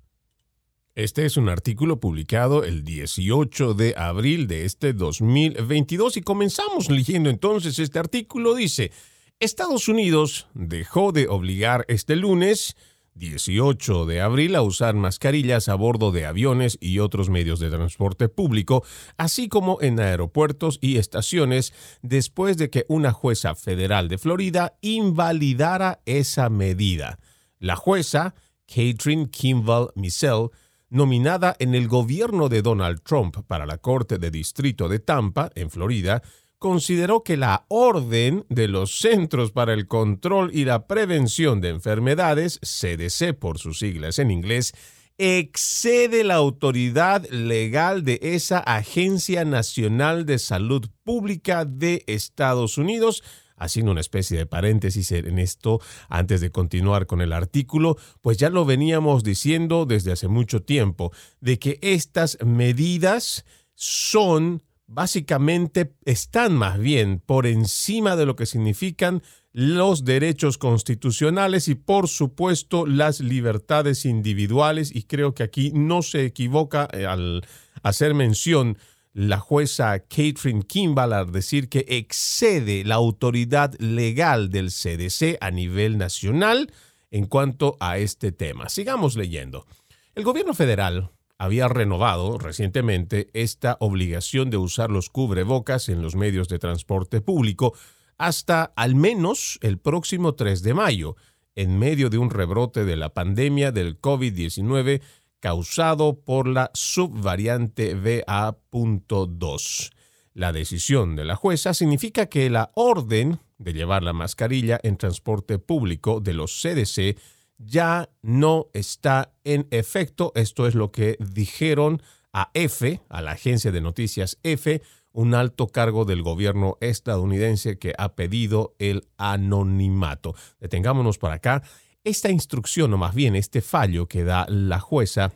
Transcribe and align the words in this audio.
Este 0.93 1.25
es 1.25 1.35
un 1.35 1.49
artículo 1.49 1.99
publicado 1.99 2.63
el 2.63 2.83
18 2.83 3.73
de 3.73 3.95
abril 3.97 4.45
de 4.45 4.65
este 4.65 4.93
2022 4.93 6.17
y 6.17 6.21
comenzamos 6.21 6.91
leyendo 6.91 7.31
entonces 7.31 7.79
este 7.79 7.97
artículo. 7.97 8.53
Dice, 8.53 8.91
Estados 9.39 9.87
Unidos 9.87 10.47
dejó 10.53 11.11
de 11.11 11.27
obligar 11.27 11.85
este 11.87 12.15
lunes 12.15 12.75
18 13.15 14.05
de 14.05 14.21
abril 14.21 14.55
a 14.55 14.61
usar 14.61 14.95
mascarillas 14.95 15.69
a 15.69 15.75
bordo 15.75 16.11
de 16.11 16.25
aviones 16.25 16.77
y 16.81 16.99
otros 16.99 17.29
medios 17.29 17.59
de 17.59 17.69
transporte 17.69 18.29
público, 18.29 18.83
así 19.17 19.49
como 19.49 19.81
en 19.81 19.99
aeropuertos 19.99 20.79
y 20.81 20.97
estaciones, 20.97 21.73
después 22.01 22.57
de 22.57 22.69
que 22.69 22.85
una 22.87 23.11
jueza 23.11 23.55
federal 23.55 24.07
de 24.07 24.17
Florida 24.17 24.77
invalidara 24.81 26.01
esa 26.05 26.49
medida. 26.49 27.19
La 27.59 27.75
jueza, 27.75 28.35
Catherine 28.65 29.29
Kimball 29.29 29.91
Missel, 29.95 30.49
nominada 30.89 31.55
en 31.59 31.73
el 31.73 31.87
gobierno 31.87 32.49
de 32.49 32.61
Donald 32.61 33.01
Trump 33.01 33.37
para 33.47 33.65
la 33.65 33.77
Corte 33.77 34.19
de 34.19 34.29
Distrito 34.29 34.87
de 34.87 34.99
Tampa, 34.99 35.49
en 35.55 35.71
Florida, 35.71 36.21
consideró 36.63 37.23
que 37.23 37.35
la 37.35 37.65
orden 37.67 38.45
de 38.47 38.69
los 38.69 38.97
Centros 38.97 39.51
para 39.51 39.73
el 39.73 39.85
Control 39.85 40.49
y 40.53 40.63
la 40.63 40.87
Prevención 40.87 41.59
de 41.59 41.67
Enfermedades, 41.67 42.61
CDC 42.61 43.37
por 43.37 43.59
sus 43.59 43.79
siglas 43.79 44.17
en 44.17 44.31
inglés, 44.31 44.73
excede 45.17 46.23
la 46.23 46.35
autoridad 46.35 47.29
legal 47.29 48.05
de 48.05 48.17
esa 48.21 48.59
Agencia 48.59 49.43
Nacional 49.43 50.25
de 50.25 50.39
Salud 50.39 50.87
Pública 51.03 51.65
de 51.65 52.05
Estados 52.07 52.77
Unidos, 52.77 53.25
haciendo 53.57 53.91
una 53.91 53.99
especie 53.99 54.37
de 54.37 54.45
paréntesis 54.45 55.11
en 55.11 55.39
esto 55.39 55.81
antes 56.07 56.39
de 56.39 56.49
continuar 56.49 57.07
con 57.07 57.19
el 57.19 57.33
artículo, 57.33 57.97
pues 58.21 58.37
ya 58.37 58.49
lo 58.49 58.63
veníamos 58.63 59.25
diciendo 59.25 59.85
desde 59.85 60.13
hace 60.13 60.29
mucho 60.29 60.63
tiempo, 60.63 61.11
de 61.41 61.59
que 61.59 61.77
estas 61.81 62.37
medidas 62.41 63.43
son 63.75 64.63
básicamente, 64.87 65.93
están 66.05 66.53
más 66.53 66.79
bien 66.79 67.19
por 67.19 67.47
encima 67.47 68.15
de 68.15 68.25
lo 68.25 68.35
que 68.35 68.45
significan 68.45 69.21
los 69.53 70.03
derechos 70.03 70.57
constitucionales 70.57 71.67
y 71.67 71.75
por 71.75 72.07
supuesto 72.07 72.87
las 72.87 73.19
libertades 73.19 74.05
individuales 74.05 74.93
y 74.93 75.03
creo 75.03 75.35
que 75.35 75.43
aquí 75.43 75.71
no 75.73 76.01
se 76.01 76.25
equivoca 76.25 76.87
eh, 76.91 77.05
al 77.05 77.45
hacer 77.83 78.15
mención 78.15 78.77
la 79.13 79.37
jueza 79.37 79.99
Catherine 79.99 80.63
Kimball 80.63 81.13
al 81.13 81.31
decir 81.31 81.69
que 81.69 81.85
excede 81.87 82.83
la 82.83 82.95
autoridad 82.95 83.75
legal 83.79 84.49
del 84.49 84.69
CDC 84.69 85.37
a 85.39 85.51
nivel 85.51 85.99
nacional 85.99 86.73
en 87.11 87.27
cuanto 87.27 87.77
a 87.79 87.99
este 87.99 88.31
tema. 88.31 88.69
Sigamos 88.69 89.15
leyendo. 89.15 89.67
El 90.15 90.23
gobierno 90.23 90.55
federal 90.55 91.11
había 91.37 91.67
renovado 91.67 92.37
recientemente 92.37 93.29
esta 93.33 93.77
obligación 93.79 94.49
de 94.49 94.57
usar 94.57 94.89
los 94.89 95.09
cubrebocas 95.09 95.89
en 95.89 96.01
los 96.01 96.15
medios 96.15 96.47
de 96.47 96.59
transporte 96.59 97.21
público 97.21 97.73
hasta 98.17 98.71
al 98.75 98.95
menos 98.95 99.59
el 99.61 99.77
próximo 99.79 100.35
3 100.35 100.63
de 100.63 100.73
mayo, 100.73 101.15
en 101.55 101.77
medio 101.77 102.09
de 102.09 102.17
un 102.17 102.29
rebrote 102.29 102.85
de 102.85 102.95
la 102.95 103.13
pandemia 103.13 103.71
del 103.71 103.99
COVID-19 103.99 105.01
causado 105.39 106.21
por 106.21 106.47
la 106.47 106.71
subvariante 106.73 107.95
BA.2. 107.95 109.91
La 110.33 110.51
decisión 110.51 111.15
de 111.15 111.25
la 111.25 111.35
jueza 111.35 111.73
significa 111.73 112.27
que 112.27 112.49
la 112.49 112.71
orden 112.75 113.39
de 113.57 113.73
llevar 113.73 114.03
la 114.03 114.13
mascarilla 114.13 114.79
en 114.83 114.97
transporte 114.97 115.59
público 115.59 116.21
de 116.21 116.33
los 116.33 116.59
CDC 116.61 117.19
ya 117.57 118.09
no 118.21 118.67
está 118.73 119.33
en 119.43 119.67
efecto. 119.71 120.31
Esto 120.35 120.67
es 120.67 120.75
lo 120.75 120.91
que 120.91 121.17
dijeron 121.19 122.01
a 122.31 122.49
F, 122.53 123.01
a 123.09 123.21
la 123.21 123.31
agencia 123.31 123.71
de 123.71 123.81
noticias 123.81 124.39
F, 124.43 124.81
un 125.11 125.35
alto 125.35 125.67
cargo 125.67 126.05
del 126.05 126.23
gobierno 126.23 126.77
estadounidense 126.81 127.77
que 127.77 127.93
ha 127.97 128.15
pedido 128.15 128.75
el 128.79 129.07
anonimato. 129.17 130.35
Detengámonos 130.59 131.19
para 131.19 131.35
acá. 131.35 131.63
Esta 132.03 132.29
instrucción, 132.29 132.93
o 132.93 132.97
más 132.97 133.15
bien 133.15 133.35
este 133.35 133.61
fallo 133.61 134.07
que 134.07 134.23
da 134.23 134.45
la 134.49 134.79
jueza, 134.79 135.31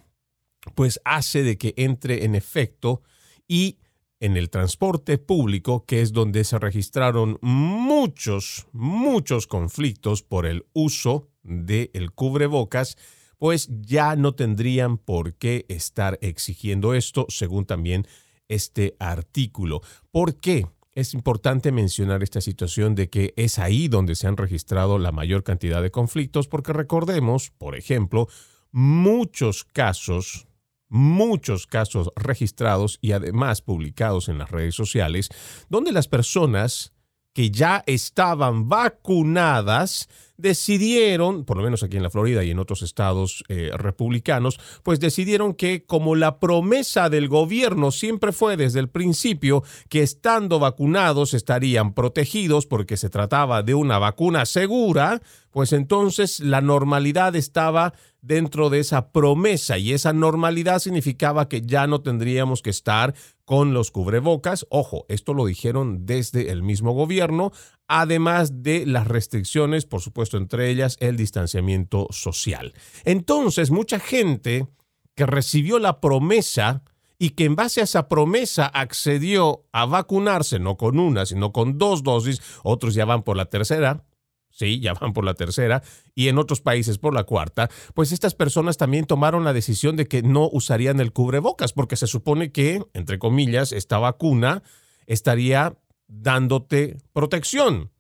pues 0.76 1.00
hace 1.06 1.44
de 1.44 1.58
que 1.58 1.74
entre 1.78 2.26
en 2.26 2.36
efecto 2.36 3.04
y 3.48 3.78
en 4.20 4.36
el 4.36 4.50
transporte 4.50 5.20
público, 5.20 5.86
que 5.86 6.02
es 6.02 6.12
donde 6.12 6.44
se 6.44 6.58
registraron 6.58 7.38
muchos, 7.42 8.68
muchos 8.72 9.46
conflictos 9.48 10.24
por 10.24 10.46
el 10.46 10.66
uso 10.74 11.30
del 11.48 12.12
cubrebocas, 12.12 12.98
pues 13.38 13.70
ya 13.82 14.16
no 14.16 14.36
tendrían 14.36 14.98
por 14.98 15.36
qué 15.36 15.66
estar 15.70 16.20
exigiendo 16.22 16.94
esto, 16.94 17.26
según 17.30 17.66
también 17.66 18.08
este 18.48 18.96
artículo. 19.00 19.82
¿Por 20.12 20.40
qué? 20.40 20.66
es 20.98 21.14
importante 21.14 21.72
mencionar 21.72 22.24
esta 22.24 22.42
situación 22.42 22.96
de 22.96 23.08
que 23.08 23.32
es 23.38 23.60
ahí 23.60 23.88
donde 23.88 24.16
se 24.16 24.26
han 24.26 24.36
registrado 24.36 24.98
la 24.98 25.12
mayor 25.12 25.44
cantidad 25.44 25.80
de 25.84 25.92
conflictos, 25.92 26.48
porque 26.48 26.74
recordemos, 26.74 27.52
por 27.52 27.76
ejemplo, 27.76 28.28
muchos 28.72 29.64
casos, 29.64 30.48
muchos 30.90 31.68
casos 31.68 32.10
registrados 32.16 32.98
y 33.00 33.12
además 33.12 33.62
publicados 33.62 34.28
en 34.28 34.40
las 34.40 34.50
redes 34.50 34.74
sociales, 34.74 35.30
donde 35.70 35.92
las 35.92 36.08
personas 36.08 36.94
que 37.32 37.52
ya 37.52 37.84
estaban 37.86 38.68
vacunadas 38.68 40.10
decidieron, 40.38 41.46
por 41.46 41.58
lo 41.58 41.64
menos 41.64 41.84
aquí 41.84 41.98
en 41.98 42.04
la 42.04 42.10
Florida 42.10 42.44
y 42.44 42.52
en 42.52 42.60
otros 42.60 42.84
estados 42.84 43.44
eh, 43.50 43.72
republicanos, 43.76 44.60
pues 44.84 45.00
decidieron 45.00 45.54
que 45.54 45.86
como 45.86 46.16
la 46.16 46.40
promesa 46.40 47.10
del 47.10 47.28
gobierno 47.28 47.92
siempre 47.92 48.32
fue 48.32 48.56
desde 48.56 48.80
el 48.80 48.90
principio 48.90 49.64
que 49.90 50.04
estando 50.04 50.60
vacunados 50.60 51.34
estarían 51.34 51.94
protegidos 51.94 52.68
porque 52.68 52.98
se 52.98 53.10
trataba 53.10 53.64
de 53.64 53.74
una 53.74 53.98
vacuna 53.98 54.46
segura, 54.46 55.22
pues 55.52 55.74
entonces 55.74 56.40
la 56.40 56.62
normalidad 56.62 57.36
estaba 57.36 57.94
dentro 58.22 58.70
de 58.70 58.80
esa 58.80 59.12
promesa 59.12 59.78
y 59.78 59.94
esa 59.94 60.14
normalidad 60.14 60.80
significaba 60.80 61.48
que 61.48 61.62
ya 61.62 61.88
no 61.88 62.02
tendríamos 62.02 62.62
que 62.62 62.70
estar 62.70 63.16
con 63.46 63.74
los 63.74 63.92
cubrebocas. 63.92 64.68
Ojo, 64.70 65.06
esto 65.08 65.34
lo 65.34 65.46
dijeron 65.46 66.06
desde 66.06 66.52
el 66.52 66.62
mismo 66.62 66.92
gobierno 66.92 67.54
además 67.88 68.64
de 68.64 68.86
las 68.86 69.08
restricciones, 69.08 69.86
por 69.86 70.02
supuesto, 70.02 70.38
entre 70.38 70.70
ellas 70.70 70.98
el 71.00 71.18
distanciamiento 71.18 72.08
social. 72.12 72.74
Entonces, 73.06 73.72
mucha 73.72 74.00
gente 74.00 74.68
que 75.16 75.26
recibió 75.26 75.80
la 75.80 76.00
promesa 76.00 76.84
y 77.20 77.32
que 77.32 77.46
en 77.46 77.56
base 77.56 77.82
a 77.82 77.86
esa 77.86 78.08
promesa 78.08 78.68
accedió 78.68 79.66
a 79.72 79.86
vacunarse, 79.86 80.60
no 80.60 80.78
con 80.78 81.00
una, 81.00 81.26
sino 81.26 81.52
con 81.52 81.78
dos 81.78 82.04
dosis, 82.04 82.42
otros 82.64 82.94
ya 82.94 83.06
van 83.06 83.24
por 83.24 83.38
la 83.38 83.46
tercera, 83.46 84.04
sí, 84.52 84.80
ya 84.80 84.94
van 84.94 85.14
por 85.14 85.24
la 85.24 85.34
tercera, 85.34 85.82
y 86.14 86.28
en 86.28 86.38
otros 86.38 86.62
países 86.62 86.98
por 87.00 87.14
la 87.14 87.24
cuarta, 87.24 87.70
pues 87.96 88.12
estas 88.12 88.36
personas 88.36 88.78
también 88.78 89.06
tomaron 89.06 89.44
la 89.44 89.54
decisión 89.54 89.96
de 89.96 90.08
que 90.08 90.22
no 90.22 90.50
usarían 90.52 91.00
el 91.00 91.14
cubrebocas, 91.14 91.74
porque 91.74 91.96
se 91.96 92.08
supone 92.08 92.52
que, 92.52 92.84
entre 92.94 93.18
comillas, 93.18 93.72
esta 93.72 93.98
vacuna 93.98 94.62
estaría 95.08 95.76
dándote 96.08 96.98
protección. 97.14 97.92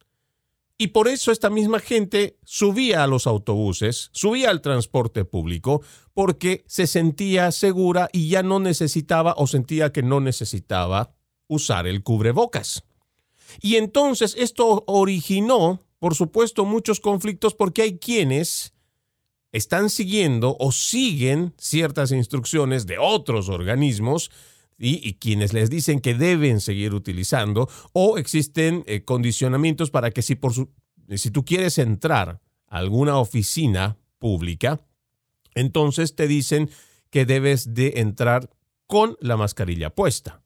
Y 0.80 0.88
por 0.88 1.07
eso 1.07 1.31
esta 1.31 1.50
misma 1.50 1.80
gente 1.80 2.38
subía 2.44 3.04
a 3.04 3.07
los 3.07 3.25
autobuses, 3.25 4.09
subía 4.12 4.51
al 4.51 4.62
transporte 4.62 5.25
público, 5.25 5.81
porque 6.13 6.63
se 6.68 6.86
sentía 6.86 7.51
segura 7.51 8.09
y 8.13 8.30
ya 8.30 8.44
no 8.44 8.59
necesitaba 8.59 9.33
o 9.38 9.48
sentía 9.48 9.92
que 9.92 10.04
no 10.04 10.19
necesitaba 10.19 11.15
usar 11.48 11.88
el 11.88 12.04
cubrebocas. 12.04 12.83
Y 13.59 13.77
entonces 13.77 14.36
esto 14.38 14.83
originó, 14.86 15.81
por 15.98 16.13
supuesto, 16.13 16.63
muchos 16.63 17.00
conflictos 17.00 17.56
porque 17.56 17.81
hay 17.81 17.98
quienes 17.98 18.74
están 19.51 19.89
siguiendo 19.89 20.57
o 20.60 20.71
siguen 20.71 21.56
ciertas 21.57 22.12
instrucciones 22.12 22.86
de 22.86 23.00
otros 23.00 23.50
organismos 23.50 24.30
y, 24.77 25.13
quienes 25.15 25.53
les 25.53 25.69
dicen 25.69 26.00
que 26.00 26.13
deben 26.13 26.62
seguir 26.62 26.94
utilizando 26.94 27.68
o 27.94 28.18
existen 28.18 28.83
eh, 28.85 29.03
condicionamientos 29.03 29.89
para 29.89 30.12
que 30.12 30.21
si, 30.21 30.35
por 30.35 30.53
si 30.53 31.31
tú 31.31 31.44
quieres 31.45 31.77
entrar 31.77 32.39
a 32.68 32.77
alguna 32.77 33.18
oficina 33.18 33.97
pública, 34.19 34.81
entonces 35.56 36.15
te 36.15 36.27
dicen 36.27 36.69
que 37.09 37.25
debes 37.25 37.74
de 37.74 37.94
entrar 37.97 38.50
con 38.85 39.18
la 39.19 39.38
mascarilla 39.38 39.89
puesta. 39.89 40.41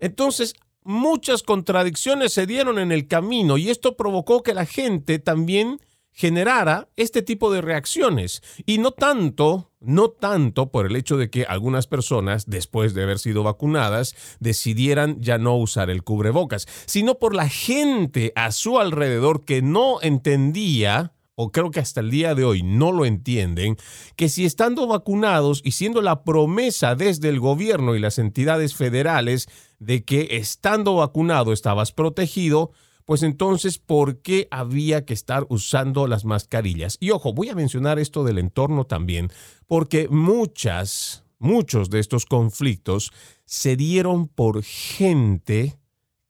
Entonces, 0.00 0.54
muchas 0.82 1.42
contradicciones 1.42 2.32
se 2.32 2.46
dieron 2.46 2.78
en 2.78 2.92
el 2.92 3.06
camino 3.06 3.58
y 3.58 3.70
esto 3.70 3.96
provocó 3.96 4.42
que 4.42 4.54
la 4.54 4.66
gente 4.66 5.18
también 5.18 5.80
generara 6.18 6.88
este 6.96 7.22
tipo 7.22 7.52
de 7.52 7.60
reacciones. 7.60 8.42
Y 8.66 8.78
no 8.78 8.90
tanto, 8.90 9.70
no 9.78 10.08
tanto 10.10 10.72
por 10.72 10.84
el 10.84 10.96
hecho 10.96 11.16
de 11.16 11.30
que 11.30 11.44
algunas 11.44 11.86
personas, 11.86 12.46
después 12.46 12.92
de 12.92 13.04
haber 13.04 13.20
sido 13.20 13.44
vacunadas, 13.44 14.16
decidieran 14.40 15.20
ya 15.20 15.38
no 15.38 15.56
usar 15.56 15.90
el 15.90 16.02
cubrebocas, 16.02 16.66
sino 16.86 17.20
por 17.20 17.36
la 17.36 17.48
gente 17.48 18.32
a 18.34 18.50
su 18.50 18.80
alrededor 18.80 19.44
que 19.44 19.62
no 19.62 20.02
entendía 20.02 21.12
o 21.36 21.52
creo 21.52 21.70
que 21.70 21.78
hasta 21.78 22.00
el 22.00 22.10
día 22.10 22.34
de 22.34 22.42
hoy 22.42 22.64
no 22.64 22.90
lo 22.90 23.04
entienden, 23.04 23.76
que 24.16 24.28
si 24.28 24.44
estando 24.44 24.88
vacunados 24.88 25.60
y 25.64 25.70
siendo 25.70 26.02
la 26.02 26.24
promesa 26.24 26.96
desde 26.96 27.28
el 27.28 27.38
gobierno 27.38 27.94
y 27.94 28.00
las 28.00 28.18
entidades 28.18 28.74
federales 28.74 29.46
de 29.78 30.02
que 30.02 30.26
estando 30.32 30.96
vacunado 30.96 31.52
estabas 31.52 31.92
protegido, 31.92 32.72
pues 33.08 33.22
entonces, 33.22 33.78
¿por 33.78 34.20
qué 34.20 34.48
había 34.50 35.06
que 35.06 35.14
estar 35.14 35.46
usando 35.48 36.06
las 36.06 36.26
mascarillas? 36.26 36.98
Y 37.00 37.08
ojo, 37.08 37.32
voy 37.32 37.48
a 37.48 37.54
mencionar 37.54 37.98
esto 37.98 38.22
del 38.22 38.36
entorno 38.36 38.84
también, 38.84 39.32
porque 39.66 40.08
muchas, 40.10 41.24
muchos 41.38 41.88
de 41.88 42.00
estos 42.00 42.26
conflictos 42.26 43.10
se 43.46 43.76
dieron 43.76 44.28
por 44.28 44.62
gente 44.62 45.78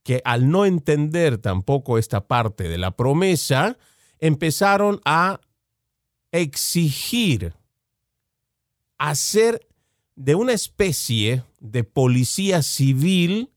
que 0.04 0.22
al 0.24 0.50
no 0.50 0.66
entender 0.66 1.38
tampoco 1.38 1.98
esta 1.98 2.28
parte 2.28 2.68
de 2.68 2.78
la 2.78 2.92
promesa, 2.92 3.76
empezaron 4.20 5.00
a 5.04 5.40
exigir 6.30 7.54
hacer 8.98 9.66
de 10.14 10.36
una 10.36 10.52
especie 10.52 11.42
de 11.58 11.82
policía 11.82 12.62
civil 12.62 13.50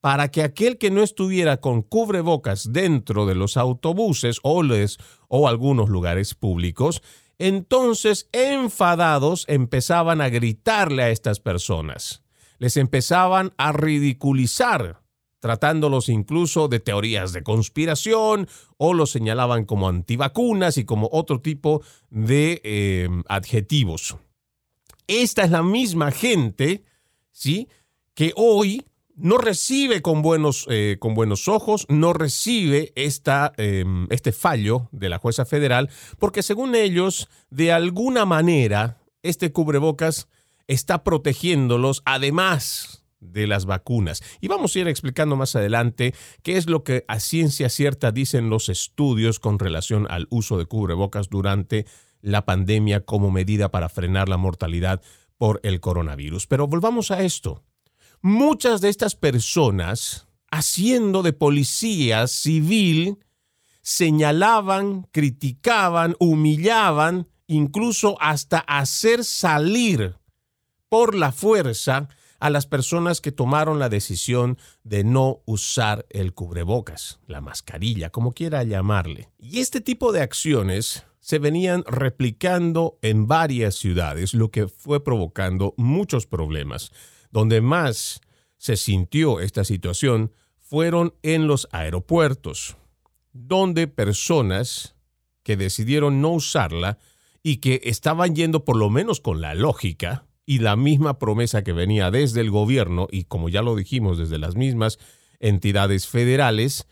para 0.00 0.30
que 0.30 0.42
aquel 0.42 0.78
que 0.78 0.90
no 0.90 1.02
estuviera 1.02 1.60
con 1.60 1.82
cubrebocas 1.82 2.72
dentro 2.72 3.26
de 3.26 3.34
los 3.34 3.56
autobuses 3.56 4.38
o, 4.42 4.62
o 5.28 5.48
algunos 5.48 5.88
lugares 5.88 6.34
públicos, 6.34 7.02
entonces 7.38 8.28
enfadados 8.32 9.44
empezaban 9.48 10.20
a 10.20 10.28
gritarle 10.28 11.04
a 11.04 11.10
estas 11.10 11.40
personas. 11.40 12.22
Les 12.58 12.76
empezaban 12.76 13.52
a 13.56 13.72
ridiculizar, 13.72 15.02
tratándolos 15.40 16.08
incluso 16.08 16.66
de 16.66 16.80
teorías 16.80 17.32
de 17.32 17.44
conspiración 17.44 18.48
o 18.76 18.94
los 18.94 19.10
señalaban 19.10 19.64
como 19.64 19.88
antivacunas 19.88 20.78
y 20.78 20.84
como 20.84 21.08
otro 21.12 21.40
tipo 21.40 21.82
de 22.10 22.60
eh, 22.64 23.08
adjetivos. 23.28 24.16
Esta 25.06 25.44
es 25.44 25.50
la 25.50 25.62
misma 25.62 26.10
gente, 26.10 26.84
¿sí? 27.30 27.68
Que 28.14 28.32
hoy 28.36 28.84
no 29.18 29.36
recibe 29.36 30.00
con 30.00 30.22
buenos, 30.22 30.66
eh, 30.70 30.96
con 31.00 31.14
buenos 31.14 31.48
ojos, 31.48 31.86
no 31.88 32.12
recibe 32.12 32.92
esta, 32.94 33.52
em, 33.56 34.06
este 34.10 34.32
fallo 34.32 34.88
de 34.92 35.08
la 35.08 35.18
jueza 35.18 35.44
federal, 35.44 35.90
porque 36.18 36.42
según 36.42 36.74
ellos, 36.74 37.28
de 37.50 37.72
alguna 37.72 38.24
manera, 38.24 38.98
este 39.22 39.52
cubrebocas 39.52 40.28
está 40.68 41.02
protegiéndolos 41.02 42.02
además 42.04 43.04
de 43.20 43.48
las 43.48 43.66
vacunas. 43.66 44.22
Y 44.40 44.46
vamos 44.46 44.76
a 44.76 44.78
ir 44.78 44.88
explicando 44.88 45.34
más 45.34 45.56
adelante 45.56 46.14
qué 46.42 46.56
es 46.56 46.68
lo 46.68 46.84
que 46.84 47.04
a 47.08 47.18
ciencia 47.18 47.68
cierta 47.68 48.12
dicen 48.12 48.48
los 48.48 48.68
estudios 48.68 49.40
con 49.40 49.58
relación 49.58 50.06
al 50.08 50.28
uso 50.30 50.56
de 50.56 50.66
cubrebocas 50.66 51.28
durante 51.28 51.86
la 52.20 52.44
pandemia 52.44 53.00
como 53.00 53.30
medida 53.32 53.70
para 53.70 53.88
frenar 53.88 54.28
la 54.28 54.36
mortalidad 54.36 55.02
por 55.36 55.60
el 55.64 55.80
coronavirus. 55.80 56.46
Pero 56.46 56.68
volvamos 56.68 57.10
a 57.10 57.22
esto 57.22 57.64
muchas 58.22 58.80
de 58.80 58.88
estas 58.88 59.14
personas, 59.14 60.26
haciendo 60.50 61.22
de 61.22 61.32
policía 61.32 62.26
civil, 62.26 63.18
señalaban, 63.82 65.08
criticaban, 65.12 66.14
humillaban, 66.18 67.28
incluso 67.46 68.16
hasta 68.20 68.58
hacer 68.58 69.24
salir 69.24 70.16
por 70.88 71.14
la 71.14 71.32
fuerza 71.32 72.08
a 72.40 72.50
las 72.50 72.66
personas 72.66 73.20
que 73.20 73.32
tomaron 73.32 73.78
la 73.78 73.88
decisión 73.88 74.58
de 74.84 75.04
no 75.04 75.40
usar 75.44 76.06
el 76.10 76.34
cubrebocas, 76.34 77.18
la 77.26 77.40
mascarilla, 77.40 78.10
como 78.10 78.32
quiera 78.32 78.62
llamarle. 78.62 79.28
Y 79.38 79.58
este 79.58 79.80
tipo 79.80 80.12
de 80.12 80.20
acciones 80.20 81.04
se 81.20 81.38
venían 81.38 81.84
replicando 81.86 82.98
en 83.02 83.26
varias 83.26 83.74
ciudades, 83.74 84.34
lo 84.34 84.50
que 84.50 84.68
fue 84.68 85.02
provocando 85.02 85.74
muchos 85.76 86.26
problemas 86.26 86.92
donde 87.30 87.60
más 87.60 88.20
se 88.56 88.76
sintió 88.76 89.40
esta 89.40 89.64
situación 89.64 90.32
fueron 90.58 91.14
en 91.22 91.46
los 91.46 91.68
aeropuertos, 91.72 92.76
donde 93.32 93.86
personas 93.86 94.96
que 95.42 95.56
decidieron 95.56 96.20
no 96.20 96.30
usarla 96.30 96.98
y 97.42 97.58
que 97.58 97.80
estaban 97.84 98.34
yendo 98.34 98.64
por 98.64 98.76
lo 98.76 98.90
menos 98.90 99.20
con 99.20 99.40
la 99.40 99.54
lógica 99.54 100.26
y 100.44 100.58
la 100.58 100.76
misma 100.76 101.18
promesa 101.18 101.62
que 101.62 101.72
venía 101.72 102.10
desde 102.10 102.40
el 102.40 102.50
gobierno 102.50 103.08
y 103.10 103.24
como 103.24 103.48
ya 103.48 103.62
lo 103.62 103.76
dijimos 103.76 104.18
desde 104.18 104.38
las 104.38 104.56
mismas 104.56 104.98
entidades 105.40 106.06
federales, 106.06 106.86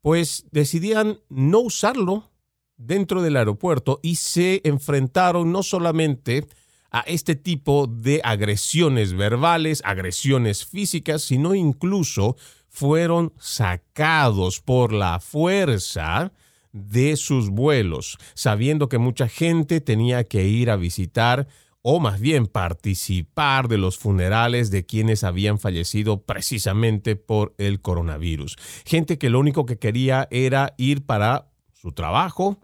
pues 0.00 0.46
decidían 0.50 1.20
no 1.28 1.60
usarlo 1.60 2.30
dentro 2.76 3.22
del 3.22 3.36
aeropuerto 3.36 3.98
y 4.02 4.16
se 4.16 4.60
enfrentaron 4.64 5.52
no 5.52 5.62
solamente 5.62 6.46
a 6.90 7.00
este 7.00 7.34
tipo 7.34 7.86
de 7.86 8.20
agresiones 8.24 9.12
verbales, 9.12 9.82
agresiones 9.84 10.64
físicas, 10.64 11.22
sino 11.22 11.54
incluso 11.54 12.36
fueron 12.68 13.32
sacados 13.38 14.60
por 14.60 14.92
la 14.92 15.20
fuerza 15.20 16.32
de 16.72 17.16
sus 17.16 17.50
vuelos, 17.50 18.18
sabiendo 18.34 18.88
que 18.88 18.98
mucha 18.98 19.28
gente 19.28 19.80
tenía 19.80 20.24
que 20.24 20.44
ir 20.44 20.70
a 20.70 20.76
visitar 20.76 21.48
o 21.82 22.00
más 22.00 22.20
bien 22.20 22.46
participar 22.46 23.68
de 23.68 23.78
los 23.78 23.98
funerales 23.98 24.70
de 24.70 24.84
quienes 24.84 25.24
habían 25.24 25.58
fallecido 25.58 26.22
precisamente 26.22 27.16
por 27.16 27.54
el 27.58 27.80
coronavirus. 27.80 28.56
Gente 28.84 29.18
que 29.18 29.30
lo 29.30 29.40
único 29.40 29.64
que 29.64 29.78
quería 29.78 30.28
era 30.30 30.74
ir 30.76 31.06
para 31.06 31.48
su 31.72 31.92
trabajo, 31.92 32.58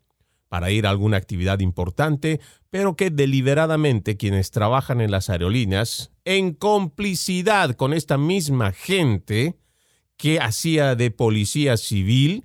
para 0.54 0.70
ir 0.70 0.86
a 0.86 0.90
alguna 0.90 1.16
actividad 1.16 1.58
importante, 1.58 2.40
pero 2.70 2.94
que 2.94 3.10
deliberadamente 3.10 4.16
quienes 4.16 4.52
trabajan 4.52 5.00
en 5.00 5.10
las 5.10 5.28
aerolíneas, 5.28 6.12
en 6.24 6.54
complicidad 6.54 7.74
con 7.74 7.92
esta 7.92 8.18
misma 8.18 8.70
gente 8.70 9.58
que 10.16 10.38
hacía 10.38 10.94
de 10.94 11.10
policía 11.10 11.76
civil, 11.76 12.44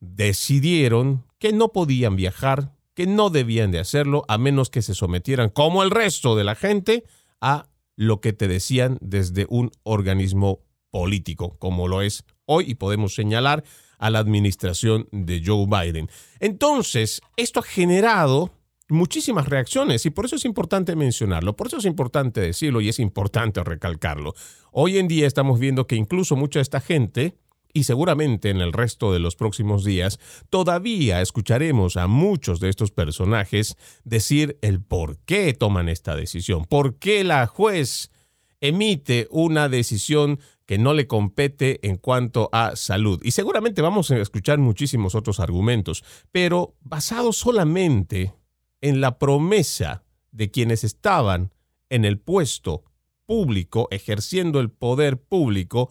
decidieron 0.00 1.24
que 1.38 1.54
no 1.54 1.72
podían 1.72 2.14
viajar, 2.14 2.74
que 2.92 3.06
no 3.06 3.30
debían 3.30 3.70
de 3.70 3.78
hacerlo 3.78 4.26
a 4.28 4.36
menos 4.36 4.68
que 4.68 4.82
se 4.82 4.94
sometieran, 4.94 5.48
como 5.48 5.82
el 5.82 5.90
resto 5.90 6.36
de 6.36 6.44
la 6.44 6.56
gente, 6.56 7.04
a 7.40 7.70
lo 7.96 8.20
que 8.20 8.34
te 8.34 8.48
decían 8.48 8.98
desde 9.00 9.46
un 9.48 9.70
organismo 9.82 10.60
político, 10.90 11.56
como 11.58 11.88
lo 11.88 12.02
es 12.02 12.22
hoy, 12.44 12.66
y 12.68 12.74
podemos 12.74 13.14
señalar 13.14 13.64
a 13.98 14.10
la 14.10 14.18
administración 14.18 15.08
de 15.12 15.42
Joe 15.44 15.66
Biden. 15.66 16.08
Entonces, 16.40 17.20
esto 17.36 17.60
ha 17.60 17.62
generado 17.62 18.52
muchísimas 18.88 19.48
reacciones 19.48 20.06
y 20.06 20.10
por 20.10 20.26
eso 20.26 20.36
es 20.36 20.44
importante 20.44 20.94
mencionarlo, 20.94 21.56
por 21.56 21.66
eso 21.66 21.78
es 21.78 21.84
importante 21.84 22.40
decirlo 22.40 22.80
y 22.80 22.88
es 22.88 22.98
importante 22.98 23.62
recalcarlo. 23.64 24.34
Hoy 24.70 24.98
en 24.98 25.08
día 25.08 25.26
estamos 25.26 25.58
viendo 25.58 25.86
que 25.86 25.96
incluso 25.96 26.36
mucha 26.36 26.58
de 26.58 26.64
esta 26.64 26.80
gente, 26.80 27.36
y 27.72 27.84
seguramente 27.84 28.48
en 28.48 28.62
el 28.62 28.72
resto 28.72 29.12
de 29.12 29.18
los 29.18 29.36
próximos 29.36 29.84
días, 29.84 30.18
todavía 30.48 31.20
escucharemos 31.20 31.98
a 31.98 32.06
muchos 32.06 32.58
de 32.58 32.70
estos 32.70 32.90
personajes 32.90 33.76
decir 34.02 34.58
el 34.62 34.80
por 34.80 35.18
qué 35.18 35.52
toman 35.52 35.90
esta 35.90 36.16
decisión, 36.16 36.64
por 36.64 36.98
qué 36.98 37.22
la 37.22 37.46
juez 37.46 38.10
emite 38.60 39.28
una 39.30 39.68
decisión 39.68 40.40
que 40.66 40.78
no 40.78 40.94
le 40.94 41.06
compete 41.06 41.86
en 41.86 41.96
cuanto 41.96 42.48
a 42.52 42.74
salud. 42.76 43.20
Y 43.22 43.30
seguramente 43.30 43.82
vamos 43.82 44.10
a 44.10 44.18
escuchar 44.18 44.58
muchísimos 44.58 45.14
otros 45.14 45.40
argumentos, 45.40 46.04
pero 46.32 46.74
basados 46.80 47.36
solamente 47.36 48.34
en 48.80 49.00
la 49.00 49.18
promesa 49.18 50.04
de 50.32 50.50
quienes 50.50 50.84
estaban 50.84 51.52
en 51.88 52.04
el 52.04 52.18
puesto 52.18 52.84
público, 53.26 53.88
ejerciendo 53.90 54.60
el 54.60 54.70
poder 54.70 55.20
público, 55.20 55.90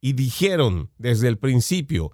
y 0.00 0.12
dijeron 0.12 0.90
desde 0.98 1.28
el 1.28 1.38
principio, 1.38 2.12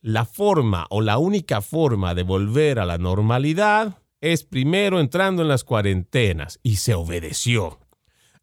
la 0.00 0.24
forma 0.24 0.86
o 0.88 1.00
la 1.00 1.18
única 1.18 1.60
forma 1.60 2.14
de 2.14 2.22
volver 2.22 2.78
a 2.78 2.86
la 2.86 2.96
normalidad 2.96 3.98
es 4.20 4.44
primero 4.44 5.00
entrando 5.00 5.42
en 5.42 5.48
las 5.48 5.64
cuarentenas, 5.64 6.60
y 6.62 6.76
se 6.76 6.94
obedeció. 6.94 7.80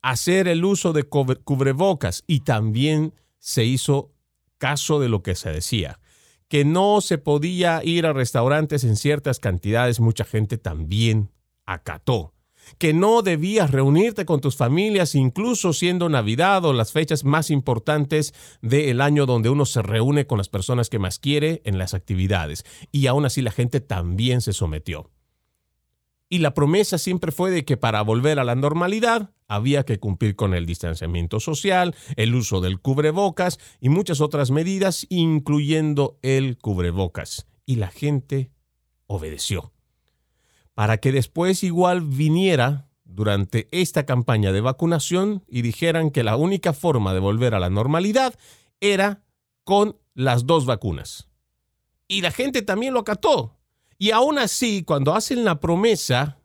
Hacer 0.02 0.48
el 0.48 0.64
uso 0.64 0.94
de 0.94 1.04
cubrebocas, 1.04 2.24
y 2.28 2.42
también 2.42 3.14
se 3.40 3.66
hizo 3.66 4.14
caso 4.58 5.00
de 5.00 5.10
lo 5.10 5.24
que 5.24 5.36
se 5.36 5.52
decía 5.52 6.00
que 6.48 6.64
no 6.64 7.02
se 7.02 7.18
podía 7.18 7.82
ir 7.84 8.06
a 8.06 8.14
restaurantes 8.14 8.84
en 8.84 8.96
ciertas 8.96 9.40
cantidades, 9.40 10.00
mucha 10.00 10.24
gente 10.24 10.58
también 10.58 11.32
acató. 11.66 12.34
Que 12.78 12.94
no 12.94 13.22
debías 13.22 13.72
reunirte 13.72 14.26
con 14.26 14.42
tus 14.42 14.58
familias, 14.58 15.16
incluso 15.16 15.72
siendo 15.72 16.10
Navidad 16.10 16.66
o 16.66 16.74
las 16.74 16.92
fechas 16.92 17.24
más 17.24 17.50
importantes 17.50 18.34
del 18.62 19.00
año 19.00 19.26
donde 19.26 19.50
uno 19.50 19.66
se 19.66 19.82
reúne 19.82 20.28
con 20.28 20.38
las 20.38 20.50
personas 20.50 20.90
que 20.90 21.00
más 21.00 21.18
quiere 21.18 21.62
en 21.64 21.78
las 21.78 21.94
actividades. 21.94 22.66
Y 22.92 23.08
aún 23.08 23.26
así 23.26 23.42
la 23.42 23.52
gente 23.52 23.80
también 23.80 24.42
se 24.42 24.52
sometió. 24.52 25.10
Y 26.30 26.40
la 26.40 26.54
promesa 26.54 26.98
siempre 26.98 27.32
fue 27.32 27.52
de 27.52 27.64
que 27.64 27.78
para 27.78 28.02
volver 28.02 28.40
a 28.40 28.44
la 28.44 28.56
normalidad 28.56 29.32
había 29.48 29.86
que 29.86 30.00
cumplir 30.00 30.36
con 30.36 30.54
el 30.54 30.66
distanciamiento 30.66 31.40
social, 31.40 31.96
el 32.18 32.36
uso 32.36 32.60
del 32.60 32.80
cubrebocas 32.80 33.60
y 33.80 33.90
muchas 33.90 34.20
otras 34.20 34.52
medidas, 34.52 35.06
incluyendo 35.10 36.20
el 36.22 36.58
cubrebocas. 36.58 37.48
Y 37.66 37.76
la 37.76 37.88
gente 37.88 38.52
obedeció. 39.08 39.72
Para 40.74 40.98
que 40.98 41.12
después 41.12 41.64
igual 41.64 42.02
viniera 42.02 42.90
durante 43.06 43.70
esta 43.72 44.06
campaña 44.06 44.52
de 44.52 44.62
vacunación 44.62 45.44
y 45.48 45.62
dijeran 45.62 46.12
que 46.12 46.24
la 46.24 46.36
única 46.36 46.74
forma 46.74 47.14
de 47.14 47.20
volver 47.20 47.56
a 47.56 47.60
la 47.60 47.70
normalidad 47.70 48.36
era 48.82 49.24
con 49.64 49.98
las 50.14 50.46
dos 50.46 50.66
vacunas. 50.66 51.30
Y 52.08 52.22
la 52.22 52.32
gente 52.32 52.62
también 52.62 52.94
lo 52.94 53.00
acató. 53.00 53.57
Y 53.98 54.12
aún 54.12 54.38
así, 54.38 54.84
cuando 54.84 55.16
hacen 55.16 55.44
la 55.44 55.60
promesa 55.60 56.40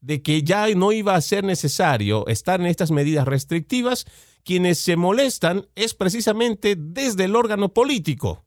de 0.00 0.22
que 0.22 0.42
ya 0.42 0.66
no 0.74 0.92
iba 0.92 1.14
a 1.14 1.20
ser 1.20 1.44
necesario 1.44 2.26
estar 2.26 2.60
en 2.60 2.66
estas 2.66 2.90
medidas 2.90 3.26
restrictivas, 3.26 4.06
quienes 4.44 4.78
se 4.78 4.96
molestan 4.96 5.66
es 5.74 5.94
precisamente 5.94 6.76
desde 6.76 7.24
el 7.24 7.36
órgano 7.36 7.72
político. 7.72 8.44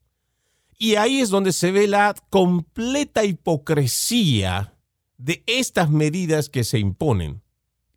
Y 0.78 0.96
ahí 0.96 1.20
es 1.20 1.30
donde 1.30 1.54
se 1.54 1.72
ve 1.72 1.88
la 1.88 2.16
completa 2.30 3.24
hipocresía 3.24 4.76
de 5.18 5.44
estas 5.48 5.90
medidas 5.90 6.50
que 6.50 6.64
se 6.64 6.80
imponen. 6.80 7.42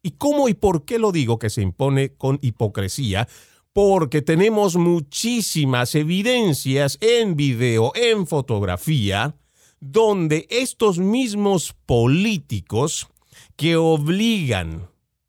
¿Y 0.03 0.13
cómo 0.13 0.49
y 0.49 0.55
por 0.55 0.85
qué 0.85 0.99
lo 0.99 1.11
digo 1.11 1.39
que 1.39 1.51
se 1.51 1.63
impone 1.63 2.15
con 2.15 2.39
hipocresía? 2.43 3.27
Porque 3.73 4.23
tenemos 4.23 4.77
muchísimas 4.77 5.95
evidencias 5.95 6.97
en 7.01 7.35
video, 7.35 7.93
en 7.97 8.27
fotografía, 8.27 9.35
donde 9.81 10.47
estos 10.51 10.99
mismos 10.99 11.75
políticos 11.87 13.09
que 13.57 13.77
obligan, 13.77 14.89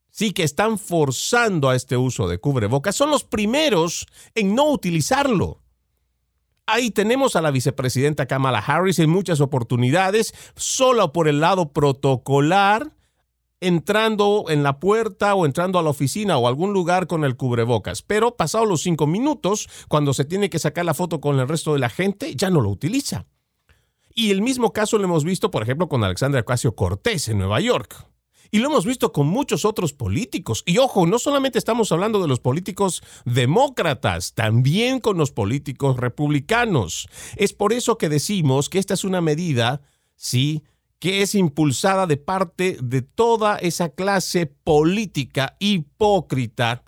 sí, 0.10 0.32
que 0.32 0.44
están 0.44 0.78
forzando 0.78 1.70
a 1.70 1.76
este 1.76 1.98
uso 1.98 2.28
de 2.28 2.40
cubrebocas, 2.40 2.96
son 2.96 3.10
los 3.10 3.24
primeros 3.24 4.06
en 4.36 4.56
no 4.56 4.72
utilizarlo. 4.72 5.62
Ahí 6.66 6.92
tenemos 6.92 7.38
a 7.38 7.42
la 7.42 7.52
vicepresidenta 7.52 8.26
Kamala 8.26 8.60
Harris 8.60 9.00
en 9.00 9.10
muchas 9.10 9.40
oportunidades, 9.40 10.34
solo 10.56 11.14
por 11.14 11.30
el 11.30 11.40
lado 11.40 11.72
protocolar, 11.72 12.92
entrando 13.62 14.46
en 14.50 14.64
la 14.64 14.80
puerta 14.80 15.34
o 15.34 15.46
entrando 15.46 15.80
a 15.80 15.82
la 15.82 15.90
oficina 15.90 16.38
o 16.38 16.48
algún 16.48 16.74
lugar 16.74 17.08
con 17.08 17.24
el 17.24 17.38
cubrebocas. 17.38 18.02
Pero 18.02 18.36
pasados 18.36 18.68
los 18.68 18.82
cinco 18.82 19.08
minutos, 19.08 19.70
cuando 19.88 20.14
se 20.14 20.26
tiene 20.26 20.50
que 20.50 20.60
sacar 20.60 20.84
la 20.84 20.94
foto 20.94 21.22
con 21.22 21.40
el 21.40 21.48
resto 21.48 21.74
de 21.74 21.80
la 21.80 21.90
gente, 21.90 22.36
ya 22.36 22.50
no 22.50 22.60
lo 22.60 22.70
utiliza. 22.70 23.26
Y 24.20 24.32
el 24.32 24.42
mismo 24.42 24.74
caso 24.74 24.98
lo 24.98 25.04
hemos 25.04 25.24
visto, 25.24 25.52
por 25.52 25.62
ejemplo, 25.62 25.88
con 25.88 26.04
Alexandria 26.04 26.42
Ocasio 26.42 26.76
Cortés 26.76 27.28
en 27.28 27.38
Nueva 27.38 27.62
York. 27.62 28.04
Y 28.50 28.58
lo 28.58 28.66
hemos 28.66 28.84
visto 28.84 29.12
con 29.12 29.28
muchos 29.28 29.64
otros 29.64 29.94
políticos. 29.94 30.64
Y 30.66 30.80
ojo, 30.80 31.06
no 31.06 31.20
solamente 31.20 31.60
estamos 31.60 31.92
hablando 31.92 32.20
de 32.20 32.28
los 32.28 32.40
políticos 32.40 33.04
demócratas, 33.26 34.34
también 34.34 35.02
con 35.02 35.20
los 35.20 35.32
políticos 35.32 35.98
republicanos. 35.98 37.08
Es 37.36 37.54
por 37.54 37.74
eso 37.74 38.00
que 38.00 38.10
decimos 38.10 38.70
que 38.70 38.80
esta 38.80 38.96
es 38.96 39.04
una 39.04 39.22
medida, 39.22 39.82
sí, 40.16 40.64
que 40.98 41.22
es 41.22 41.36
impulsada 41.36 42.08
de 42.08 42.18
parte 42.18 42.80
de 42.82 43.04
toda 43.04 43.58
esa 43.58 43.90
clase 43.90 44.48
política 44.48 45.58
hipócrita 45.60 46.84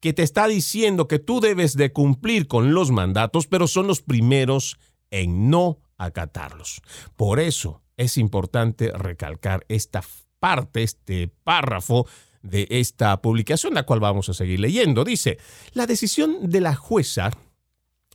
que 0.00 0.12
te 0.12 0.24
está 0.24 0.48
diciendo 0.48 1.06
que 1.06 1.20
tú 1.20 1.40
debes 1.40 1.76
de 1.76 1.92
cumplir 1.92 2.48
con 2.48 2.74
los 2.74 2.90
mandatos, 2.90 3.46
pero 3.46 3.68
son 3.68 3.86
los 3.86 4.02
primeros 4.02 4.78
en 5.12 5.48
no 5.48 5.78
acatarlos. 6.04 6.82
Por 7.16 7.40
eso 7.40 7.82
es 7.96 8.18
importante 8.18 8.90
recalcar 8.92 9.64
esta 9.68 10.02
parte, 10.38 10.82
este 10.82 11.28
párrafo 11.44 12.06
de 12.42 12.66
esta 12.70 13.22
publicación, 13.22 13.74
la 13.74 13.84
cual 13.84 14.00
vamos 14.00 14.28
a 14.28 14.34
seguir 14.34 14.60
leyendo. 14.60 15.04
Dice, 15.04 15.38
la 15.72 15.86
decisión 15.86 16.50
de 16.50 16.60
la 16.60 16.74
jueza 16.74 17.30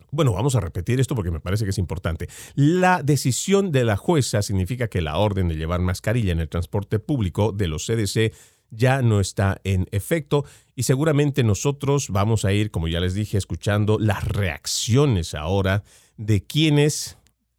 bueno, 0.09 0.31
vamos 0.31 0.55
a 0.55 0.61
repetir 0.61 1.01
esto 1.01 1.15
porque 1.15 1.31
me 1.31 1.41
parece 1.41 1.65
que 1.65 1.71
es 1.71 1.77
importante. 1.77 2.29
La 2.55 3.03
decisión 3.03 3.73
de 3.73 3.83
la 3.83 3.97
jueza 3.97 4.41
significa 4.41 4.87
que 4.87 5.01
la 5.01 5.17
orden 5.17 5.49
de 5.49 5.57
llevar 5.57 5.81
mascarilla 5.81 6.31
en 6.31 6.39
el 6.39 6.47
transporte 6.47 6.97
público 6.99 7.51
de 7.51 7.67
los 7.67 7.85
CDC 7.85 8.33
ya 8.69 9.01
no 9.01 9.19
está 9.19 9.59
en 9.63 9.87
efecto 9.91 10.45
y 10.75 10.83
seguramente 10.83 11.43
nosotros 11.43 12.09
vamos 12.09 12.45
a 12.45 12.53
ir, 12.53 12.71
como 12.71 12.87
ya 12.87 12.99
les 12.99 13.13
dije, 13.13 13.37
escuchando 13.37 13.97
las 13.99 14.23
reacciones 14.25 15.33
ahora 15.33 15.83
de 16.17 16.43
quienes 16.43 17.17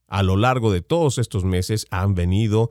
a 0.09 0.23
lo 0.23 0.37
largo 0.37 0.73
de 0.73 0.81
todos 0.81 1.19
estos 1.19 1.45
meses 1.45 1.87
han 1.91 2.15
venido 2.15 2.71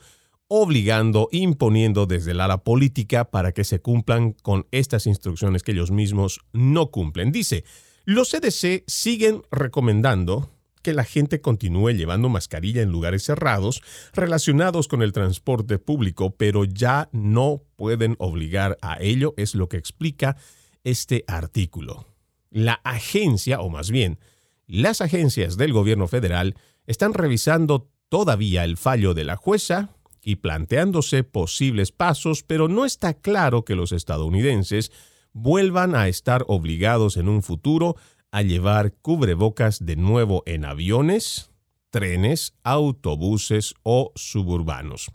obligando, 0.49 1.27
imponiendo 1.31 2.05
desde 2.05 2.31
el 2.31 2.41
ala 2.41 2.63
política 2.63 3.25
para 3.25 3.51
que 3.51 3.63
se 3.63 3.79
cumplan 3.79 4.33
con 4.33 4.65
estas 4.71 5.05
instrucciones 5.07 5.63
que 5.63 5.73
ellos 5.73 5.91
mismos 5.91 6.39
no 6.53 6.89
cumplen. 6.89 7.31
Dice, 7.31 7.63
los 8.05 8.29
CDC 8.29 8.83
siguen 8.87 9.43
recomendando 9.51 10.49
que 10.81 10.93
la 10.93 11.03
gente 11.03 11.41
continúe 11.41 11.89
llevando 11.89 12.29
mascarilla 12.29 12.81
en 12.81 12.91
lugares 12.91 13.23
cerrados 13.23 13.81
relacionados 14.13 14.87
con 14.87 15.01
el 15.01 15.11
transporte 15.11 15.79
público, 15.79 16.33
pero 16.37 16.63
ya 16.63 17.09
no 17.11 17.61
pueden 17.75 18.15
obligar 18.19 18.77
a 18.81 18.97
ello, 19.01 19.33
es 19.35 19.53
lo 19.53 19.67
que 19.67 19.75
explica 19.75 20.37
este 20.85 21.25
artículo. 21.27 22.05
La 22.49 22.79
agencia, 22.85 23.59
o 23.59 23.69
más 23.69 23.91
bien, 23.91 24.19
las 24.65 25.01
agencias 25.01 25.57
del 25.57 25.73
gobierno 25.73 26.07
federal, 26.07 26.55
están 26.87 27.13
revisando 27.13 27.91
todavía 28.09 28.63
el 28.63 28.77
fallo 28.77 29.13
de 29.13 29.25
la 29.25 29.35
jueza 29.35 29.89
y 30.23 30.37
planteándose 30.37 31.23
posibles 31.23 31.91
pasos, 31.91 32.43
pero 32.43 32.67
no 32.67 32.85
está 32.85 33.13
claro 33.13 33.63
que 33.63 33.75
los 33.75 33.91
estadounidenses 33.91 34.91
vuelvan 35.33 35.95
a 35.95 36.07
estar 36.07 36.43
obligados 36.47 37.17
en 37.17 37.29
un 37.29 37.43
futuro 37.43 37.95
a 38.31 38.41
llevar 38.41 38.93
cubrebocas 38.93 39.85
de 39.85 39.95
nuevo 39.95 40.43
en 40.45 40.65
aviones, 40.65 41.51
trenes, 41.91 42.55
autobuses 42.63 43.75
o 43.83 44.11
suburbanos. 44.15 45.11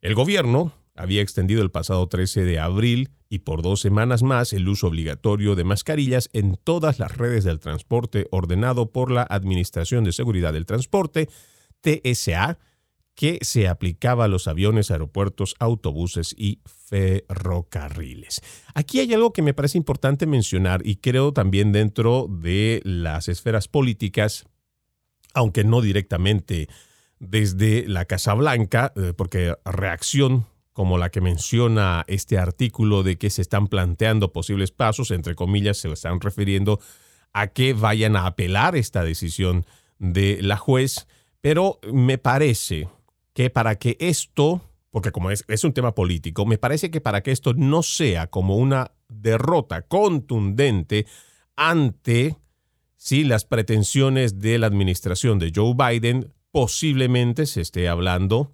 El 0.00 0.14
gobierno 0.14 0.72
había 1.00 1.22
extendido 1.22 1.62
el 1.62 1.70
pasado 1.70 2.06
13 2.08 2.44
de 2.44 2.58
abril 2.58 3.10
y 3.28 3.40
por 3.40 3.62
dos 3.62 3.80
semanas 3.80 4.22
más 4.22 4.52
el 4.52 4.68
uso 4.68 4.88
obligatorio 4.88 5.54
de 5.54 5.64
mascarillas 5.64 6.28
en 6.32 6.56
todas 6.62 6.98
las 6.98 7.16
redes 7.16 7.44
del 7.44 7.60
transporte 7.60 8.26
ordenado 8.30 8.90
por 8.90 9.10
la 9.10 9.22
Administración 9.22 10.04
de 10.04 10.12
Seguridad 10.12 10.52
del 10.52 10.66
Transporte, 10.66 11.28
TSA, 11.80 12.58
que 13.14 13.38
se 13.42 13.68
aplicaba 13.68 14.24
a 14.24 14.28
los 14.28 14.48
aviones, 14.48 14.90
aeropuertos, 14.90 15.54
autobuses 15.58 16.34
y 16.36 16.60
ferrocarriles. 16.64 18.40
Aquí 18.74 19.00
hay 19.00 19.12
algo 19.12 19.32
que 19.32 19.42
me 19.42 19.54
parece 19.54 19.78
importante 19.78 20.26
mencionar 20.26 20.80
y 20.86 20.96
creo 20.96 21.32
también 21.32 21.72
dentro 21.72 22.26
de 22.28 22.80
las 22.84 23.28
esferas 23.28 23.68
políticas 23.68 24.46
aunque 25.34 25.64
no 25.64 25.80
directamente 25.80 26.68
desde 27.18 27.86
la 27.86 28.06
Casa 28.06 28.34
Blanca, 28.34 28.92
eh, 28.96 29.12
porque 29.16 29.54
reacción 29.64 30.46
como 30.72 30.98
la 30.98 31.10
que 31.10 31.20
menciona 31.20 32.04
este 32.06 32.38
artículo 32.38 33.02
de 33.02 33.18
que 33.18 33.30
se 33.30 33.42
están 33.42 33.66
planteando 33.66 34.32
posibles 34.32 34.70
pasos, 34.70 35.10
entre 35.10 35.34
comillas, 35.34 35.78
se 35.78 35.90
están 35.90 36.20
refiriendo 36.20 36.80
a 37.32 37.48
que 37.48 37.72
vayan 37.72 38.16
a 38.16 38.26
apelar 38.26 38.76
esta 38.76 39.04
decisión 39.04 39.66
de 39.98 40.38
la 40.42 40.56
juez, 40.56 41.06
pero 41.40 41.78
me 41.92 42.18
parece 42.18 42.88
que 43.32 43.50
para 43.50 43.76
que 43.76 43.96
esto, 44.00 44.62
porque 44.90 45.12
como 45.12 45.30
es, 45.30 45.44
es 45.48 45.64
un 45.64 45.72
tema 45.72 45.94
político, 45.94 46.46
me 46.46 46.58
parece 46.58 46.90
que 46.90 47.00
para 47.00 47.22
que 47.22 47.30
esto 47.30 47.54
no 47.54 47.82
sea 47.82 48.28
como 48.28 48.56
una 48.56 48.92
derrota 49.08 49.82
contundente 49.82 51.06
ante 51.56 52.36
si 52.96 53.24
las 53.24 53.44
pretensiones 53.44 54.40
de 54.40 54.58
la 54.58 54.66
administración 54.66 55.38
de 55.38 55.52
Joe 55.54 55.74
Biden, 55.74 56.32
posiblemente 56.50 57.46
se 57.46 57.60
esté 57.60 57.88
hablando 57.88 58.52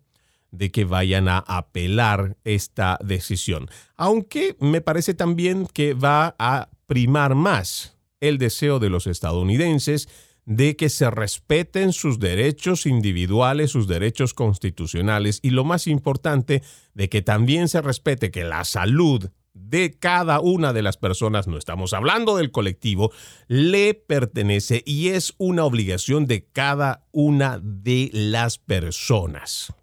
de 0.57 0.71
que 0.71 0.85
vayan 0.85 1.29
a 1.29 1.39
apelar 1.39 2.37
esta 2.45 2.99
decisión. 3.05 3.69
Aunque 3.97 4.57
me 4.61 4.81
parece 4.81 5.15
también 5.15 5.67
que 5.67 5.95
va 5.95 6.35
a 6.39 6.71
primar 6.87 7.35
más 7.35 7.97
el 8.21 8.39
deseo 8.39 8.79
de 8.79 8.91
los 8.91 9.07
estadounidenses 9.07 10.09
de 10.47 10.77
que 10.77 10.89
se 10.89 11.11
respeten 11.11 11.93
sus 11.93 12.21
derechos 12.21 12.87
individuales, 12.87 13.73
sus 13.73 13.89
derechos 13.89 14.33
constitucionales 14.33 15.41
y 15.43 15.51
lo 15.51 15.65
más 15.65 15.89
importante, 15.89 16.63
de 16.95 17.09
que 17.09 17.21
también 17.21 17.69
se 17.69 17.83
respete 17.83 18.31
que 18.31 18.45
la 18.45 18.65
salud 18.65 19.29
de 19.55 19.99
cada 19.99 20.41
una 20.41 20.73
de 20.73 20.83
las 20.83 20.97
personas, 20.97 21.49
no 21.49 21.59
estamos 21.59 21.93
hablando 21.93 22.37
del 22.37 22.53
colectivo, 22.53 23.11
le 23.49 23.95
pertenece 23.95 24.83
y 24.87 25.09
es 25.09 25.35
una 25.39 25.65
obligación 25.65 26.27
de 26.27 26.45
cada 26.45 27.07
una 27.11 27.59
de 27.63 28.11
las 28.13 28.59
personas. 28.59 29.75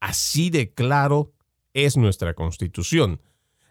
Así 0.00 0.50
de 0.50 0.72
claro 0.72 1.32
es 1.72 1.96
nuestra 1.96 2.34
constitución. 2.34 3.20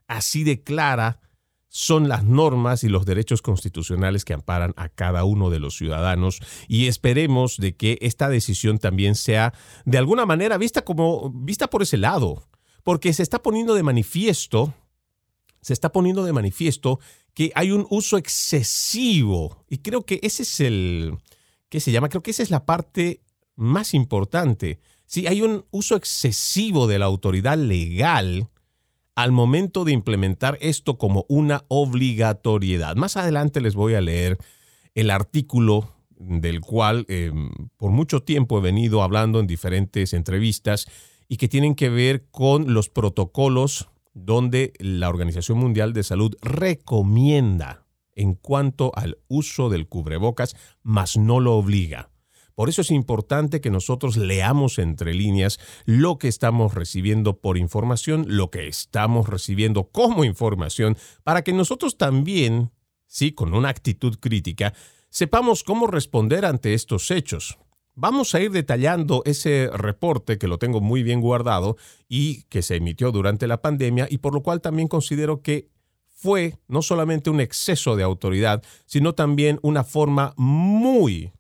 Así 0.08 0.44
de 0.44 0.64
clara 0.64 1.20
son 1.68 2.10
las 2.10 2.24
normas 2.24 2.84
y 2.84 2.90
los 2.90 3.06
derechos 3.06 3.42
constitucionales 3.42 4.26
que 4.26 4.34
amparan 4.34 4.74
a 4.76 4.90
cada 4.90 5.24
uno 5.24 5.50
de 5.52 5.60
los 5.60 5.76
ciudadanos 5.76 6.40
y 6.68 6.88
esperemos 6.88 7.58
de 7.58 7.76
que 7.76 8.00
esta 8.02 8.28
decisión 8.30 8.80
también 8.80 9.14
sea 9.14 9.54
de 9.86 10.00
alguna 10.00 10.26
manera 10.26 10.58
vista 10.58 10.84
como 10.84 11.32
vista 11.32 11.70
por 11.70 11.84
ese 11.84 11.98
lado, 11.98 12.48
porque 12.84 13.14
se 13.14 13.22
está 13.22 13.44
poniendo 13.44 13.76
de 13.76 13.84
manifiesto 13.84 14.74
se 15.62 15.74
está 15.74 15.92
poniendo 15.92 16.24
de 16.24 16.34
manifiesto 16.34 17.00
que 17.34 17.52
hay 17.56 17.72
un 17.72 17.86
uso 17.90 18.18
excesivo 18.18 19.66
y 19.70 19.80
creo 19.80 20.06
que 20.06 20.20
ese 20.24 20.44
es 20.44 20.60
el 20.60 21.18
¿qué 21.70 21.80
se 21.80 21.92
llama? 21.92 22.10
Creo 22.10 22.24
que 22.24 22.32
esa 22.32 22.44
es 22.44 22.50
la 22.50 22.66
parte 22.66 23.22
más 23.56 23.94
importante. 23.94 24.80
Sí, 25.10 25.26
hay 25.26 25.42
un 25.42 25.66
uso 25.72 25.96
excesivo 25.96 26.86
de 26.86 27.00
la 27.00 27.06
autoridad 27.06 27.58
legal 27.58 28.48
al 29.16 29.32
momento 29.32 29.84
de 29.84 29.92
implementar 29.92 30.60
esto 30.62 31.00
como 31.00 31.26
una 31.28 31.66
obligatoriedad. 31.68 32.96
Más 32.96 33.18
adelante 33.18 33.60
les 33.60 33.74
voy 33.74 33.96
a 33.96 34.02
leer 34.02 34.38
el 34.94 35.10
artículo 35.10 35.96
del 36.12 36.62
cual 36.62 37.08
em, 37.10 37.50
por 37.78 37.90
mucho 37.90 38.22
tiempo 38.22 38.60
he 38.60 38.62
venido 38.62 39.02
hablando 39.02 39.40
en 39.40 39.48
diferentes 39.48 40.14
entrevistas 40.14 40.86
y 41.28 41.38
que 41.38 41.48
tienen 41.48 41.74
que 41.74 41.90
ver 41.90 42.28
con 42.30 42.72
los 42.76 42.90
protocolos 42.90 43.90
donde 44.14 44.74
la 44.78 45.10
Organización 45.10 45.58
Mundial 45.58 45.92
de 45.92 46.04
Salud 46.04 46.36
recomienda 46.40 47.88
en 48.14 48.36
cuanto 48.36 48.92
al 48.94 49.18
uso 49.28 49.70
del 49.70 49.88
cubrebocas, 49.88 50.56
mas 50.84 51.18
no 51.18 51.40
lo 51.40 51.56
obliga. 51.56 52.09
Por 52.60 52.68
eso 52.68 52.82
es 52.82 52.92
importante 52.92 53.62
que 53.62 53.70
nosotros 53.70 54.18
leamos 54.18 54.80
entre 54.80 55.14
líneas 55.14 55.62
lo 55.86 56.18
que 56.18 56.28
estamos 56.28 56.74
recibiendo 56.74 57.40
por 57.40 57.58
información, 57.58 58.26
lo 58.28 58.52
que 58.52 58.68
estamos 58.68 59.30
recibiendo 59.30 59.86
como 59.86 60.26
información, 60.26 60.98
para 61.24 61.42
que 61.42 61.54
nosotros 61.54 61.98
también, 61.98 62.72
sí, 63.08 63.32
con 63.32 63.54
una 63.54 63.70
actitud 63.70 64.20
crítica, 64.20 64.74
sepamos 65.10 65.64
cómo 65.64 65.88
responder 65.88 66.44
ante 66.44 66.74
estos 66.74 67.12
hechos. 67.12 67.58
Vamos 67.96 68.36
a 68.36 68.42
ir 68.42 68.52
detallando 68.52 69.22
ese 69.24 69.70
reporte 69.72 70.38
que 70.38 70.50
lo 70.50 70.58
tengo 70.58 70.82
muy 70.82 71.02
bien 71.02 71.22
guardado 71.22 71.78
y 72.10 72.44
que 72.50 72.62
se 72.62 72.76
emitió 72.76 73.14
durante 73.14 73.48
la 73.48 73.62
pandemia 73.62 74.06
y 74.12 74.18
por 74.18 74.34
lo 74.34 74.44
cual 74.44 74.60
también 74.60 74.90
considero 74.90 75.42
que 75.42 75.70
fue 76.10 76.58
no 76.68 76.82
solamente 76.82 77.30
un 77.30 77.40
exceso 77.40 77.96
de 77.96 78.04
autoridad, 78.04 78.62
sino 78.86 79.16
también 79.16 79.60
una 79.62 79.86
forma 79.86 80.34
muy, 80.36 81.32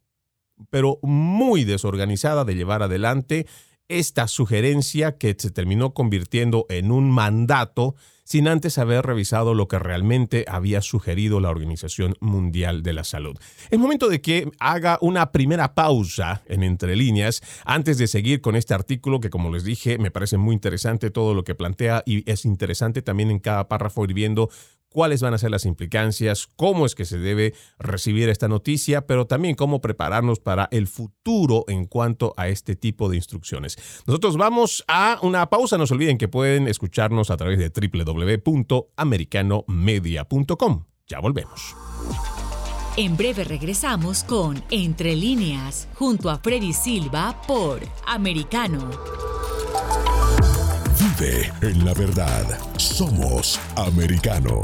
pero 0.69 0.99
muy 1.01 1.63
desorganizada 1.63 2.45
de 2.45 2.55
llevar 2.55 2.83
adelante 2.83 3.47
esta 3.87 4.27
sugerencia 4.27 5.17
que 5.17 5.35
se 5.37 5.51
terminó 5.51 5.93
convirtiendo 5.93 6.65
en 6.69 6.91
un 6.91 7.09
mandato 7.09 7.95
sin 8.29 8.47
antes 8.47 8.77
haber 8.77 9.03
revisado 9.07 9.55
lo 9.55 9.67
que 9.67 9.79
realmente 9.79 10.45
había 10.47 10.83
sugerido 10.83 11.39
la 11.39 11.49
Organización 11.49 12.15
Mundial 12.19 12.83
de 12.83 12.93
la 12.93 13.03
Salud. 13.03 13.35
Es 13.71 13.79
momento 13.79 14.07
de 14.07 14.21
que 14.21 14.51
haga 14.59 14.99
una 15.01 15.31
primera 15.31 15.73
pausa 15.73 16.43
en 16.45 16.61
entre 16.61 16.95
líneas 16.95 17.41
antes 17.65 17.97
de 17.97 18.05
seguir 18.05 18.41
con 18.41 18.55
este 18.55 18.75
artículo 18.75 19.19
que 19.19 19.31
como 19.31 19.51
les 19.51 19.63
dije 19.63 19.97
me 19.97 20.11
parece 20.11 20.37
muy 20.37 20.53
interesante 20.53 21.09
todo 21.09 21.33
lo 21.33 21.43
que 21.43 21.55
plantea 21.55 22.03
y 22.05 22.29
es 22.29 22.45
interesante 22.45 23.01
también 23.01 23.31
en 23.31 23.39
cada 23.39 23.67
párrafo 23.67 24.03
ir 24.03 24.13
viendo 24.13 24.49
cuáles 24.89 25.21
van 25.21 25.33
a 25.33 25.37
ser 25.37 25.51
las 25.51 25.65
implicancias, 25.65 26.47
cómo 26.55 26.85
es 26.85 26.95
que 26.95 27.05
se 27.05 27.17
debe 27.17 27.53
recibir 27.77 28.29
esta 28.29 28.47
noticia, 28.47 29.05
pero 29.05 29.27
también 29.27 29.55
cómo 29.55 29.81
prepararnos 29.81 30.39
para 30.39 30.67
el 30.71 30.87
futuro 30.87 31.65
en 31.67 31.85
cuanto 31.85 32.33
a 32.37 32.47
este 32.47 32.75
tipo 32.75 33.09
de 33.09 33.15
instrucciones. 33.15 33.77
Nosotros 34.07 34.37
vamos 34.37 34.83
a 34.87 35.19
una 35.21 35.49
pausa, 35.49 35.77
no 35.77 35.87
se 35.87 35.93
olviden 35.93 36.17
que 36.17 36.27
pueden 36.27 36.67
escucharnos 36.67 37.29
a 37.29 37.37
través 37.37 37.59
de 37.59 37.69
www.americanomedia.com. 38.19 40.83
Ya 41.07 41.19
volvemos. 41.19 41.75
En 42.97 43.15
breve 43.15 43.43
regresamos 43.43 44.23
con 44.23 44.63
Entre 44.69 45.15
líneas, 45.15 45.87
junto 45.95 46.29
a 46.29 46.37
Freddy 46.37 46.73
Silva 46.73 47.41
por 47.47 47.79
Americano. 48.05 48.89
Vive 50.99 51.51
en 51.61 51.85
la 51.85 51.93
verdad. 51.93 52.45
Somos 52.77 53.59
americano. 53.75 54.63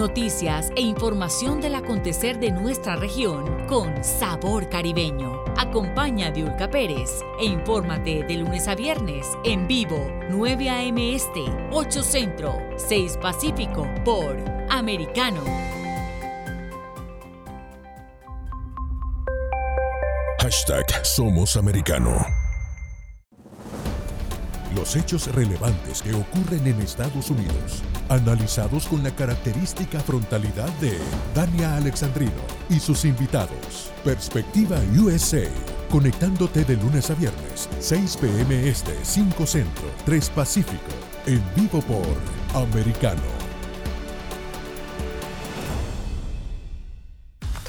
noticias 0.00 0.72
e 0.76 0.80
información 0.80 1.60
del 1.60 1.74
acontecer 1.74 2.40
de 2.40 2.50
nuestra 2.50 2.96
región 2.96 3.66
con 3.66 4.02
sabor 4.02 4.66
caribeño. 4.70 5.44
Acompaña 5.58 6.28
a 6.28 6.30
Diulca 6.30 6.70
Pérez 6.70 7.10
e 7.38 7.44
infórmate 7.44 8.24
de 8.24 8.38
lunes 8.38 8.66
a 8.66 8.74
viernes 8.74 9.26
en 9.44 9.68
vivo 9.68 10.10
9 10.30 10.70
a.m. 10.70 11.14
Este, 11.14 11.44
8 11.70 12.02
Centro, 12.02 12.54
6 12.78 13.18
Pacífico 13.20 13.86
por 14.02 14.42
Americano. 14.70 15.42
Hashtag 20.38 21.04
Somos 21.04 21.58
Americano. 21.58 22.24
Los 24.74 24.96
hechos 24.96 25.26
relevantes 25.34 26.00
que 26.00 26.14
ocurren 26.14 26.66
en 26.66 26.80
Estados 26.80 27.28
Unidos, 27.28 27.82
analizados 28.10 28.86
con 28.86 29.02
la 29.02 29.14
característica 29.14 30.00
frontalidad 30.00 30.68
de 30.80 30.98
Dania 31.34 31.76
Alexandrino 31.76 32.42
y 32.68 32.80
sus 32.80 33.04
invitados. 33.04 33.90
Perspectiva 34.04 34.78
USA 34.98 35.48
conectándote 35.90 36.64
de 36.64 36.76
lunes 36.76 37.10
a 37.10 37.14
viernes, 37.14 37.68
6 37.78 38.16
p.m. 38.18 38.68
Este, 38.68 38.96
5 39.02 39.46
Centro, 39.46 39.84
3 40.04 40.30
Pacífico, 40.30 40.92
en 41.26 41.42
vivo 41.56 41.80
por 41.82 42.06
Americano. 42.54 43.22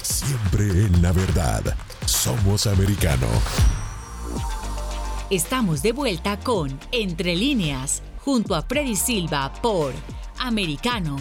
Siempre 0.02 0.64
en 0.86 1.02
la 1.02 1.12
verdad, 1.12 1.62
somos 2.04 2.66
Americano. 2.66 3.26
Estamos 5.30 5.82
de 5.82 5.92
vuelta 5.92 6.38
con 6.38 6.78
Entre 6.92 7.34
líneas, 7.36 8.02
junto 8.24 8.54
a 8.54 8.62
Freddy 8.62 8.96
Silva 8.96 9.52
por 9.62 9.92
Americano. 10.42 11.16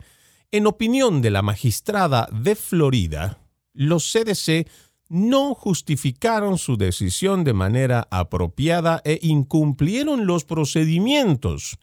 En 0.52 0.66
opinión 0.66 1.22
de 1.22 1.30
la 1.30 1.42
magistrada 1.42 2.28
de 2.32 2.54
Florida, 2.54 3.40
los 3.74 4.10
CDC 4.12 4.68
no 5.08 5.54
justificaron 5.54 6.58
su 6.58 6.76
decisión 6.76 7.44
de 7.44 7.52
manera 7.52 8.08
apropiada 8.10 9.02
e 9.04 9.18
incumplieron 9.22 10.26
los 10.26 10.44
procedimientos. 10.44 11.78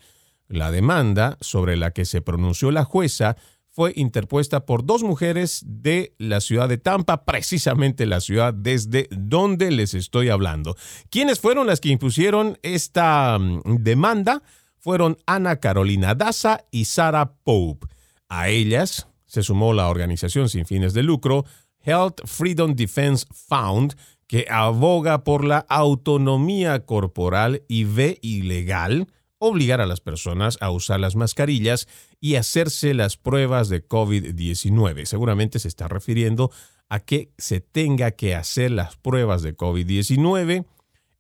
La 0.48 0.72
demanda 0.72 1.38
sobre 1.42 1.78
la 1.78 1.92
que 1.92 2.06
se 2.06 2.22
pronunció 2.22 2.72
la 2.72 2.84
jueza 2.84 3.38
fue 3.73 3.91
interpuesta 3.95 4.67
por 4.67 4.86
dos 4.86 5.01
mujeres 5.01 5.63
de 5.65 6.13
la 6.19 6.41
ciudad 6.41 6.69
de 6.69 6.77
Tampa, 6.77 7.25
precisamente 7.25 8.05
la 8.05 8.21
ciudad 8.21 8.53
desde 8.53 9.07
donde 9.09 9.71
les 9.71 9.95
estoy 9.95 10.29
hablando. 10.29 10.75
¿Quiénes 11.09 11.39
fueron 11.39 11.65
las 11.65 11.79
que 11.81 11.89
impusieron 11.89 12.59
esta 12.62 13.39
mm, 13.39 13.77
demanda? 13.79 14.43
Fueron 14.77 15.17
Ana 15.25 15.55
Carolina 15.55 16.13
Daza 16.13 16.65
y 16.69 16.86
Sarah 16.86 17.33
Pope. 17.43 17.88
A 18.29 18.49
ellas 18.49 19.07
se 19.25 19.41
sumó 19.41 19.73
la 19.73 19.89
organización 19.89 20.49
sin 20.49 20.67
fines 20.67 20.93
de 20.93 21.01
lucro 21.01 21.43
Health 21.79 22.21
Freedom 22.25 22.75
Defense 22.75 23.25
Fund, 23.31 23.95
que 24.27 24.45
aboga 24.49 25.23
por 25.23 25.43
la 25.43 25.65
autonomía 25.67 26.86
corporal 26.86 27.63
y 27.67 27.86
ve 27.86 28.19
ilegal 28.21 29.07
obligar 29.43 29.82
a 29.82 29.86
las 29.86 29.99
personas 29.99 30.58
a 30.62 30.71
usar 30.71 31.01
las 31.01 31.17
mascarillas 31.17 31.88
y 32.21 32.36
hacerse 32.36 32.93
las 32.93 33.17
pruebas 33.17 33.67
de 33.67 33.86
COVID-19. 33.86 35.03
Seguramente 35.03 35.60
se 35.60 35.67
está 35.67 35.89
refiriendo 35.89 36.49
a 36.88 37.01
que 37.01 37.32
se 37.38 37.60
tenga 37.60 38.12
que 38.12 38.36
hacer 38.36 38.71
las 38.71 38.95
pruebas 38.95 39.41
de 39.41 39.56
COVID-19 39.58 40.65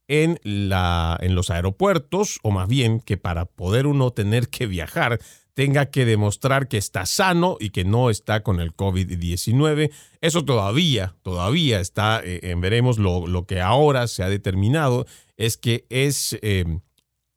en, 0.07 0.39
en 0.43 1.35
los 1.35 1.49
aeropuertos, 1.49 2.39
o 2.43 2.51
más 2.51 2.69
bien 2.69 3.01
que 3.01 3.17
para 3.17 3.45
poder 3.45 3.87
uno 3.87 4.11
tener 4.11 4.47
que 4.47 4.67
viajar 4.67 5.19
tenga 5.53 5.87
que 5.87 6.05
demostrar 6.05 6.67
que 6.67 6.77
está 6.77 7.05
sano 7.05 7.57
y 7.59 7.71
que 7.71 7.83
no 7.83 8.09
está 8.09 8.41
con 8.41 8.61
el 8.61 8.73
COVID-19. 8.73 9.91
Eso 10.21 10.45
todavía, 10.45 11.15
todavía 11.23 11.81
está, 11.81 12.21
eh, 12.23 12.55
veremos, 12.57 12.97
lo, 12.97 13.27
lo, 13.27 13.45
que 13.45 13.59
ahora 13.59 14.07
se 14.07 14.23
ha 14.23 14.29
determinado 14.29 15.05
es 15.35 15.57
que 15.57 15.85
es 15.89 16.37
eh, 16.41 16.79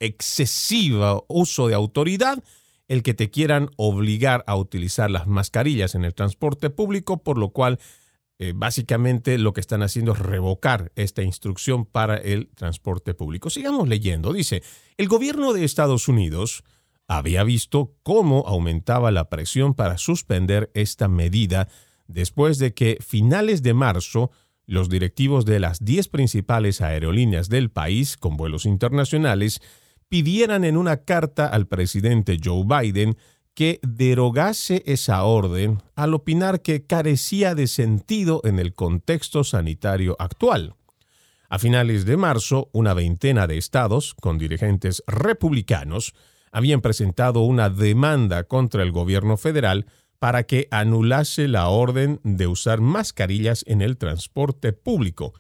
excesiva 0.01 1.23
uso 1.29 1.69
de 1.69 1.75
autoridad 1.75 2.43
el 2.89 3.03
que 3.03 3.15
te 3.15 3.31
quieran 3.31 3.71
obligar 3.77 4.45
a 4.47 4.57
utilizar 4.57 5.11
las 5.11 5.27
mascarillas 5.27 5.95
en 5.95 6.05
el 6.05 6.15
transporte 6.15 6.71
público, 6.71 7.23
por 7.23 7.37
lo 7.39 7.51
cual 7.51 7.79
eh, 8.39 8.53
básicamente 8.55 9.39
lo 9.39 9.53
que 9.53 9.61
están 9.61 9.83
haciendo 9.83 10.13
es 10.13 10.19
revocar 10.19 10.93
esta 10.95 11.23
instrucción 11.23 11.87
para 11.87 12.17
el 12.17 12.49
transporte 12.55 13.15
público. 13.15 13.51
Sigamos 13.51 13.89
leyendo. 13.89 14.33
Dice, 14.33 14.63
el 14.99 15.09
gobierno 15.09 15.53
de 15.53 15.65
Estados 15.65 16.07
Unidos 16.07 16.63
había 17.09 17.45
visto 17.45 17.95
cómo 18.03 18.45
aumentaba 18.47 19.11
la 19.11 19.29
presión 19.29 19.75
para 19.75 19.97
suspender 19.97 20.71
esta 20.75 21.09
medida 21.09 21.69
después 22.09 22.59
de 22.59 22.75
que 22.75 22.99
finales 23.01 23.63
de 23.63 23.75
marzo 23.75 24.31
los 24.67 24.89
directivos 24.89 25.45
de 25.45 25.61
las 25.61 25.85
10 25.85 26.09
principales 26.09 26.81
aerolíneas 26.81 27.49
del 27.49 27.71
país 27.71 28.17
con 28.17 28.37
vuelos 28.37 28.67
internacionales 28.67 29.61
pidieran 30.09 30.65
en 30.65 30.77
una 30.77 30.99
carta 30.99 31.47
al 31.47 31.67
presidente 31.67 32.39
Joe 32.43 32.65
Biden 32.65 33.17
que 33.55 33.81
derogase 33.83 34.83
esa 34.87 35.25
orden 35.25 35.83
al 35.95 36.13
opinar 36.15 36.61
que 36.61 36.85
carecía 36.85 37.55
de 37.55 37.67
sentido 37.67 38.43
en 38.45 38.59
el 38.59 38.75
contexto 38.75 39.45
sanitario 39.45 40.15
actual. 40.19 40.75
A 41.49 41.59
finales 41.59 42.05
de 42.05 42.17
marzo, 42.17 42.69
una 42.73 42.93
veintena 42.93 43.47
de 43.47 43.57
estados, 43.57 44.15
con 44.15 44.37
dirigentes 44.37 45.03
republicanos, 45.07 46.15
habían 46.53 46.81
presentado 46.81 47.41
una 47.41 47.71
demanda 47.71 48.45
contra 48.45 48.83
el 48.83 48.93
gobierno 48.93 49.37
federal 49.37 49.87
para 50.19 50.45
que 50.45 50.69
anulase 50.71 51.49
la 51.49 51.69
orden 51.69 52.21
de 52.25 52.47
usar 52.47 52.81
mascarillas 52.81 53.65
en 53.67 53.81
el 53.81 53.97
transporte 53.97 54.73
público, 54.73 55.35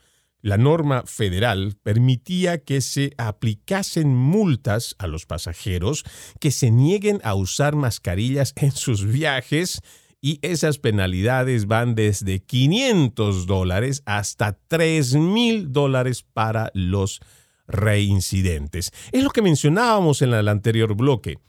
la 0.46 0.58
norma 0.58 1.02
federal 1.06 1.76
permitía 1.82 2.58
que 2.58 2.80
se 2.80 3.12
aplicasen 3.18 4.14
multas 4.14 4.94
a 5.00 5.08
los 5.08 5.26
pasajeros 5.26 6.04
que 6.38 6.52
se 6.52 6.70
nieguen 6.70 7.20
a 7.24 7.34
usar 7.34 7.74
mascarillas 7.74 8.52
en 8.54 8.70
sus 8.70 9.04
viajes 9.04 9.80
y 10.20 10.38
esas 10.42 10.78
penalidades 10.78 11.66
van 11.66 11.96
desde 11.96 12.44
500 12.44 13.48
dólares 13.48 14.04
hasta 14.06 14.56
3 14.68 15.16
mil 15.16 15.72
dólares 15.72 16.22
para 16.22 16.70
los 16.74 17.18
reincidentes. 17.66 18.92
Es 19.10 19.24
lo 19.24 19.30
que 19.30 19.42
mencionábamos 19.42 20.22
en 20.22 20.32
el 20.32 20.46
anterior 20.46 20.94
bloque. 20.94 21.40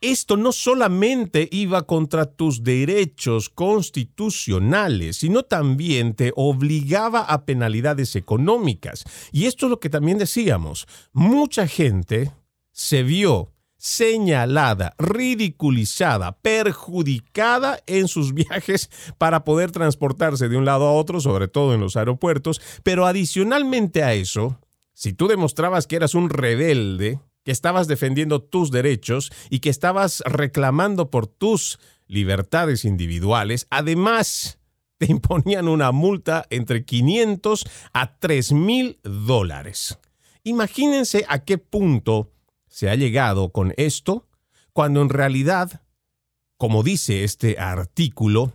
Esto 0.00 0.36
no 0.36 0.52
solamente 0.52 1.48
iba 1.50 1.86
contra 1.86 2.26
tus 2.26 2.62
derechos 2.62 3.48
constitucionales, 3.48 5.18
sino 5.18 5.42
también 5.42 6.14
te 6.14 6.32
obligaba 6.36 7.20
a 7.20 7.44
penalidades 7.44 8.16
económicas. 8.16 9.04
Y 9.32 9.46
esto 9.46 9.66
es 9.66 9.70
lo 9.70 9.80
que 9.80 9.90
también 9.90 10.18
decíamos. 10.18 10.86
Mucha 11.12 11.66
gente 11.66 12.32
se 12.72 13.02
vio 13.02 13.52
señalada, 13.78 14.94
ridiculizada, 14.98 16.32
perjudicada 16.32 17.80
en 17.86 18.08
sus 18.08 18.34
viajes 18.34 18.90
para 19.16 19.44
poder 19.44 19.70
transportarse 19.70 20.48
de 20.48 20.56
un 20.56 20.64
lado 20.64 20.86
a 20.86 20.92
otro, 20.92 21.20
sobre 21.20 21.48
todo 21.48 21.74
en 21.74 21.80
los 21.80 21.96
aeropuertos, 21.96 22.60
pero 22.82 23.06
adicionalmente 23.06 24.02
a 24.02 24.14
eso, 24.14 24.60
si 24.92 25.12
tú 25.12 25.28
demostrabas 25.28 25.86
que 25.86 25.96
eras 25.96 26.14
un 26.14 26.28
rebelde, 26.28 27.20
que 27.48 27.52
estabas 27.52 27.88
defendiendo 27.88 28.42
tus 28.42 28.70
derechos 28.70 29.32
y 29.48 29.60
que 29.60 29.70
estabas 29.70 30.22
reclamando 30.26 31.10
por 31.10 31.26
tus 31.26 31.78
libertades 32.06 32.84
individuales, 32.84 33.66
además 33.70 34.58
te 34.98 35.06
imponían 35.08 35.66
una 35.66 35.90
multa 35.90 36.44
entre 36.50 36.84
500 36.84 37.64
a 37.94 38.18
3 38.18 38.52
mil 38.52 39.00
dólares. 39.02 39.98
Imagínense 40.44 41.24
a 41.26 41.38
qué 41.38 41.56
punto 41.56 42.30
se 42.66 42.90
ha 42.90 42.96
llegado 42.96 43.50
con 43.50 43.72
esto, 43.78 44.28
cuando 44.74 45.00
en 45.00 45.08
realidad, 45.08 45.80
como 46.58 46.82
dice 46.82 47.24
este 47.24 47.58
artículo, 47.58 48.52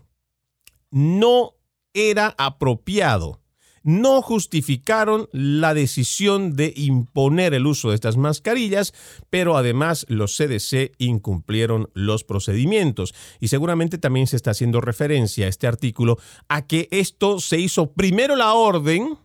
no 0.91 1.56
era 1.95 2.36
apropiado 2.38 3.41
no 3.84 4.22
justificaron 4.22 5.28
la 5.32 5.74
decisión 5.74 6.56
de 6.56 6.74
imponer 6.76 7.54
el 7.54 7.67
uso 7.67 7.89
de 7.89 7.96
estas 7.96 8.17
mascarillas, 8.17 8.93
pero 9.30 9.58
además 9.58 10.06
los 10.10 10.36
CDC 10.36 10.93
incumplieron 10.98 11.89
los 11.93 12.24
procedimientos. 12.24 13.13
Y 13.39 13.50
seguramente 13.50 13.98
también 13.98 14.28
se 14.28 14.38
está 14.38 14.52
haciendo 14.52 14.82
referencia 14.82 15.46
a 15.46 15.50
este 15.50 15.67
artículo 15.67 16.17
a 16.48 16.65
que 16.65 16.88
esto 16.91 17.39
se 17.39 17.60
hizo 17.60 17.91
primero 17.91 18.36
la 18.36 18.54
orden 18.54 19.17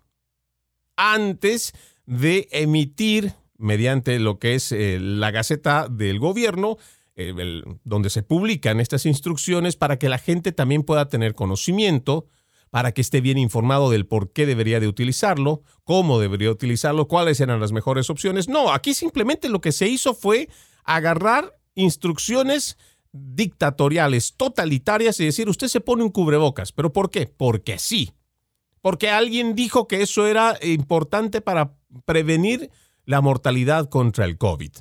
antes 0.96 1.72
de 2.06 2.48
emitir 2.50 3.34
mediante 3.58 4.18
lo 4.18 4.38
que 4.38 4.54
es 4.54 4.72
eh, 4.72 4.98
la 5.00 5.30
Gaceta 5.30 5.88
del 5.88 6.18
Gobierno, 6.18 6.78
eh, 7.16 7.62
donde 7.84 8.10
se 8.10 8.22
publican 8.22 8.80
estas 8.80 9.04
instrucciones 9.04 9.76
para 9.76 9.98
que 9.98 10.08
la 10.08 10.18
gente 10.18 10.52
también 10.52 10.84
pueda 10.84 11.08
tener 11.08 11.34
conocimiento 11.34 12.26
para 12.70 12.92
que 12.92 13.00
esté 13.00 13.20
bien 13.20 13.38
informado 13.38 13.90
del 13.90 14.06
por 14.06 14.32
qué 14.32 14.46
debería 14.46 14.80
de 14.80 14.88
utilizarlo, 14.88 15.62
cómo 15.84 16.20
debería 16.20 16.50
utilizarlo, 16.50 17.08
cuáles 17.08 17.40
eran 17.40 17.60
las 17.60 17.72
mejores 17.72 18.10
opciones. 18.10 18.48
No, 18.48 18.72
aquí 18.72 18.94
simplemente 18.94 19.48
lo 19.48 19.60
que 19.60 19.72
se 19.72 19.88
hizo 19.88 20.14
fue 20.14 20.48
agarrar 20.84 21.58
instrucciones 21.74 22.76
dictatoriales, 23.12 24.34
totalitarias 24.36 25.18
y 25.20 25.24
decir, 25.24 25.48
usted 25.48 25.68
se 25.68 25.80
pone 25.80 26.02
un 26.02 26.10
cubrebocas. 26.10 26.72
¿Pero 26.72 26.92
por 26.92 27.10
qué? 27.10 27.26
Porque 27.26 27.78
sí. 27.78 28.12
Porque 28.80 29.10
alguien 29.10 29.54
dijo 29.54 29.88
que 29.88 30.02
eso 30.02 30.26
era 30.26 30.58
importante 30.62 31.40
para 31.40 31.74
prevenir 32.04 32.70
la 33.04 33.20
mortalidad 33.20 33.88
contra 33.88 34.24
el 34.24 34.36
COVID. 34.36 34.72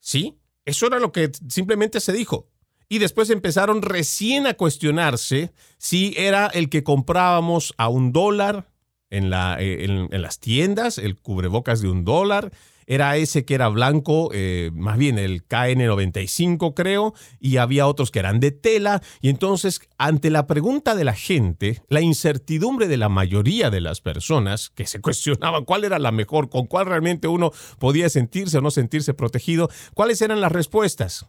¿Sí? 0.00 0.38
Eso 0.64 0.86
era 0.86 0.98
lo 0.98 1.12
que 1.12 1.30
simplemente 1.48 2.00
se 2.00 2.12
dijo. 2.12 2.48
Y 2.88 2.98
después 2.98 3.28
empezaron 3.30 3.82
recién 3.82 4.46
a 4.46 4.54
cuestionarse 4.54 5.52
si 5.76 6.14
era 6.16 6.46
el 6.46 6.70
que 6.70 6.82
comprábamos 6.82 7.74
a 7.76 7.88
un 7.88 8.12
dólar 8.12 8.70
en, 9.10 9.30
eh, 9.32 10.08
las 10.10 10.40
tiendas, 10.40 10.98
el 10.98 11.16
cubrebocas 11.16 11.82
de 11.82 11.88
un 11.88 12.04
dólar, 12.04 12.50
era 12.86 13.18
ese 13.18 13.44
que 13.44 13.54
era 13.54 13.68
blanco, 13.68 14.30
eh, 14.32 14.70
más 14.72 14.96
bien 14.96 15.18
el 15.18 15.46
KN95 15.46 16.72
creo, 16.74 17.12
y 17.38 17.58
había 17.58 17.86
otros 17.86 18.10
que 18.10 18.18
eran 18.18 18.40
de 18.40 18.50
tela. 18.50 19.02
Y 19.20 19.28
entonces, 19.28 19.82
ante 19.98 20.30
la 20.30 20.46
pregunta 20.46 20.94
de 20.94 21.04
la 21.04 21.12
gente, 21.12 21.82
la 21.88 22.00
incertidumbre 22.00 22.88
de 22.88 22.96
la 22.96 23.10
mayoría 23.10 23.68
de 23.68 23.82
las 23.82 24.00
personas 24.00 24.70
que 24.70 24.86
se 24.86 25.00
cuestionaban 25.02 25.66
cuál 25.66 25.84
era 25.84 25.98
la 25.98 26.12
mejor, 26.12 26.48
con 26.48 26.66
cuál 26.66 26.86
realmente 26.86 27.28
uno 27.28 27.52
podía 27.78 28.08
sentirse 28.08 28.56
o 28.56 28.62
no 28.62 28.70
sentirse 28.70 29.12
protegido, 29.12 29.68
cuáles 29.92 30.22
eran 30.22 30.40
las 30.40 30.52
respuestas. 30.52 31.26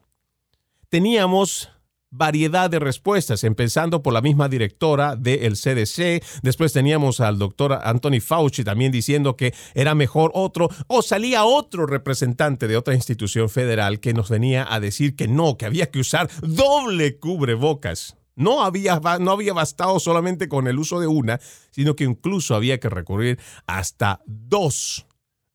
Teníamos 0.89 1.69
variedad 2.09 2.67
de 2.67 2.79
respuestas, 2.79 3.43
empezando 3.43 4.01
por 4.01 4.11
la 4.11 4.21
misma 4.21 4.49
directora 4.49 5.15
del 5.15 5.53
CDC, 5.53 6.23
después 6.41 6.73
teníamos 6.73 7.19
al 7.19 7.37
doctor 7.37 7.79
Anthony 7.83 8.19
Fauci 8.21 8.63
también 8.63 8.91
diciendo 8.91 9.35
que 9.35 9.53
era 9.75 9.93
mejor 9.93 10.31
otro, 10.33 10.67
o 10.87 11.03
salía 11.03 11.45
otro 11.45 11.85
representante 11.85 12.67
de 12.67 12.75
otra 12.75 12.95
institución 12.95 13.49
federal 13.49 13.99
que 13.99 14.15
nos 14.15 14.29
venía 14.29 14.65
a 14.67 14.79
decir 14.79 15.15
que 15.15 15.27
no, 15.27 15.57
que 15.57 15.67
había 15.67 15.91
que 15.91 15.99
usar 15.99 16.27
doble 16.41 17.19
cubrebocas. 17.19 18.17
No 18.35 18.63
había, 18.63 18.99
no 19.19 19.31
había 19.31 19.53
bastado 19.53 19.99
solamente 19.99 20.49
con 20.49 20.67
el 20.67 20.79
uso 20.79 20.99
de 20.99 21.05
una, 21.05 21.39
sino 21.69 21.95
que 21.95 22.05
incluso 22.05 22.55
había 22.55 22.79
que 22.79 22.89
recurrir 22.89 23.37
hasta 23.67 24.21
dos 24.25 25.05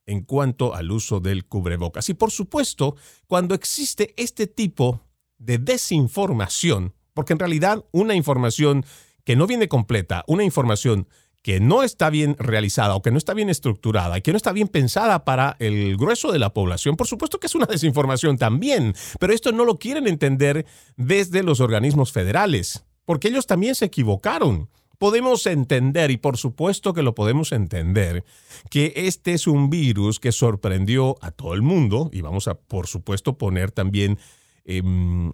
en 0.06 0.22
cuanto 0.22 0.74
al 0.74 0.92
uso 0.92 1.18
del 1.18 1.46
cubrebocas. 1.46 2.08
Y 2.10 2.14
por 2.14 2.30
supuesto, 2.30 2.94
cuando 3.26 3.54
existe 3.56 4.14
este 4.16 4.46
tipo 4.46 5.00
de 5.00 5.13
desinformación, 5.44 6.94
porque 7.12 7.32
en 7.32 7.38
realidad 7.38 7.84
una 7.92 8.14
información 8.14 8.84
que 9.24 9.36
no 9.36 9.46
viene 9.46 9.68
completa, 9.68 10.24
una 10.26 10.44
información 10.44 11.08
que 11.44 11.60
no 11.60 11.82
está 11.82 12.08
bien 12.08 12.36
realizada 12.38 12.94
o 12.94 13.02
que 13.02 13.10
no 13.10 13.18
está 13.18 13.34
bien 13.34 13.50
estructurada 13.50 14.18
que 14.22 14.32
no 14.32 14.38
está 14.38 14.52
bien 14.52 14.66
pensada 14.66 15.26
para 15.26 15.56
el 15.58 15.98
grueso 15.98 16.32
de 16.32 16.38
la 16.38 16.54
población, 16.54 16.96
por 16.96 17.06
supuesto 17.06 17.38
que 17.38 17.46
es 17.46 17.54
una 17.54 17.66
desinformación 17.70 18.38
también, 18.38 18.94
pero 19.20 19.32
esto 19.32 19.52
no 19.52 19.66
lo 19.66 19.78
quieren 19.78 20.08
entender 20.08 20.64
desde 20.96 21.42
los 21.42 21.60
organismos 21.60 22.12
federales, 22.12 22.84
porque 23.04 23.28
ellos 23.28 23.46
también 23.46 23.74
se 23.74 23.84
equivocaron. 23.84 24.70
Podemos 24.96 25.44
entender, 25.46 26.10
y 26.10 26.16
por 26.16 26.38
supuesto 26.38 26.94
que 26.94 27.02
lo 27.02 27.14
podemos 27.14 27.52
entender, 27.52 28.24
que 28.70 28.94
este 28.96 29.34
es 29.34 29.46
un 29.46 29.68
virus 29.68 30.20
que 30.20 30.32
sorprendió 30.32 31.16
a 31.20 31.30
todo 31.30 31.52
el 31.52 31.60
mundo, 31.60 32.08
y 32.12 32.22
vamos 32.22 32.48
a, 32.48 32.54
por 32.54 32.86
supuesto, 32.86 33.36
poner 33.36 33.70
también 33.70 34.18
Em, 34.64 35.32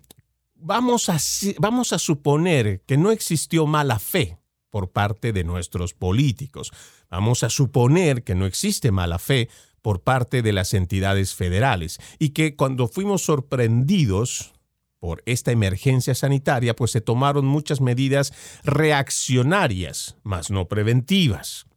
vamos, 0.55 1.09
a, 1.09 1.19
vamos 1.59 1.93
a 1.93 1.99
suponer 1.99 2.83
que 2.87 2.97
no 2.97 3.11
existió 3.11 3.67
mala 3.67 3.99
fe 3.99 4.39
por 4.71 4.91
parte 4.91 5.33
de 5.33 5.45
nuestros 5.45 5.95
políticos. 5.95 6.73
Vamos 7.11 7.43
a 7.43 7.51
suponer 7.51 8.23
que 8.23 8.35
no 8.35 8.47
existe 8.47 8.91
mala 8.93 9.19
fe 9.19 9.49
por 9.83 10.03
parte 10.03 10.43
de 10.43 10.53
las 10.53 10.75
entidades 10.75 11.35
federales 11.35 11.99
y 12.19 12.31
que 12.31 12.55
cuando 12.55 12.87
fuimos 12.87 13.23
sorprendidos 13.23 14.53
por 14.99 15.23
esta 15.25 15.51
emergencia 15.51 16.15
sanitaria, 16.15 16.77
pues 16.77 16.91
se 16.91 17.01
tomaron 17.01 17.47
muchas 17.47 17.81
medidas 17.81 18.35
reaccionarias, 18.63 20.17
más 20.23 20.51
no 20.51 20.69
preventivas 20.69 21.70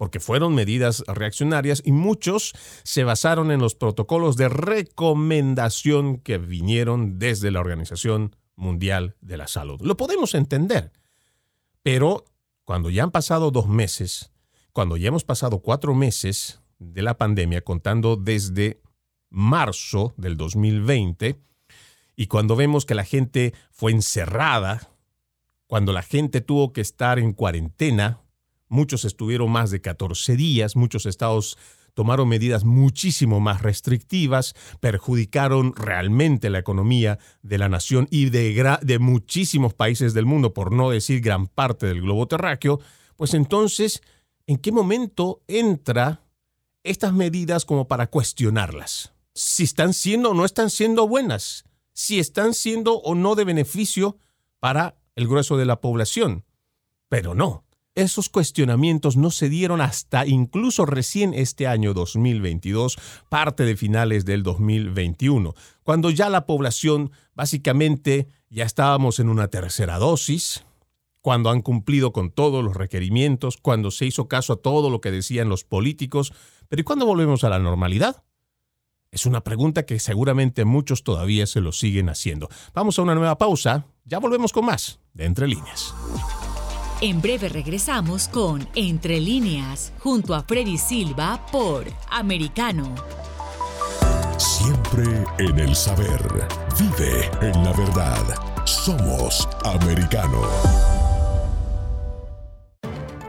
porque 0.00 0.18
fueron 0.18 0.54
medidas 0.54 1.04
reaccionarias 1.06 1.82
y 1.84 1.92
muchos 1.92 2.54
se 2.84 3.04
basaron 3.04 3.50
en 3.50 3.60
los 3.60 3.74
protocolos 3.74 4.38
de 4.38 4.48
recomendación 4.48 6.16
que 6.16 6.38
vinieron 6.38 7.18
desde 7.18 7.50
la 7.50 7.60
Organización 7.60 8.34
Mundial 8.56 9.14
de 9.20 9.36
la 9.36 9.46
Salud. 9.46 9.78
Lo 9.82 9.98
podemos 9.98 10.34
entender, 10.34 10.90
pero 11.82 12.24
cuando 12.64 12.88
ya 12.88 13.02
han 13.02 13.10
pasado 13.10 13.50
dos 13.50 13.68
meses, 13.68 14.32
cuando 14.72 14.96
ya 14.96 15.08
hemos 15.08 15.24
pasado 15.24 15.58
cuatro 15.58 15.94
meses 15.94 16.62
de 16.78 17.02
la 17.02 17.18
pandemia, 17.18 17.60
contando 17.60 18.16
desde 18.16 18.80
marzo 19.28 20.14
del 20.16 20.38
2020, 20.38 21.38
y 22.16 22.26
cuando 22.26 22.56
vemos 22.56 22.86
que 22.86 22.94
la 22.94 23.04
gente 23.04 23.52
fue 23.70 23.92
encerrada, 23.92 24.88
cuando 25.66 25.92
la 25.92 26.02
gente 26.02 26.40
tuvo 26.40 26.72
que 26.72 26.80
estar 26.80 27.18
en 27.18 27.34
cuarentena, 27.34 28.22
Muchos 28.70 29.04
estuvieron 29.04 29.50
más 29.50 29.72
de 29.72 29.80
14 29.80 30.36
días, 30.36 30.76
muchos 30.76 31.04
estados 31.04 31.58
tomaron 31.94 32.28
medidas 32.28 32.64
muchísimo 32.64 33.40
más 33.40 33.62
restrictivas, 33.62 34.54
perjudicaron 34.78 35.74
realmente 35.74 36.50
la 36.50 36.60
economía 36.60 37.18
de 37.42 37.58
la 37.58 37.68
nación 37.68 38.06
y 38.12 38.30
de, 38.30 38.98
muchísimos 39.00 39.74
países 39.74 40.14
del 40.14 40.24
mundo, 40.24 40.54
por 40.54 40.70
no 40.70 40.90
decir 40.90 41.20
gran 41.20 41.48
parte 41.48 41.86
del 41.86 42.02
globo 42.02 42.28
terráqueo, 42.28 42.80
pues 43.16 43.34
entonces, 43.34 44.02
¿en 44.46 44.56
qué 44.56 44.70
momento 44.70 45.42
entra 45.48 46.22
estas 46.84 47.12
medidas 47.12 47.64
como 47.64 47.88
para 47.88 48.06
cuestionarlas? 48.06 49.12
Si 49.34 49.64
están 49.64 49.92
siendo 49.92 50.30
o 50.30 50.34
no 50.34 50.44
están 50.44 50.70
siendo 50.70 51.08
buenas, 51.08 51.64
si 51.92 52.20
están 52.20 52.54
siendo 52.54 52.98
o 52.98 53.16
no 53.16 53.34
de 53.34 53.42
beneficio 53.42 54.16
para 54.60 54.96
el 55.16 55.26
grueso 55.26 55.56
de 55.56 55.66
la 55.66 55.80
población. 55.80 56.44
Pero 57.08 57.34
no, 57.34 57.64
esos 57.94 58.28
cuestionamientos 58.28 59.16
no 59.16 59.30
se 59.30 59.48
dieron 59.48 59.80
hasta 59.80 60.26
incluso 60.26 60.86
recién 60.86 61.34
este 61.34 61.66
año 61.66 61.92
2022, 61.92 62.98
parte 63.28 63.64
de 63.64 63.76
finales 63.76 64.24
del 64.24 64.42
2021, 64.42 65.54
cuando 65.82 66.10
ya 66.10 66.28
la 66.28 66.46
población 66.46 67.10
básicamente 67.34 68.28
ya 68.48 68.64
estábamos 68.64 69.18
en 69.18 69.28
una 69.28 69.48
tercera 69.48 69.98
dosis, 69.98 70.64
cuando 71.20 71.50
han 71.50 71.60
cumplido 71.60 72.12
con 72.12 72.30
todos 72.30 72.64
los 72.64 72.76
requerimientos, 72.76 73.56
cuando 73.56 73.90
se 73.90 74.06
hizo 74.06 74.28
caso 74.28 74.54
a 74.54 74.56
todo 74.56 74.88
lo 74.88 75.00
que 75.00 75.10
decían 75.10 75.48
los 75.48 75.64
políticos, 75.64 76.32
pero 76.68 76.80
¿y 76.80 76.84
cuándo 76.84 77.06
volvemos 77.06 77.44
a 77.44 77.50
la 77.50 77.58
normalidad? 77.58 78.22
Es 79.10 79.26
una 79.26 79.42
pregunta 79.42 79.84
que 79.84 79.98
seguramente 79.98 80.64
muchos 80.64 81.02
todavía 81.02 81.46
se 81.46 81.60
lo 81.60 81.72
siguen 81.72 82.08
haciendo. 82.08 82.48
Vamos 82.72 82.98
a 82.98 83.02
una 83.02 83.16
nueva 83.16 83.36
pausa, 83.38 83.86
ya 84.04 84.18
volvemos 84.18 84.52
con 84.52 84.66
más 84.66 85.00
de 85.12 85.24
Entre 85.24 85.48
líneas. 85.48 85.92
En 87.02 87.22
breve 87.22 87.48
regresamos 87.48 88.28
con 88.28 88.68
Entre 88.74 89.20
líneas, 89.20 89.90
junto 90.00 90.34
a 90.34 90.42
Freddy 90.42 90.76
Silva 90.76 91.40
por 91.50 91.86
Americano. 92.10 92.94
Siempre 94.36 95.24
en 95.38 95.58
el 95.60 95.74
saber. 95.74 96.20
Vive 96.78 97.30
en 97.40 97.64
la 97.64 97.72
verdad. 97.72 98.22
Somos 98.66 99.48
Americano. 99.64 100.42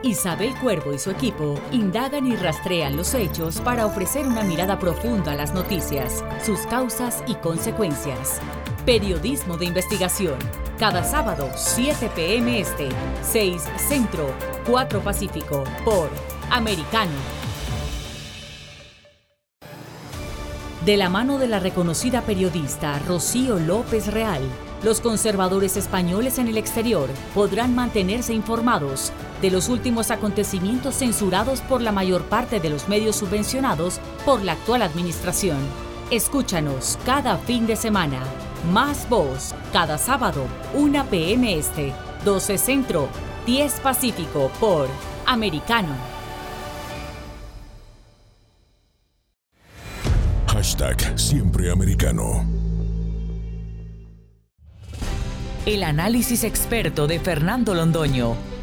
Isabel 0.02 0.54
Cuervo 0.56 0.92
y 0.92 0.98
su 0.98 1.10
equipo 1.10 1.58
indagan 1.70 2.26
y 2.26 2.36
rastrean 2.36 2.94
los 2.94 3.14
hechos 3.14 3.62
para 3.62 3.86
ofrecer 3.86 4.26
una 4.26 4.42
mirada 4.42 4.78
profunda 4.78 5.32
a 5.32 5.36
las 5.36 5.54
noticias, 5.54 6.22
sus 6.44 6.60
causas 6.66 7.24
y 7.26 7.36
consecuencias. 7.36 8.42
Periodismo 8.84 9.56
de 9.56 9.66
investigación 9.66 10.36
cada 10.76 11.04
sábado, 11.04 11.48
7 11.54 12.10
p.m. 12.16 12.58
Este, 12.58 12.88
6 13.22 13.62
Centro, 13.76 14.34
4 14.66 15.00
Pacífico, 15.00 15.62
por 15.84 16.10
Americano. 16.50 17.12
De 20.84 20.96
la 20.96 21.08
mano 21.08 21.38
de 21.38 21.46
la 21.46 21.60
reconocida 21.60 22.22
periodista 22.22 22.98
Rocío 23.06 23.60
López 23.60 24.08
Real, 24.08 24.42
los 24.82 25.00
conservadores 25.00 25.76
españoles 25.76 26.38
en 26.38 26.48
el 26.48 26.56
exterior 26.58 27.08
podrán 27.36 27.76
mantenerse 27.76 28.34
informados 28.34 29.12
de 29.40 29.52
los 29.52 29.68
últimos 29.68 30.10
acontecimientos 30.10 30.96
censurados 30.96 31.60
por 31.60 31.82
la 31.82 31.92
mayor 31.92 32.24
parte 32.24 32.58
de 32.58 32.70
los 32.70 32.88
medios 32.88 33.14
subvencionados 33.14 34.00
por 34.24 34.42
la 34.42 34.54
actual 34.54 34.82
administración. 34.82 35.58
Escúchanos 36.10 36.98
cada 37.06 37.38
fin 37.38 37.68
de 37.68 37.76
semana 37.76 38.18
más 38.64 39.08
Voz, 39.08 39.54
cada 39.72 39.98
sábado, 39.98 40.46
1 40.74 41.06
p.m. 41.06 41.58
Este, 41.58 41.92
12 42.24 42.58
Centro, 42.58 43.08
10 43.46 43.80
Pacífico 43.80 44.50
por 44.60 44.88
Americano. 45.26 45.94
Hashtag 50.46 51.18
Siempre 51.18 51.70
Americano. 51.70 52.44
El 55.64 55.84
análisis 55.84 56.44
experto 56.44 57.06
de 57.06 57.20
Fernando 57.20 57.74
Londoño. 57.74 58.51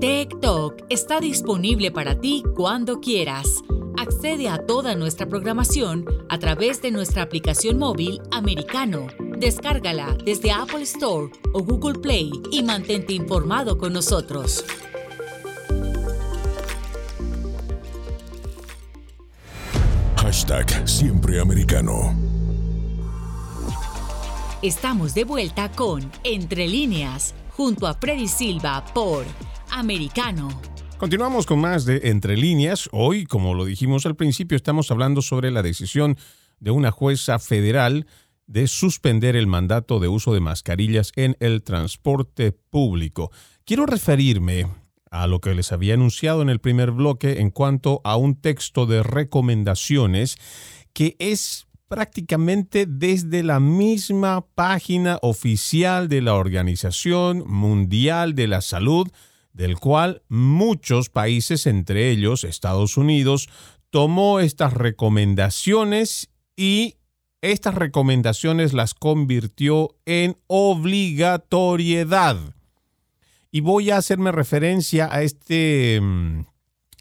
Talk 0.00 0.84
está 0.90 1.20
disponible 1.20 1.90
para 1.90 2.20
ti 2.20 2.42
cuando 2.54 3.00
quieras. 3.00 3.62
Accede 3.96 4.46
a 4.48 4.58
toda 4.58 4.94
nuestra 4.94 5.26
programación 5.26 6.04
a 6.28 6.38
través 6.38 6.82
de 6.82 6.90
nuestra 6.90 7.22
aplicación 7.22 7.78
móvil 7.78 8.20
americano. 8.30 9.06
Descárgala 9.38 10.14
desde 10.22 10.52
Apple 10.52 10.82
Store 10.82 11.32
o 11.54 11.62
Google 11.62 11.98
Play 11.98 12.30
y 12.52 12.62
mantente 12.62 13.14
informado 13.14 13.78
con 13.78 13.94
nosotros. 13.94 14.64
Hashtag 20.16 20.86
siempre 20.86 21.40
americano. 21.40 22.14
Estamos 24.60 25.14
de 25.14 25.24
vuelta 25.24 25.70
con 25.72 26.10
Entre 26.22 26.68
líneas, 26.68 27.34
junto 27.56 27.86
a 27.86 27.94
Freddy 27.94 28.28
Silva 28.28 28.84
por 28.92 29.24
Americano. 29.70 30.48
Continuamos 30.98 31.46
con 31.46 31.60
más 31.60 31.84
de 31.84 32.00
Entre 32.04 32.36
líneas. 32.36 32.88
Hoy, 32.92 33.26
como 33.26 33.54
lo 33.54 33.64
dijimos 33.64 34.06
al 34.06 34.16
principio, 34.16 34.56
estamos 34.56 34.90
hablando 34.90 35.22
sobre 35.22 35.50
la 35.50 35.62
decisión 35.62 36.16
de 36.58 36.70
una 36.70 36.90
jueza 36.90 37.38
federal 37.38 38.06
de 38.46 38.68
suspender 38.68 39.36
el 39.36 39.46
mandato 39.46 39.98
de 40.00 40.08
uso 40.08 40.32
de 40.32 40.40
mascarillas 40.40 41.12
en 41.16 41.36
el 41.40 41.62
transporte 41.62 42.52
público. 42.52 43.30
Quiero 43.64 43.86
referirme 43.86 44.66
a 45.10 45.26
lo 45.26 45.40
que 45.40 45.54
les 45.54 45.72
había 45.72 45.94
anunciado 45.94 46.42
en 46.42 46.48
el 46.48 46.60
primer 46.60 46.92
bloque 46.92 47.40
en 47.40 47.50
cuanto 47.50 48.00
a 48.04 48.16
un 48.16 48.40
texto 48.40 48.86
de 48.86 49.02
recomendaciones 49.02 50.36
que 50.92 51.16
es 51.18 51.66
prácticamente 51.88 52.86
desde 52.86 53.42
la 53.42 53.60
misma 53.60 54.44
página 54.54 55.18
oficial 55.22 56.08
de 56.08 56.22
la 56.22 56.34
Organización 56.34 57.44
Mundial 57.46 58.34
de 58.34 58.48
la 58.48 58.60
Salud, 58.60 59.08
del 59.56 59.78
cual 59.78 60.22
muchos 60.28 61.08
países, 61.08 61.66
entre 61.66 62.10
ellos 62.10 62.44
Estados 62.44 62.98
Unidos, 62.98 63.48
tomó 63.90 64.38
estas 64.40 64.74
recomendaciones 64.74 66.28
y 66.56 66.96
estas 67.40 67.74
recomendaciones 67.74 68.74
las 68.74 68.92
convirtió 68.92 69.96
en 70.04 70.36
obligatoriedad. 70.46 72.36
Y 73.50 73.60
voy 73.60 73.90
a 73.90 73.96
hacerme 73.96 74.30
referencia 74.30 75.08
a 75.10 75.22
este 75.22 76.00
mm, 76.02 76.42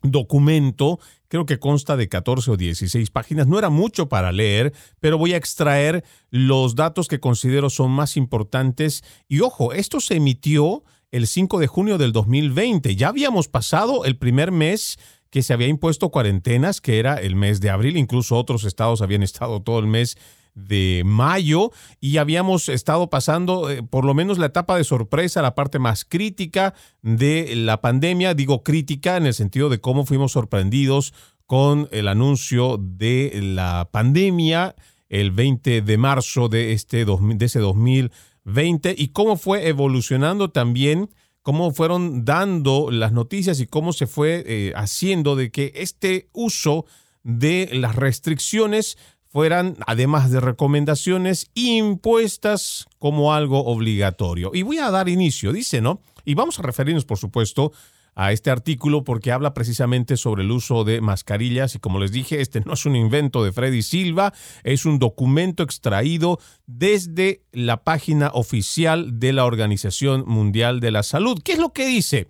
documento, 0.03 0.99
creo 1.27 1.45
que 1.45 1.59
consta 1.59 1.97
de 1.97 2.07
14 2.07 2.51
o 2.51 2.57
16 2.57 3.09
páginas, 3.09 3.47
no 3.47 3.59
era 3.59 3.69
mucho 3.69 4.07
para 4.07 4.31
leer, 4.31 4.71
pero 5.01 5.17
voy 5.17 5.33
a 5.33 5.37
extraer 5.37 6.05
los 6.29 6.75
datos 6.75 7.09
que 7.09 7.19
considero 7.19 7.69
son 7.69 7.91
más 7.91 8.15
importantes. 8.15 9.03
Y 9.27 9.41
ojo, 9.41 9.73
esto 9.73 9.99
se 9.99 10.15
emitió 10.15 10.85
el 11.11 11.27
5 11.27 11.59
de 11.59 11.67
junio 11.67 11.97
del 11.97 12.11
2020. 12.11 12.95
Ya 12.95 13.09
habíamos 13.09 13.47
pasado 13.47 14.05
el 14.05 14.17
primer 14.17 14.51
mes 14.51 14.97
que 15.29 15.43
se 15.43 15.53
había 15.53 15.67
impuesto 15.67 16.11
cuarentenas, 16.11 16.81
que 16.81 16.99
era 16.99 17.15
el 17.15 17.35
mes 17.35 17.59
de 17.59 17.69
abril, 17.69 17.97
incluso 17.97 18.37
otros 18.37 18.63
estados 18.63 19.01
habían 19.01 19.23
estado 19.23 19.61
todo 19.61 19.79
el 19.79 19.87
mes 19.87 20.17
de 20.53 21.03
mayo. 21.05 21.71
Y 21.99 22.17
habíamos 22.17 22.69
estado 22.69 23.09
pasando 23.09 23.69
eh, 23.69 23.83
por 23.83 24.05
lo 24.05 24.13
menos 24.13 24.37
la 24.37 24.45
etapa 24.45 24.77
de 24.77 24.83
sorpresa, 24.83 25.41
la 25.41 25.55
parte 25.55 25.79
más 25.79 26.05
crítica 26.05 26.73
de 27.01 27.53
la 27.55 27.81
pandemia, 27.81 28.33
digo 28.33 28.63
crítica 28.63 29.17
en 29.17 29.25
el 29.25 29.33
sentido 29.33 29.69
de 29.69 29.81
cómo 29.81 30.05
fuimos 30.05 30.31
sorprendidos 30.31 31.13
con 31.45 31.89
el 31.91 32.07
anuncio 32.07 32.77
de 32.79 33.39
la 33.41 33.89
pandemia 33.91 34.75
el 35.09 35.31
20 35.31 35.81
de 35.81 35.97
marzo 35.97 36.49
de, 36.49 36.73
este, 36.73 37.05
de 37.05 37.45
ese 37.45 37.59
2020 37.59 38.34
20 38.45 38.95
y 38.97 39.10
cómo 39.10 39.38
fue 39.38 39.67
evolucionando 39.67 40.49
también, 40.49 41.10
cómo 41.41 41.71
fueron 41.71 42.25
dando 42.25 42.89
las 42.91 43.12
noticias 43.12 43.60
y 43.60 43.67
cómo 43.67 43.93
se 43.93 44.08
fue 44.08 44.43
eh, 44.47 44.73
haciendo 44.75 45.36
de 45.36 45.51
que 45.51 45.73
este 45.75 46.29
uso 46.34 46.86
de 47.23 47.69
las 47.73 47.95
restricciones 47.95 48.97
fueran, 49.27 49.75
además 49.86 50.31
de 50.31 50.39
recomendaciones, 50.39 51.51
impuestas 51.55 52.88
como 52.99 53.34
algo 53.34 53.65
obligatorio. 53.65 54.51
Y 54.53 54.62
voy 54.62 54.77
a 54.77 54.91
dar 54.91 55.10
inicio, 55.10 55.51
dice, 55.51 55.81
¿no? 55.81 56.01
Y 56.23 56.36
vamos 56.36 56.58
a 56.58 56.62
referirnos, 56.62 57.03
por 57.03 57.17
supuesto, 57.17 57.73
a 58.15 58.31
este 58.31 58.49
artículo 58.49 59.03
porque 59.03 59.31
habla 59.31 59.53
precisamente 59.53 60.15
sobre 60.15 60.43
el 60.43 60.51
uso 60.51 60.86
de 60.86 61.01
mascarillas 61.01 61.75
y 61.75 61.79
como 61.79 61.99
les 61.99 62.12
dije, 62.12 62.39
este 62.39 62.62
no 62.62 62.73
es 62.73 62.86
un 62.86 62.95
invento 62.95 63.43
de 63.43 63.51
Freddy 63.51 63.84
Silva, 63.84 64.34
es 64.63 64.86
un 64.86 64.99
documento 64.99 65.63
extraído 65.63 66.39
desde 66.67 67.43
la 67.51 67.84
página 67.84 68.32
oficial 68.34 69.19
de 69.19 69.34
la 69.34 69.45
Organización 69.45 70.23
Mundial 70.28 70.80
de 70.80 70.91
la 70.91 71.04
Salud. 71.04 71.41
¿Qué 71.43 71.54
es 71.54 71.60
lo 71.60 71.73
que 71.73 71.86
dice? 71.86 72.28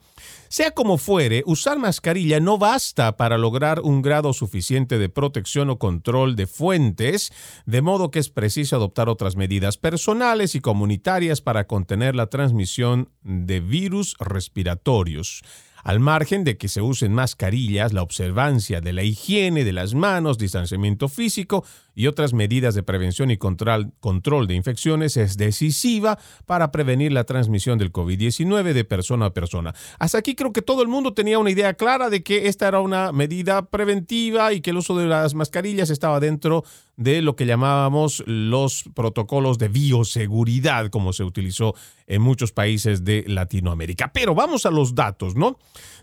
Sea 0.50 0.72
como 0.72 0.98
fuere, 0.98 1.44
usar 1.46 1.80
mascarilla 1.80 2.40
no 2.40 2.58
basta 2.58 3.18
para 3.18 3.38
lograr 3.38 3.82
un 3.82 4.02
grado 4.02 4.34
suficiente 4.34 4.98
de 4.98 5.10
protección 5.10 5.70
o 5.70 5.80
control 5.80 6.36
de 6.36 6.48
fuentes, 6.48 7.34
de 7.66 7.82
modo 7.82 8.12
que 8.12 8.20
es 8.20 8.30
preciso 8.30 8.76
adoptar 8.76 9.10
otras 9.10 9.36
medidas 9.36 9.78
personales 9.78 10.56
y 10.56 10.62
comunitarias 10.62 11.42
para 11.42 11.68
contener 11.68 12.16
la 12.16 12.28
transmisión 12.28 13.10
de 13.24 13.60
virus 13.60 14.16
respiratorios. 14.20 15.42
Al 15.86 16.00
margen 16.00 16.44
de 16.44 16.58
que 16.58 16.68
se 16.68 16.82
usen 16.82 17.14
mascarillas, 17.14 17.94
la 17.94 18.02
observancia 18.02 18.82
de 18.82 18.92
la 18.92 19.04
higiene 19.04 19.64
de 19.64 19.72
las 19.72 19.94
manos, 19.94 20.40
distanciamiento 20.40 21.08
físico 21.10 21.64
y 21.94 22.08
otras 22.08 22.34
medidas 22.34 22.74
de 22.74 22.82
prevención 22.82 23.30
y 23.30 23.38
control, 23.38 23.94
control 24.00 24.48
de 24.48 24.56
infecciones 24.56 25.16
es 25.16 25.38
decisiva 25.38 26.18
para 26.48 26.72
prevenir 26.72 27.12
la 27.12 27.24
transmisión 27.24 27.78
del 27.78 27.94
COVID-19 27.94 28.74
de 28.74 28.84
persona 28.84 29.28
a 29.28 29.34
persona. 29.36 29.76
Hasta 30.00 30.18
aquí 30.18 30.34
creo 30.34 30.52
que 30.54 30.64
todo 30.64 30.82
el 30.82 30.88
mundo 30.88 31.14
tenía 31.14 31.38
una 31.38 31.52
idea 31.52 31.76
clara 31.76 32.10
de 32.10 32.24
que 32.24 32.48
esta 32.48 32.68
era 32.68 32.80
una 32.80 33.12
medida 33.12 33.68
preventiva 33.68 34.54
y 34.54 34.62
que 34.62 34.72
el 34.72 34.78
uso 34.78 34.98
de 34.98 35.06
las 35.06 35.36
mascarillas 35.36 35.92
estaba 35.92 36.20
dentro 36.20 36.64
de 36.98 37.22
lo 37.22 37.36
que 37.36 37.46
llamábamos 37.46 38.24
los 38.26 38.84
protocolos 38.94 39.58
de 39.58 39.68
bioseguridad, 39.68 40.90
como 40.90 41.14
se 41.14 41.24
utilizó 41.24 41.76
en 42.08 42.22
muchos 42.22 42.52
países 42.52 43.04
de 43.04 43.24
Latinoamérica. 43.28 44.12
Pero 44.14 44.36
vamos 44.36 44.66
a 44.66 44.72
los 44.72 44.96
datos, 44.96 45.36
¿no? 45.36 45.58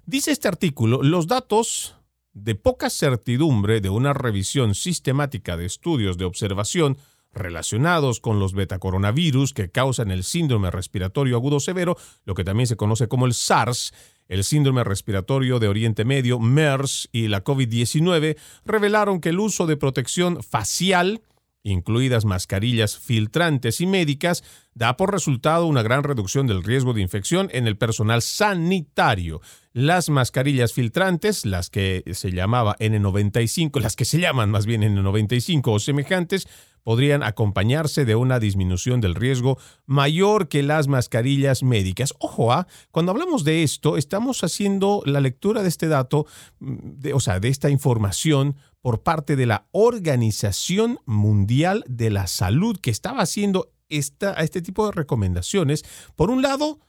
Dice 0.04 0.32
este 0.32 0.48
artículo, 0.48 1.02
los 1.02 1.26
datos 1.26 1.96
de 2.34 2.54
poca 2.54 2.90
certidumbre 2.90 3.80
de 3.80 3.90
una 3.90 4.12
revisión 4.12 4.74
sistemática 4.74 5.56
de 5.56 5.66
estudios 5.66 6.16
de 6.16 6.24
observación 6.24 6.96
relacionados 7.34 8.20
con 8.20 8.38
los 8.38 8.52
betacoronavirus 8.52 9.54
que 9.54 9.70
causan 9.70 10.10
el 10.10 10.22
síndrome 10.22 10.70
respiratorio 10.70 11.36
agudo 11.36 11.60
severo, 11.60 11.96
lo 12.24 12.34
que 12.34 12.44
también 12.44 12.66
se 12.66 12.76
conoce 12.76 13.08
como 13.08 13.26
el 13.26 13.34
SARS, 13.34 13.94
el 14.28 14.44
síndrome 14.44 14.84
respiratorio 14.84 15.58
de 15.58 15.68
Oriente 15.68 16.04
Medio, 16.04 16.38
MERS 16.38 17.08
y 17.12 17.28
la 17.28 17.44
COVID-19 17.44 18.36
revelaron 18.64 19.20
que 19.20 19.30
el 19.30 19.40
uso 19.40 19.66
de 19.66 19.76
protección 19.76 20.42
facial, 20.42 21.22
incluidas 21.62 22.24
mascarillas 22.24 22.98
filtrantes 22.98 23.80
y 23.80 23.86
médicas, 23.86 24.42
da 24.74 24.96
por 24.96 25.12
resultado 25.12 25.66
una 25.66 25.82
gran 25.82 26.02
reducción 26.02 26.46
del 26.46 26.64
riesgo 26.64 26.92
de 26.92 27.02
infección 27.02 27.48
en 27.52 27.66
el 27.66 27.76
personal 27.76 28.22
sanitario. 28.22 29.40
Las 29.72 30.08
mascarillas 30.08 30.72
filtrantes, 30.72 31.44
las 31.46 31.70
que 31.70 32.02
se 32.12 32.32
llamaba 32.32 32.76
N95, 32.78 33.80
las 33.80 33.96
que 33.96 34.04
se 34.04 34.18
llaman 34.18 34.50
más 34.50 34.66
bien 34.66 34.82
N95 34.82 35.62
o 35.66 35.78
semejantes, 35.78 36.48
podrían 36.82 37.22
acompañarse 37.22 38.04
de 38.04 38.16
una 38.16 38.38
disminución 38.38 39.00
del 39.00 39.14
riesgo 39.14 39.58
mayor 39.86 40.48
que 40.48 40.62
las 40.62 40.88
mascarillas 40.88 41.62
médicas. 41.62 42.14
Ojo, 42.18 42.52
¿ah? 42.52 42.66
cuando 42.90 43.12
hablamos 43.12 43.44
de 43.44 43.62
esto, 43.62 43.96
estamos 43.96 44.42
haciendo 44.44 45.02
la 45.06 45.20
lectura 45.20 45.62
de 45.62 45.68
este 45.68 45.88
dato, 45.88 46.26
mm, 46.60 47.00
de, 47.00 47.14
o 47.14 47.20
sea, 47.20 47.40
de 47.40 47.48
esta 47.48 47.70
información 47.70 48.56
por 48.80 49.02
parte 49.02 49.36
de 49.36 49.46
la 49.46 49.66
Organización 49.70 50.98
Mundial 51.06 51.84
de 51.86 52.10
la 52.10 52.26
Salud, 52.26 52.78
que 52.80 52.90
estaba 52.90 53.20
haciendo 53.22 53.72
esta, 53.88 54.32
este 54.34 54.62
tipo 54.62 54.86
de 54.86 54.92
recomendaciones. 54.92 55.84
Por 56.16 56.30
un 56.30 56.42
lado, 56.42 56.80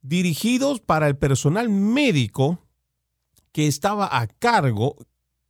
dirigidos 0.00 0.80
para 0.80 1.06
el 1.08 1.16
personal 1.16 1.68
médico 1.68 2.60
que 3.52 3.66
estaba 3.66 4.20
a 4.20 4.26
cargo 4.26 4.96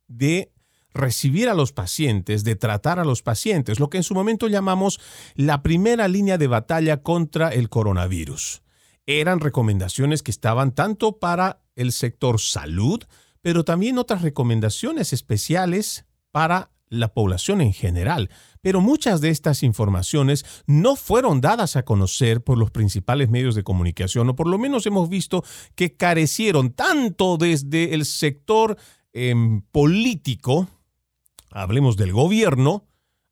de 0.07 0.51
recibir 0.95 1.49
a 1.49 1.53
los 1.53 1.71
pacientes, 1.71 2.43
de 2.43 2.55
tratar 2.55 2.99
a 2.99 3.05
los 3.05 3.21
pacientes, 3.21 3.79
lo 3.79 3.89
que 3.89 3.97
en 3.97 4.03
su 4.03 4.15
momento 4.15 4.47
llamamos 4.47 4.99
la 5.35 5.61
primera 5.61 6.07
línea 6.07 6.37
de 6.39 6.47
batalla 6.47 7.03
contra 7.03 7.49
el 7.49 7.69
coronavirus. 7.69 8.63
Eran 9.05 9.39
recomendaciones 9.39 10.23
que 10.23 10.31
estaban 10.31 10.73
tanto 10.73 11.19
para 11.19 11.61
el 11.75 11.91
sector 11.91 12.39
salud, 12.39 13.03
pero 13.41 13.63
también 13.63 13.99
otras 13.99 14.23
recomendaciones 14.23 15.13
especiales 15.13 16.05
para 16.31 16.71
la 16.89 17.13
población 17.13 17.61
en 17.61 17.73
general. 17.73 18.29
Pero 18.61 18.81
muchas 18.81 19.21
de 19.21 19.29
estas 19.29 19.63
informaciones 19.63 20.45
no 20.65 20.95
fueron 20.95 21.41
dadas 21.41 21.75
a 21.75 21.83
conocer 21.83 22.43
por 22.43 22.57
los 22.57 22.71
principales 22.71 23.29
medios 23.29 23.53
de 23.55 23.63
comunicación, 23.63 24.29
o 24.29 24.35
por 24.35 24.47
lo 24.47 24.57
menos 24.57 24.85
hemos 24.85 25.09
visto 25.09 25.43
que 25.75 25.95
carecieron 25.95 26.71
tanto 26.71 27.37
desde 27.37 27.93
el 27.93 28.05
sector 28.05 28.77
em, 29.13 29.61
político, 29.71 30.67
hablemos 31.55 31.95
del 31.95 32.11
gobierno, 32.11 32.85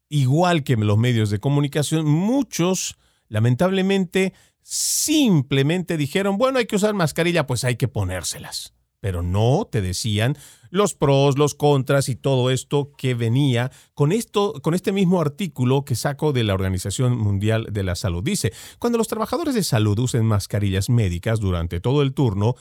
igual 0.10 0.64
que 0.64 0.78
los 0.78 0.98
medios 0.98 1.30
de 1.30 1.40
comunicación, 1.40 2.06
muchos 2.06 2.96
lamentablemente 3.28 4.34
simplemente 4.62 5.98
dijeron, 5.98 6.38
bueno, 6.38 6.60
hay 6.60 6.66
que 6.66 6.78
usar 6.78 6.94
mascarilla, 6.94 7.46
pues 7.46 7.66
hay 7.66 7.76
que 7.76 7.90
ponérselas. 7.90 8.74
Pero 9.02 9.22
no 9.22 9.68
te 9.70 9.82
decían 9.82 10.38
los 10.70 10.94
pros, 10.94 11.38
los 11.38 11.56
contras 11.56 12.08
y 12.08 12.16
todo 12.16 12.50
esto 12.50 12.94
que 12.98 13.14
venía 13.14 13.70
con 13.94 14.14
esto, 14.14 14.54
con 14.62 14.74
este 14.74 14.94
mismo 14.94 15.20
artículo 15.20 15.84
que 15.84 15.96
saco 15.96 16.32
de 16.32 16.46
la 16.46 16.54
Organización 16.54 17.18
Mundial 17.18 17.68
de 17.72 17.84
la 17.84 17.96
Salud. 17.96 18.24
Dice, 18.24 18.54
cuando 18.80 18.98
los 18.98 19.10
trabajadores 19.10 19.54
de 19.54 19.64
salud 19.64 20.00
usen 20.00 20.26
mascarillas 20.26 20.90
médicas 20.90 21.42
durante 21.42 21.82
todo 21.82 22.02
el 22.02 22.14
turno, 22.14 22.56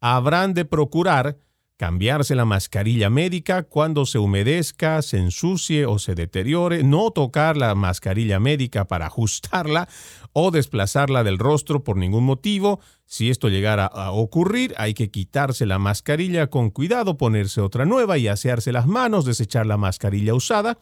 habrán 0.00 0.54
de 0.54 0.64
procurar 0.64 1.38
cambiarse 1.78 2.34
la 2.34 2.44
mascarilla 2.44 3.08
médica 3.08 3.62
cuando 3.62 4.04
se 4.04 4.18
humedezca, 4.18 5.00
se 5.00 5.16
ensucie 5.16 5.86
o 5.86 6.00
se 6.00 6.16
deteriore, 6.16 6.82
no 6.82 7.12
tocar 7.12 7.56
la 7.56 7.74
mascarilla 7.76 8.40
médica 8.40 8.86
para 8.86 9.06
ajustarla 9.06 9.88
o 10.32 10.50
desplazarla 10.50 11.22
del 11.22 11.38
rostro 11.38 11.84
por 11.84 11.96
ningún 11.96 12.24
motivo. 12.24 12.80
Si 13.06 13.30
esto 13.30 13.48
llegara 13.48 13.86
a 13.86 14.10
ocurrir, 14.10 14.74
hay 14.76 14.92
que 14.92 15.12
quitarse 15.12 15.66
la 15.66 15.78
mascarilla 15.78 16.48
con 16.48 16.70
cuidado, 16.70 17.16
ponerse 17.16 17.60
otra 17.60 17.86
nueva 17.86 18.18
y 18.18 18.26
asearse 18.26 18.72
las 18.72 18.88
manos, 18.88 19.24
desechar 19.24 19.64
la 19.64 19.76
mascarilla 19.76 20.34
usada, 20.34 20.78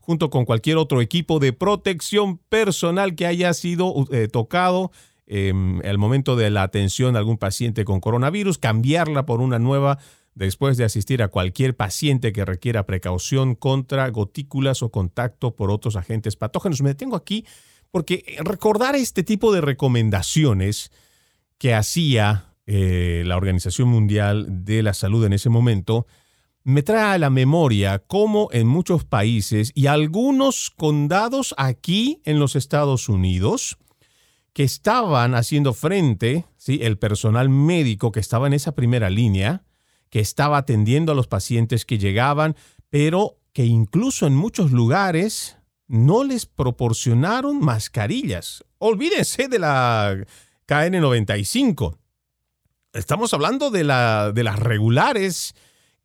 junto 0.00 0.30
con 0.30 0.44
cualquier 0.44 0.76
otro 0.76 1.00
equipo 1.00 1.40
de 1.40 1.52
protección 1.52 2.38
personal 2.38 3.16
que 3.16 3.26
haya 3.26 3.52
sido 3.52 3.92
eh, 4.12 4.28
tocado 4.28 4.92
en 5.26 5.80
el 5.84 5.98
momento 5.98 6.36
de 6.36 6.50
la 6.50 6.62
atención 6.62 7.16
a 7.16 7.18
algún 7.18 7.36
paciente 7.36 7.84
con 7.84 7.98
coronavirus, 7.98 8.58
cambiarla 8.58 9.26
por 9.26 9.40
una 9.40 9.58
nueva 9.58 9.98
después 10.36 10.76
de 10.76 10.84
asistir 10.84 11.22
a 11.22 11.28
cualquier 11.28 11.74
paciente 11.74 12.32
que 12.32 12.44
requiera 12.44 12.86
precaución 12.86 13.54
contra 13.56 14.08
gotículas 14.10 14.82
o 14.82 14.90
contacto 14.90 15.56
por 15.56 15.70
otros 15.70 15.96
agentes 15.96 16.36
patógenos. 16.36 16.82
Me 16.82 16.90
detengo 16.90 17.16
aquí 17.16 17.44
porque 17.90 18.36
recordar 18.44 18.94
este 18.94 19.24
tipo 19.24 19.52
de 19.52 19.62
recomendaciones 19.62 20.92
que 21.58 21.74
hacía 21.74 22.52
eh, 22.66 23.22
la 23.24 23.36
Organización 23.36 23.88
Mundial 23.88 24.64
de 24.64 24.82
la 24.82 24.92
Salud 24.92 25.24
en 25.24 25.32
ese 25.32 25.48
momento, 25.48 26.06
me 26.64 26.82
trae 26.82 27.14
a 27.14 27.18
la 27.18 27.30
memoria 27.30 28.00
cómo 28.00 28.48
en 28.52 28.66
muchos 28.66 29.04
países 29.04 29.72
y 29.74 29.86
algunos 29.86 30.70
condados 30.70 31.54
aquí 31.56 32.20
en 32.24 32.38
los 32.38 32.56
Estados 32.56 33.08
Unidos, 33.08 33.78
que 34.52 34.64
estaban 34.64 35.34
haciendo 35.34 35.72
frente, 35.74 36.44
¿sí? 36.56 36.80
el 36.82 36.98
personal 36.98 37.48
médico 37.48 38.10
que 38.10 38.20
estaba 38.20 38.46
en 38.46 38.52
esa 38.52 38.74
primera 38.74 39.10
línea, 39.10 39.62
que 40.10 40.20
estaba 40.20 40.58
atendiendo 40.58 41.12
a 41.12 41.14
los 41.14 41.26
pacientes 41.26 41.84
que 41.84 41.98
llegaban, 41.98 42.56
pero 42.90 43.38
que 43.52 43.64
incluso 43.64 44.26
en 44.26 44.36
muchos 44.36 44.70
lugares 44.72 45.56
no 45.88 46.24
les 46.24 46.46
proporcionaron 46.46 47.60
mascarillas. 47.60 48.64
Olvídense 48.78 49.48
de 49.48 49.58
la 49.58 50.16
KN95. 50.66 51.96
Estamos 52.92 53.32
hablando 53.34 53.70
de, 53.70 53.84
la, 53.84 54.32
de 54.32 54.42
las 54.42 54.58
regulares 54.58 55.54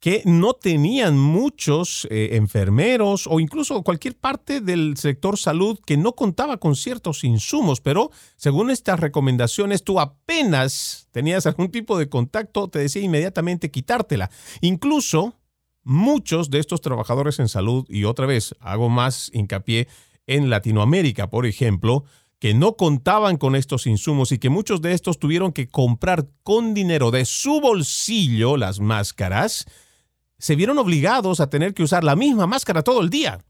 que 0.01 0.23
no 0.25 0.53
tenían 0.53 1.15
muchos 1.15 2.07
eh, 2.09 2.29
enfermeros 2.33 3.27
o 3.27 3.39
incluso 3.39 3.83
cualquier 3.83 4.17
parte 4.17 4.59
del 4.59 4.97
sector 4.97 5.37
salud 5.37 5.79
que 5.85 5.95
no 5.95 6.13
contaba 6.13 6.57
con 6.57 6.75
ciertos 6.75 7.23
insumos, 7.23 7.81
pero 7.81 8.09
según 8.35 8.71
estas 8.71 8.99
recomendaciones 8.99 9.83
tú 9.83 9.99
apenas 9.99 11.07
tenías 11.11 11.45
algún 11.45 11.69
tipo 11.69 11.99
de 11.99 12.09
contacto, 12.09 12.67
te 12.67 12.79
decía 12.79 13.03
inmediatamente 13.03 13.69
quitártela. 13.69 14.31
Incluso 14.61 15.35
muchos 15.83 16.49
de 16.49 16.57
estos 16.57 16.81
trabajadores 16.81 17.37
en 17.37 17.47
salud, 17.47 17.85
y 17.87 18.05
otra 18.05 18.25
vez 18.25 18.55
hago 18.59 18.89
más 18.89 19.29
hincapié 19.33 19.87
en 20.25 20.49
Latinoamérica, 20.49 21.29
por 21.29 21.45
ejemplo, 21.45 22.05
que 22.39 22.55
no 22.55 22.75
contaban 22.75 23.37
con 23.37 23.55
estos 23.55 23.85
insumos 23.85 24.31
y 24.31 24.39
que 24.39 24.49
muchos 24.49 24.81
de 24.81 24.93
estos 24.93 25.19
tuvieron 25.19 25.51
que 25.51 25.67
comprar 25.67 26.27
con 26.41 26.73
dinero 26.73 27.11
de 27.11 27.25
su 27.25 27.61
bolsillo 27.61 28.57
las 28.57 28.79
máscaras, 28.79 29.67
se 30.41 30.55
vieron 30.55 30.79
obligados 30.79 31.39
a 31.39 31.49
tener 31.49 31.75
que 31.75 31.83
usar 31.83 32.03
la 32.03 32.15
misma 32.15 32.47
máscara 32.47 32.81
todo 32.81 33.01
el 33.01 33.11
día. 33.11 33.45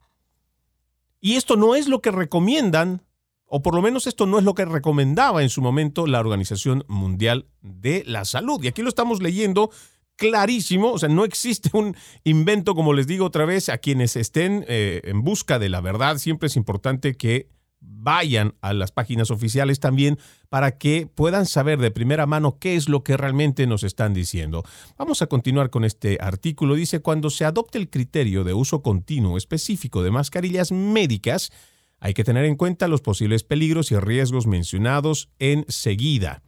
Y 1.22 1.36
esto 1.36 1.56
no 1.56 1.76
es 1.76 1.88
lo 1.88 2.02
que 2.02 2.12
recomiendan, 2.12 3.02
o 3.46 3.62
por 3.62 3.76
lo 3.76 3.82
menos 3.82 4.08
esto 4.08 4.26
no 4.26 4.38
es 4.38 4.44
lo 4.44 4.56
que 4.56 4.66
recomendaba 4.66 5.42
en 5.42 5.50
su 5.50 5.62
momento 5.62 6.06
la 6.06 6.20
Organización 6.20 6.84
Mundial 6.90 7.48
de 7.62 8.04
la 8.06 8.26
Salud. 8.26 8.62
Y 8.62 8.68
aquí 8.68 8.82
lo 8.82 8.90
estamos 8.90 9.22
leyendo 9.22 9.72
clarísimo, 10.18 10.92
o 10.92 11.00
sea, 11.00 11.08
no 11.08 11.24
existe 11.24 11.70
un 11.74 11.96
invento, 12.26 12.76
como 12.76 12.92
les 12.92 13.08
digo 13.08 13.26
otra 13.26 13.46
vez, 13.46 13.70
a 13.70 13.78
quienes 13.78 14.18
estén 14.18 14.66
eh, 14.68 15.00
en 15.06 15.24
busca 15.24 15.60
de 15.60 15.70
la 15.70 15.80
verdad, 15.80 16.18
siempre 16.18 16.48
es 16.48 16.58
importante 16.58 17.16
que 17.16 17.48
vayan 17.82 18.56
a 18.62 18.74
las 18.74 18.92
páginas 18.92 19.32
oficiales 19.32 19.80
también 19.80 20.18
para 20.50 20.78
que 20.78 21.08
puedan 21.14 21.46
saber 21.46 21.80
de 21.80 21.92
primera 21.92 22.26
mano 22.26 22.58
qué 22.60 22.76
es 22.76 22.88
lo 22.88 23.04
que 23.04 23.18
realmente 23.18 23.68
nos 23.68 23.84
están 23.84 24.14
diciendo. 24.14 24.64
Vamos 24.98 25.22
a 25.22 25.28
continuar 25.28 25.70
con 25.70 25.84
este 25.84 26.18
artículo. 26.22 26.76
Dice, 26.76 27.02
cuando 27.02 27.30
se 27.30 27.46
adopte 27.46 27.78
el 27.78 27.90
criterio 27.90 28.44
de 28.44 28.54
uso 28.54 28.82
continuo 28.82 29.38
específico 29.38 30.04
de 30.04 30.12
mascarillas 30.12 30.72
médicas, 30.72 31.52
hay 32.00 32.14
que 32.14 32.24
tener 32.24 32.46
en 32.46 32.56
cuenta 32.56 32.88
los 32.88 33.02
posibles 33.02 33.44
peligros 33.44 33.92
y 33.92 34.00
riesgos 34.00 34.48
mencionados 34.48 35.30
enseguida. 35.40 36.42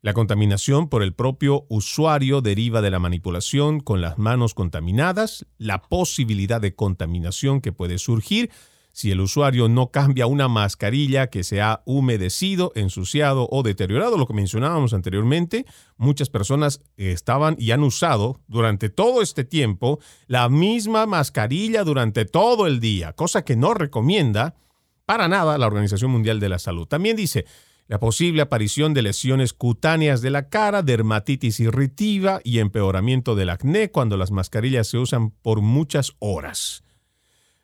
La 0.00 0.14
contaminación 0.14 0.88
por 0.88 1.02
el 1.02 1.12
propio 1.12 1.66
usuario 1.68 2.40
deriva 2.40 2.80
de 2.80 2.90
la 2.90 3.00
manipulación 3.00 3.80
con 3.80 4.00
las 4.00 4.16
manos 4.16 4.54
contaminadas, 4.54 5.44
la 5.58 5.82
posibilidad 5.82 6.60
de 6.60 6.74
contaminación 6.74 7.60
que 7.60 7.72
puede 7.72 7.98
surgir 7.98 8.50
si 8.98 9.12
el 9.12 9.20
usuario 9.20 9.68
no 9.68 9.92
cambia 9.92 10.26
una 10.26 10.48
mascarilla 10.48 11.28
que 11.28 11.44
se 11.44 11.60
ha 11.60 11.82
humedecido, 11.84 12.72
ensuciado 12.74 13.46
o 13.48 13.62
deteriorado, 13.62 14.18
lo 14.18 14.26
que 14.26 14.34
mencionábamos 14.34 14.92
anteriormente, 14.92 15.66
muchas 15.96 16.30
personas 16.30 16.80
estaban 16.96 17.54
y 17.60 17.70
han 17.70 17.84
usado 17.84 18.40
durante 18.48 18.88
todo 18.88 19.22
este 19.22 19.44
tiempo 19.44 20.00
la 20.26 20.48
misma 20.48 21.06
mascarilla 21.06 21.84
durante 21.84 22.24
todo 22.24 22.66
el 22.66 22.80
día, 22.80 23.12
cosa 23.12 23.44
que 23.44 23.54
no 23.54 23.72
recomienda 23.72 24.56
para 25.06 25.28
nada 25.28 25.58
la 25.58 25.68
Organización 25.68 26.10
Mundial 26.10 26.40
de 26.40 26.48
la 26.48 26.58
Salud. 26.58 26.88
También 26.88 27.14
dice, 27.14 27.46
la 27.86 28.00
posible 28.00 28.42
aparición 28.42 28.94
de 28.94 29.02
lesiones 29.02 29.52
cutáneas 29.52 30.22
de 30.22 30.30
la 30.30 30.48
cara, 30.48 30.82
dermatitis 30.82 31.60
irritiva 31.60 32.40
y 32.42 32.58
empeoramiento 32.58 33.36
del 33.36 33.50
acné 33.50 33.92
cuando 33.92 34.16
las 34.16 34.32
mascarillas 34.32 34.88
se 34.88 34.98
usan 34.98 35.30
por 35.30 35.60
muchas 35.60 36.16
horas. 36.18 36.82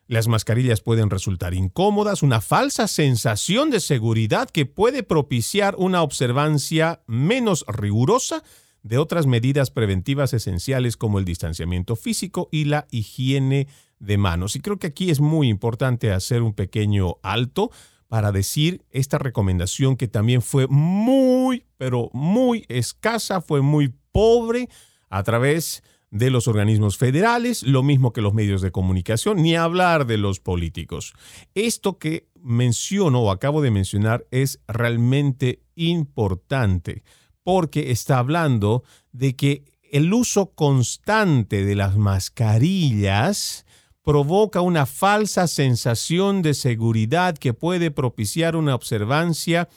Las 0.06 0.28
mascarillas 0.28 0.82
pueden 0.82 1.08
resultar 1.08 1.54
incómodas, 1.54 2.22
una 2.22 2.42
falsa 2.42 2.88
sensación 2.88 3.70
de 3.70 3.80
seguridad 3.80 4.50
que 4.50 4.66
puede 4.66 5.02
propiciar 5.02 5.76
una 5.78 6.02
observancia 6.02 7.02
menos 7.06 7.64
rigurosa 7.68 8.42
de 8.82 8.98
otras 8.98 9.26
medidas 9.26 9.70
preventivas 9.70 10.34
esenciales 10.34 10.98
como 10.98 11.18
el 11.18 11.24
distanciamiento 11.24 11.96
físico 11.96 12.50
y 12.52 12.66
la 12.66 12.86
higiene 12.90 13.66
de 13.98 14.18
manos. 14.18 14.56
Y 14.56 14.60
creo 14.60 14.78
que 14.78 14.88
aquí 14.88 15.10
es 15.10 15.20
muy 15.20 15.48
importante 15.48 16.12
hacer 16.12 16.42
un 16.42 16.52
pequeño 16.52 17.16
alto 17.22 17.70
para 18.08 18.30
decir 18.30 18.84
esta 18.90 19.16
recomendación 19.16 19.96
que 19.96 20.06
también 20.06 20.42
fue 20.42 20.66
muy, 20.68 21.64
pero 21.78 22.10
muy 22.12 22.66
escasa, 22.68 23.40
fue 23.40 23.62
muy 23.62 23.94
pobre 24.12 24.68
a 25.08 25.22
través 25.22 25.82
de 25.82 25.93
de 26.14 26.30
los 26.30 26.46
organismos 26.46 26.96
federales, 26.96 27.64
lo 27.64 27.82
mismo 27.82 28.12
que 28.12 28.22
los 28.22 28.34
medios 28.34 28.62
de 28.62 28.70
comunicación, 28.70 29.42
ni 29.42 29.56
hablar 29.56 30.06
de 30.06 30.16
los 30.16 30.38
políticos. 30.38 31.12
Esto 31.56 31.98
que 31.98 32.28
menciono 32.40 33.20
o 33.20 33.32
acabo 33.32 33.60
de 33.60 33.72
mencionar 33.72 34.24
es 34.30 34.60
realmente 34.68 35.64
importante 35.74 37.02
porque 37.42 37.90
está 37.90 38.18
hablando 38.18 38.84
de 39.10 39.34
que 39.34 39.64
el 39.90 40.14
uso 40.14 40.52
constante 40.54 41.64
de 41.64 41.74
las 41.74 41.96
mascarillas 41.96 43.66
provoca 44.04 44.60
una 44.60 44.86
falsa 44.86 45.48
sensación 45.48 46.42
de 46.42 46.54
seguridad 46.54 47.36
que 47.36 47.54
puede 47.54 47.90
propiciar 47.90 48.54
una 48.54 48.76
observancia 48.76 49.68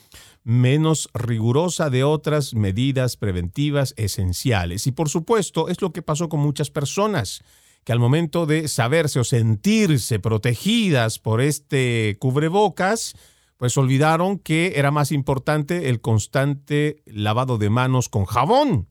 menos 0.47 1.09
rigurosa 1.13 1.89
de 1.89 2.05
otras 2.05 2.53
medidas 2.53 3.17
preventivas 3.17 3.93
esenciales. 3.97 4.87
Y 4.87 4.93
por 4.93 5.09
supuesto, 5.09 5.67
es 5.67 5.81
lo 5.81 5.91
que 5.91 6.01
pasó 6.01 6.29
con 6.29 6.39
muchas 6.39 6.71
personas 6.71 7.43
que 7.83 7.91
al 7.91 7.99
momento 7.99 8.45
de 8.45 8.69
saberse 8.69 9.19
o 9.19 9.25
sentirse 9.25 10.19
protegidas 10.19 11.19
por 11.19 11.41
este 11.41 12.15
cubrebocas, 12.19 13.15
pues 13.57 13.77
olvidaron 13.77 14.39
que 14.39 14.73
era 14.77 14.89
más 14.89 15.11
importante 15.11 15.89
el 15.89 15.99
constante 15.99 17.03
lavado 17.05 17.57
de 17.57 17.69
manos 17.69 18.07
con 18.07 18.23
jabón. 18.23 18.87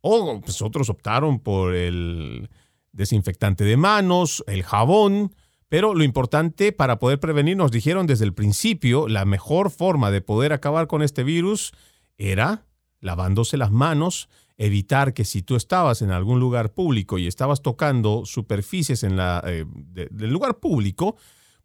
O 0.00 0.40
pues 0.40 0.62
otros 0.62 0.90
optaron 0.90 1.38
por 1.38 1.76
el 1.76 2.50
desinfectante 2.90 3.62
de 3.62 3.76
manos, 3.76 4.42
el 4.48 4.64
jabón, 4.64 5.32
pero 5.70 5.94
lo 5.94 6.02
importante 6.02 6.72
para 6.72 6.98
poder 6.98 7.20
prevenir, 7.20 7.56
nos 7.56 7.70
dijeron 7.70 8.08
desde 8.08 8.24
el 8.24 8.34
principio, 8.34 9.06
la 9.06 9.24
mejor 9.24 9.70
forma 9.70 10.10
de 10.10 10.20
poder 10.20 10.52
acabar 10.52 10.88
con 10.88 11.00
este 11.00 11.22
virus 11.22 11.72
era 12.18 12.66
lavándose 13.00 13.56
las 13.56 13.70
manos, 13.70 14.28
evitar 14.58 15.14
que 15.14 15.24
si 15.24 15.42
tú 15.42 15.54
estabas 15.54 16.02
en 16.02 16.10
algún 16.10 16.40
lugar 16.40 16.74
público 16.74 17.18
y 17.18 17.28
estabas 17.28 17.62
tocando 17.62 18.26
superficies 18.26 19.04
en 19.04 19.16
la, 19.16 19.42
eh, 19.46 19.64
del 20.10 20.30
lugar 20.30 20.58
público, 20.58 21.16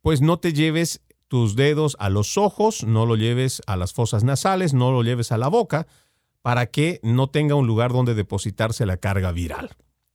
pues 0.01 0.21
no 0.21 0.37
te 0.37 0.53
lleves 0.53 1.01
tus 1.27 1.55
dedos 1.55 1.97
a 1.99 2.09
los 2.09 2.37
ojos, 2.37 2.83
no 2.83 3.07
lo 3.07 3.15
lleves 3.15 3.63
a 3.65 3.75
las 3.75 3.91
fosas 3.91 4.23
nasales, 4.23 4.75
no 4.75 4.91
lo 4.91 5.01
lleves 5.01 5.31
a 5.31 5.39
la 5.39 5.47
boca, 5.47 5.87
para 6.43 6.67
que 6.67 6.99
no 7.01 7.31
tenga 7.31 7.55
un 7.55 7.65
lugar 7.65 7.91
donde 7.91 8.13
depositarse 8.13 8.85
la 8.85 8.97
carga 8.97 9.31
viral. 9.31 9.71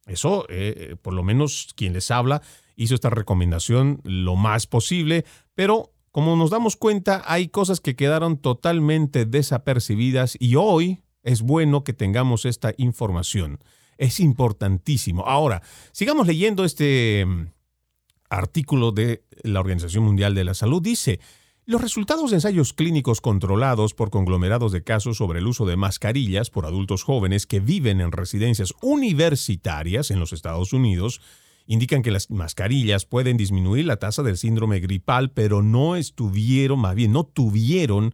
Eso, 0.06 0.46
eh, 0.48 0.74
eh, 0.76 0.96
por 0.96 1.12
lo 1.12 1.24
menos 1.24 1.72
quien 1.74 1.92
les 1.92 2.10
habla, 2.12 2.40
hizo 2.80 2.94
esta 2.94 3.10
recomendación 3.10 4.00
lo 4.04 4.36
más 4.36 4.66
posible, 4.66 5.26
pero 5.54 5.92
como 6.12 6.34
nos 6.34 6.50
damos 6.50 6.76
cuenta, 6.76 7.22
hay 7.26 7.48
cosas 7.48 7.80
que 7.80 7.94
quedaron 7.94 8.38
totalmente 8.38 9.26
desapercibidas 9.26 10.36
y 10.40 10.56
hoy 10.56 11.02
es 11.22 11.42
bueno 11.42 11.84
que 11.84 11.92
tengamos 11.92 12.46
esta 12.46 12.72
información. 12.78 13.58
Es 13.98 14.18
importantísimo. 14.18 15.26
Ahora, 15.26 15.62
sigamos 15.92 16.26
leyendo 16.26 16.64
este 16.64 17.24
mm, 17.26 17.48
artículo 18.30 18.92
de 18.92 19.24
la 19.42 19.60
Organización 19.60 20.04
Mundial 20.04 20.34
de 20.34 20.44
la 20.44 20.54
Salud. 20.54 20.80
Dice, 20.80 21.20
los 21.66 21.82
resultados 21.82 22.30
de 22.30 22.38
ensayos 22.38 22.72
clínicos 22.72 23.20
controlados 23.20 23.92
por 23.92 24.10
conglomerados 24.10 24.72
de 24.72 24.82
casos 24.82 25.18
sobre 25.18 25.40
el 25.40 25.46
uso 25.46 25.66
de 25.66 25.76
mascarillas 25.76 26.48
por 26.48 26.64
adultos 26.64 27.02
jóvenes 27.02 27.46
que 27.46 27.60
viven 27.60 28.00
en 28.00 28.10
residencias 28.10 28.72
universitarias 28.80 30.10
en 30.10 30.18
los 30.18 30.32
Estados 30.32 30.72
Unidos 30.72 31.20
indican 31.70 32.02
que 32.02 32.10
las 32.10 32.30
mascarillas 32.30 33.06
pueden 33.06 33.36
disminuir 33.36 33.84
la 33.86 33.96
tasa 33.96 34.24
del 34.24 34.36
síndrome 34.36 34.80
gripal, 34.80 35.30
pero 35.30 35.62
no 35.62 35.94
estuvieron, 35.94 36.80
más 36.80 36.96
bien 36.96 37.12
no 37.12 37.22
tuvieron 37.22 38.12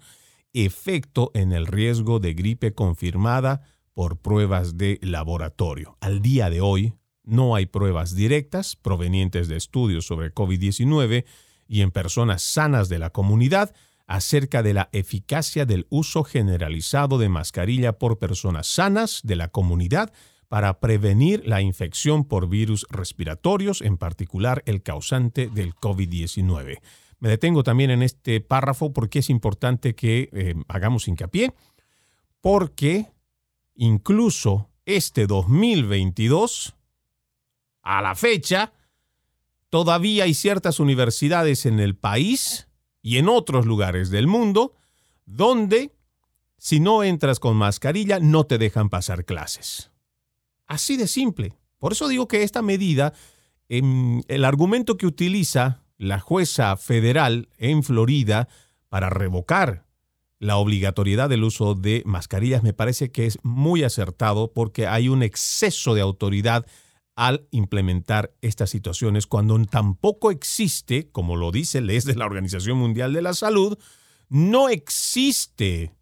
efecto 0.53 1.31
en 1.33 1.53
el 1.53 1.67
riesgo 1.67 2.21
de 2.21 2.35
gripe 2.35 2.75
confirmada 2.75 3.63
por 3.95 4.19
pruebas 4.19 4.77
de 4.77 4.99
laboratorio. 5.01 5.97
Al 6.03 6.21
día 6.21 6.51
de 6.51 6.61
hoy, 6.61 6.93
no 7.25 7.55
hay 7.55 7.65
pruebas 7.65 8.15
directas 8.15 8.77
provenientes 8.77 9.49
de 9.49 9.57
estudios 9.57 10.07
sobre 10.07 10.35
COVID-19 10.35 11.25
y 11.67 11.81
en 11.81 11.93
personas 11.93 12.43
sanas 12.43 12.91
de 12.91 12.99
la 12.99 13.09
comunidad 13.09 13.75
acerca 14.07 14.63
de 14.63 14.75
la 14.75 14.91
eficacia 14.93 15.65
del 15.65 15.87
uso 15.89 16.25
generalizado 16.25 17.17
de 17.17 17.31
mascarilla 17.31 17.95
por 17.95 18.19
personas 18.19 18.67
sanas 18.67 19.23
de 19.25 19.37
la 19.37 19.49
comunidad 19.49 20.13
para 20.49 20.81
prevenir 20.81 21.47
la 21.47 21.61
infección 21.61 22.25
por 22.25 22.49
virus 22.49 22.87
respiratorios, 22.91 23.83
en 23.83 23.97
particular 23.97 24.63
el 24.67 24.83
causante 24.83 25.49
del 25.49 25.75
COVID-19. 25.75 26.81
Me 27.19 27.29
detengo 27.29 27.63
también 27.63 27.91
en 27.91 28.03
este 28.03 28.41
párrafo 28.41 28.93
porque 28.93 29.21
es 29.21 29.31
importante 29.31 29.95
que 29.95 30.29
eh, 30.33 30.55
hagamos 30.69 31.09
hincapié, 31.09 31.53
porque 32.41 33.07
incluso 33.75 34.71
este 34.85 35.27
2022, 35.27 36.75
a 37.83 38.03
la 38.03 38.15
fecha, 38.15 38.73
todavía 39.71 40.25
hay 40.25 40.35
ciertas 40.35 40.79
universidades 40.79 41.67
en 41.67 41.81
el 41.81 41.97
país 41.97 42.69
y 43.03 43.19
en 43.19 43.29
otros 43.29 43.67
lugares 43.67 44.11
del 44.11 44.27
mundo 44.27 44.75
donde 45.25 45.93
si 46.59 46.81
no 46.81 47.03
entras 47.03 47.41
con 47.41 47.57
mascarilla 47.57 48.21
no 48.21 48.45
te 48.45 48.59
dejan 48.59 48.89
pasar 48.89 49.25
clases. 49.25 49.91
Así 50.67 50.97
de 50.97 51.07
simple. 51.07 51.55
Por 51.79 51.93
eso 51.93 52.09
digo 52.09 52.29
que 52.29 52.43
esta 52.43 52.63
medida, 52.63 53.13
em, 53.69 54.23
el 54.29 54.45
argumento 54.45 54.97
que 54.97 55.07
utiliza 55.07 55.83
la 55.99 56.21
jueza 56.21 56.77
federal 56.77 57.49
en 57.59 57.83
Florida 57.83 58.49
para 58.89 59.11
revocar 59.11 59.87
la 60.39 60.57
obligatoriedad 60.57 61.29
del 61.29 61.45
uso 61.45 61.75
de 61.75 62.03
mascarillas 62.05 62.63
me 62.63 62.75
parece 62.75 63.11
que 63.11 63.27
es 63.27 63.39
muy 63.43 63.83
acertado 63.83 64.53
porque 64.53 64.87
hay 64.87 65.09
un 65.09 65.23
exceso 65.23 65.95
de 65.95 66.03
autoridad 66.03 66.67
al 67.15 67.49
implementar 67.51 68.35
estas 68.43 68.69
situaciones 68.69 69.27
cuando 69.27 69.59
tampoco 69.65 70.31
existe, 70.31 71.09
como 71.11 71.37
lo 71.37 71.51
dice 71.51 71.79
el 71.79 71.87
de 71.87 72.15
la 72.15 72.27
Organización 72.27 72.77
Mundial 72.77 73.15
de 73.15 73.23
la 73.23 73.33
Salud, 73.33 73.79
no 74.29 74.69
existe 74.69 75.95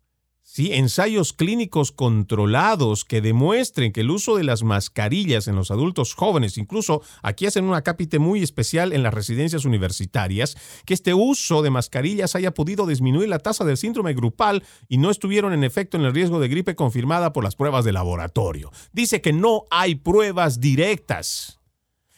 ensayos 0.56 1.32
clínicos 1.32 1.90
controlados 1.90 3.04
que 3.04 3.20
demuestren 3.20 3.90
que 3.90 4.02
el 4.02 4.10
uso 4.10 4.36
de 4.36 4.44
las 4.44 4.62
mascarillas 4.62 5.48
en 5.48 5.56
los 5.56 5.72
adultos 5.72 6.14
jóvenes, 6.14 6.58
incluso 6.58 7.02
aquí 7.22 7.46
hacen 7.46 7.64
una 7.64 7.82
cápite 7.82 8.20
muy 8.20 8.40
especial 8.40 8.92
en 8.92 9.02
las 9.02 9.12
residencias 9.12 9.64
universitarias, 9.64 10.56
que 10.86 10.94
este 10.94 11.12
uso 11.12 11.62
de 11.62 11.70
mascarillas 11.70 12.36
haya 12.36 12.54
podido 12.54 12.86
disminuir 12.86 13.28
la 13.28 13.40
tasa 13.40 13.64
del 13.64 13.76
síndrome 13.76 14.14
grupal 14.14 14.62
y 14.88 14.98
no 14.98 15.10
estuvieron 15.10 15.52
en 15.52 15.64
efecto 15.64 15.96
en 15.96 16.04
el 16.04 16.14
riesgo 16.14 16.38
de 16.38 16.46
gripe 16.46 16.76
confirmada 16.76 17.32
por 17.32 17.42
las 17.42 17.56
pruebas 17.56 17.84
de 17.84 17.92
laboratorio. 17.92 18.70
Dice 18.92 19.20
que 19.20 19.32
no 19.32 19.64
hay 19.70 19.96
pruebas 19.96 20.60
directas. 20.60 21.58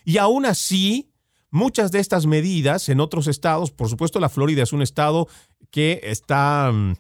Y 0.05 0.19
aún 0.19 0.45
así, 0.45 1.11
muchas 1.51 1.91
de 1.91 2.01
estas 2.01 2.27
medidas 2.27 2.91
en 2.91 3.01
otros 3.01 3.29
estados, 3.29 3.71
por 3.71 3.89
supuesto 3.89 4.21
la 4.21 4.29
Florida 4.29 4.63
es 4.63 4.75
un 4.75 4.83
estado 4.83 5.27
que 5.71 6.01
está 6.05 6.71
mm, 6.71 6.95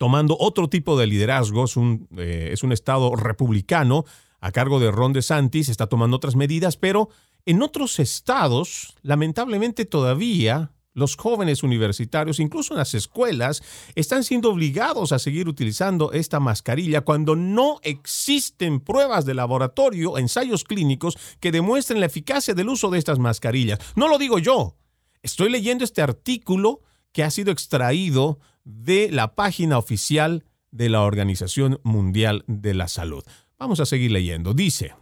tomando 0.00 0.34
otro 0.40 0.70
tipo 0.70 0.98
de 0.98 1.06
liderazgo, 1.06 1.66
es 1.66 1.76
un, 1.76 2.08
eh, 2.16 2.48
es 2.54 2.62
un 2.62 2.72
estado 2.72 3.14
republicano 3.16 4.06
a 4.40 4.50
cargo 4.50 4.80
de 4.80 4.90
Ron 4.90 5.12
DeSantis, 5.12 5.68
está 5.68 5.88
tomando 5.88 6.16
otras 6.16 6.36
medidas, 6.36 6.78
pero 6.78 7.10
en 7.44 7.60
otros 7.60 7.98
estados, 7.98 8.94
lamentablemente 9.02 9.84
todavía, 9.84 10.72
los 10.94 11.16
jóvenes 11.16 11.62
universitarios, 11.62 12.40
incluso 12.40 12.72
en 12.72 12.78
las 12.78 12.94
escuelas, 12.94 13.62
están 13.94 14.24
siendo 14.24 14.50
obligados 14.50 15.12
a 15.12 15.18
seguir 15.18 15.48
utilizando 15.48 16.12
esta 16.12 16.40
mascarilla 16.40 17.02
cuando 17.02 17.36
no 17.36 17.78
existen 17.82 18.80
pruebas 18.80 19.26
de 19.26 19.34
laboratorio, 19.34 20.16
ensayos 20.16 20.64
clínicos 20.64 21.18
que 21.40 21.52
demuestren 21.52 22.00
la 22.00 22.06
eficacia 22.06 22.54
del 22.54 22.70
uso 22.70 22.88
de 22.88 22.98
estas 22.98 23.18
mascarillas. 23.18 23.78
No 23.96 24.08
lo 24.08 24.16
digo 24.16 24.38
yo. 24.38 24.78
Estoy 25.22 25.50
leyendo 25.50 25.84
este 25.84 26.00
artículo 26.00 26.80
que 27.12 27.22
ha 27.22 27.30
sido 27.30 27.52
extraído 27.52 28.38
de 28.64 29.10
la 29.10 29.34
página 29.34 29.78
oficial 29.78 30.44
de 30.70 30.88
la 30.88 31.02
Organización 31.02 31.80
Mundial 31.82 32.44
de 32.46 32.74
la 32.74 32.88
Salud. 32.88 33.24
Vamos 33.58 33.80
a 33.80 33.86
seguir 33.86 34.10
leyendo. 34.10 34.54
Dice, 34.54 34.94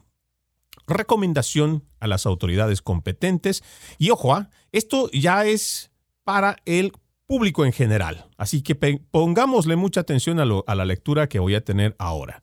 recomendación 0.86 1.84
a 2.00 2.06
las 2.06 2.26
autoridades 2.26 2.82
competentes. 2.82 3.62
Y 3.98 4.10
ojo, 4.10 4.34
¿ah? 4.34 4.50
esto 4.72 5.10
ya 5.12 5.44
es 5.44 5.90
para 6.24 6.56
el 6.64 6.92
público 7.26 7.64
en 7.64 7.72
general. 7.72 8.26
Así 8.36 8.62
que 8.62 8.74
pongámosle 8.74 9.76
mucha 9.76 10.00
atención 10.00 10.40
a, 10.40 10.44
a 10.66 10.74
la 10.74 10.84
lectura 10.84 11.28
que 11.28 11.38
voy 11.38 11.54
a 11.54 11.64
tener 11.64 11.94
ahora. 11.98 12.42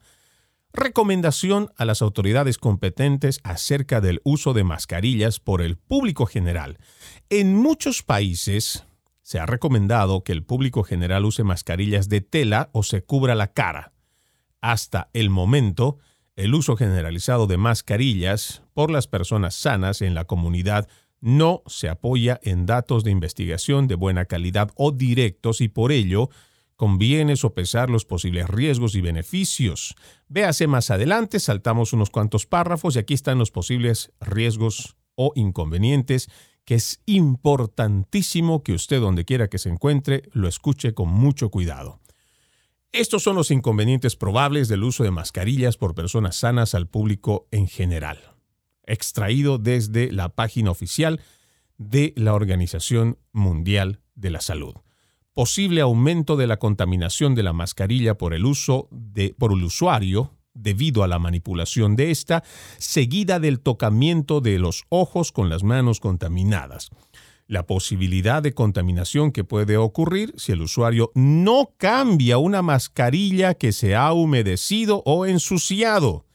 Recomendación 0.72 1.72
a 1.78 1.86
las 1.86 2.01
autoridades 2.01 2.57
competentes 2.57 3.39
acerca 3.43 4.01
del 4.01 4.22
uso 4.24 4.53
de 4.53 4.63
mascarillas 4.63 5.39
por 5.39 5.61
el 5.61 5.78
público 5.78 6.26
general. 6.26 6.78
En 7.30 7.55
muchos 7.55 8.03
países, 8.03 8.86
se 9.26 9.39
ha 9.39 9.47
recomendado 9.47 10.23
que 10.23 10.34
el 10.34 10.43
público 10.43 10.84
general 10.84 11.26
use 11.26 11.43
mascarillas 11.43 12.09
de 12.09 12.21
tela 12.21 12.69
o 12.73 12.84
se 12.84 13.03
cubra 13.03 13.34
la 13.34 13.53
cara. 13.53 13.91
Hasta 14.61 15.09
el 15.13 15.32
momento, 15.32 15.97
el 16.36 16.53
uso 16.53 16.76
generalizado 16.76 17.47
de 17.47 17.57
mascarillas 17.57 18.61
por 18.76 18.91
las 18.91 19.07
personas 19.07 19.55
sanas 19.55 20.03
en 20.03 20.13
la 20.13 20.26
comunidad 20.26 20.88
no 21.21 21.63
se 21.65 21.89
apoya 21.89 22.39
en 22.43 22.67
datos 22.67 23.03
de 23.03 23.09
investigación 23.09 23.88
de 23.88 23.95
buena 23.95 24.26
calidad 24.26 24.69
o 24.76 24.91
directos 24.91 25.59
y 25.59 25.69
por 25.69 25.91
ello 25.91 26.30
conviene 26.76 27.36
sopesar 27.36 27.89
los 27.89 28.05
posibles 28.05 28.47
riesgos 28.47 28.93
y 28.93 29.01
beneficios. 29.01 29.95
Véase 30.28 30.67
más 30.67 30.91
adelante, 30.91 31.39
saltamos 31.39 31.93
unos 31.93 32.11
cuantos 32.11 32.45
párrafos 32.45 32.95
y 32.95 32.99
aquí 32.99 33.15
están 33.15 33.39
los 33.39 33.49
posibles 33.49 34.11
riesgos 34.19 34.97
o 35.15 35.32
inconvenientes 35.34 36.30
que 36.66 36.76
es 36.76 37.01
importantísimo 37.05 38.63
que 38.63 38.74
usted 38.74 38.99
donde 38.99 39.24
quiera 39.24 39.47
que 39.47 39.59
se 39.59 39.70
encuentre 39.70 40.24
lo 40.34 40.47
escuche 40.47 40.93
con 40.93 41.09
mucho 41.09 41.49
cuidado. 41.49 41.99
Estos 42.91 43.24
son 43.24 43.36
los 43.36 43.51
inconvenientes 43.51 44.16
probables 44.16 44.68
del 44.68 44.84
uso 44.84 45.03
de 45.03 45.11
mascarillas 45.11 45.78
por 45.78 45.95
personas 45.95 46.38
sanas 46.38 46.74
al 46.74 46.88
público 46.88 47.47
en 47.51 47.68
general, 47.68 48.20
extraído 48.86 49.57
desde 49.57 50.11
la 50.11 50.30
página 50.30 50.72
oficial 50.72 51.22
de 51.78 52.13
la 52.16 52.34
Organización 52.34 53.18
Mundial 53.32 53.99
de 54.16 54.30
la 54.30 54.41
Salud. 54.41 54.76
Posible 55.34 55.82
aumento 55.82 56.38
de 56.38 56.47
la 56.47 56.57
contaminación 56.57 57.36
de 57.36 57.43
la 57.43 57.51
mascarilla 57.51 58.18
por 58.18 58.34
el 58.34 58.45
uso 58.45 58.88
de, 58.91 59.36
por 59.38 59.51
el 59.51 59.63
usuario 59.63 60.32
debido 60.55 61.03
a 61.03 61.07
la 61.07 61.19
manipulación 61.19 61.95
de 61.95 62.09
esta, 62.09 62.43
seguida 62.79 63.39
del 63.39 63.59
tocamiento 63.59 64.41
de 64.41 64.57
los 64.57 64.85
ojos 64.89 65.31
con 65.31 65.49
las 65.49 65.63
manos 65.63 65.99
contaminadas. 65.99 66.89
La 67.47 67.67
posibilidad 67.67 68.41
de 68.41 68.53
contaminación 68.53 69.31
que 69.31 69.43
puede 69.43 69.77
ocurrir 69.77 70.33
si 70.35 70.51
el 70.51 70.61
usuario 70.61 71.11
no 71.13 71.69
cambia 71.77 72.39
una 72.39 72.63
mascarilla 72.63 73.53
que 73.53 73.71
se 73.71 73.95
ha 73.95 74.11
humedecido 74.13 75.03
o 75.05 75.27
ensuciado. 75.27 76.25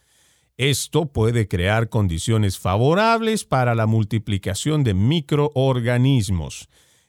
Esto 0.56 1.06
puede 1.06 1.48
crear 1.48 1.88
condiciones 1.88 2.58
favorables 2.58 3.44
para 3.44 3.74
la 3.74 3.86
multiplicación 3.86 4.84
de 4.84 4.94
microorganismos. 4.94 6.68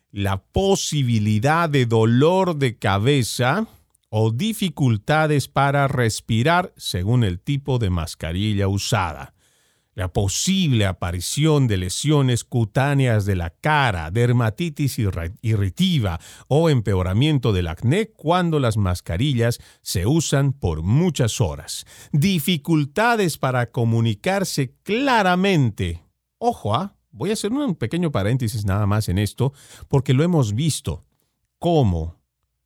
La 0.09 0.41
posibilidad 0.41 1.69
de 1.69 1.85
dolor 1.85 2.55
de 2.55 2.77
cabeza 2.77 3.67
o 4.13 4.29
dificultades 4.31 5.47
para 5.47 5.87
respirar 5.87 6.73
según 6.77 7.23
el 7.23 7.39
tipo 7.39 7.79
de 7.79 7.89
mascarilla 7.89 8.67
usada 8.67 9.33
la 9.93 10.13
posible 10.13 10.85
aparición 10.85 11.67
de 11.67 11.77
lesiones 11.77 12.43
cutáneas 12.43 13.25
de 13.25 13.35
la 13.35 13.49
cara, 13.49 14.09
dermatitis 14.09 14.97
irritiva 15.41 16.19
o 16.47 16.69
empeoramiento 16.69 17.51
del 17.51 17.67
acné 17.67 18.07
cuando 18.07 18.59
las 18.59 18.77
mascarillas 18.77 19.59
se 19.81 20.05
usan 20.05 20.53
por 20.53 20.81
muchas 20.81 21.41
horas. 21.41 21.85
Dificultades 22.11 23.37
para 23.37 23.71
comunicarse 23.71 24.75
claramente. 24.83 26.05
Ojo, 26.37 26.73
¿ah? 26.73 26.95
voy 27.11 27.31
a 27.31 27.33
hacer 27.33 27.51
un 27.51 27.75
pequeño 27.75 28.11
paréntesis 28.11 28.65
nada 28.65 28.85
más 28.87 29.09
en 29.09 29.17
esto, 29.17 29.53
porque 29.89 30.13
lo 30.13 30.23
hemos 30.23 30.55
visto 30.55 31.05
cómo 31.59 32.20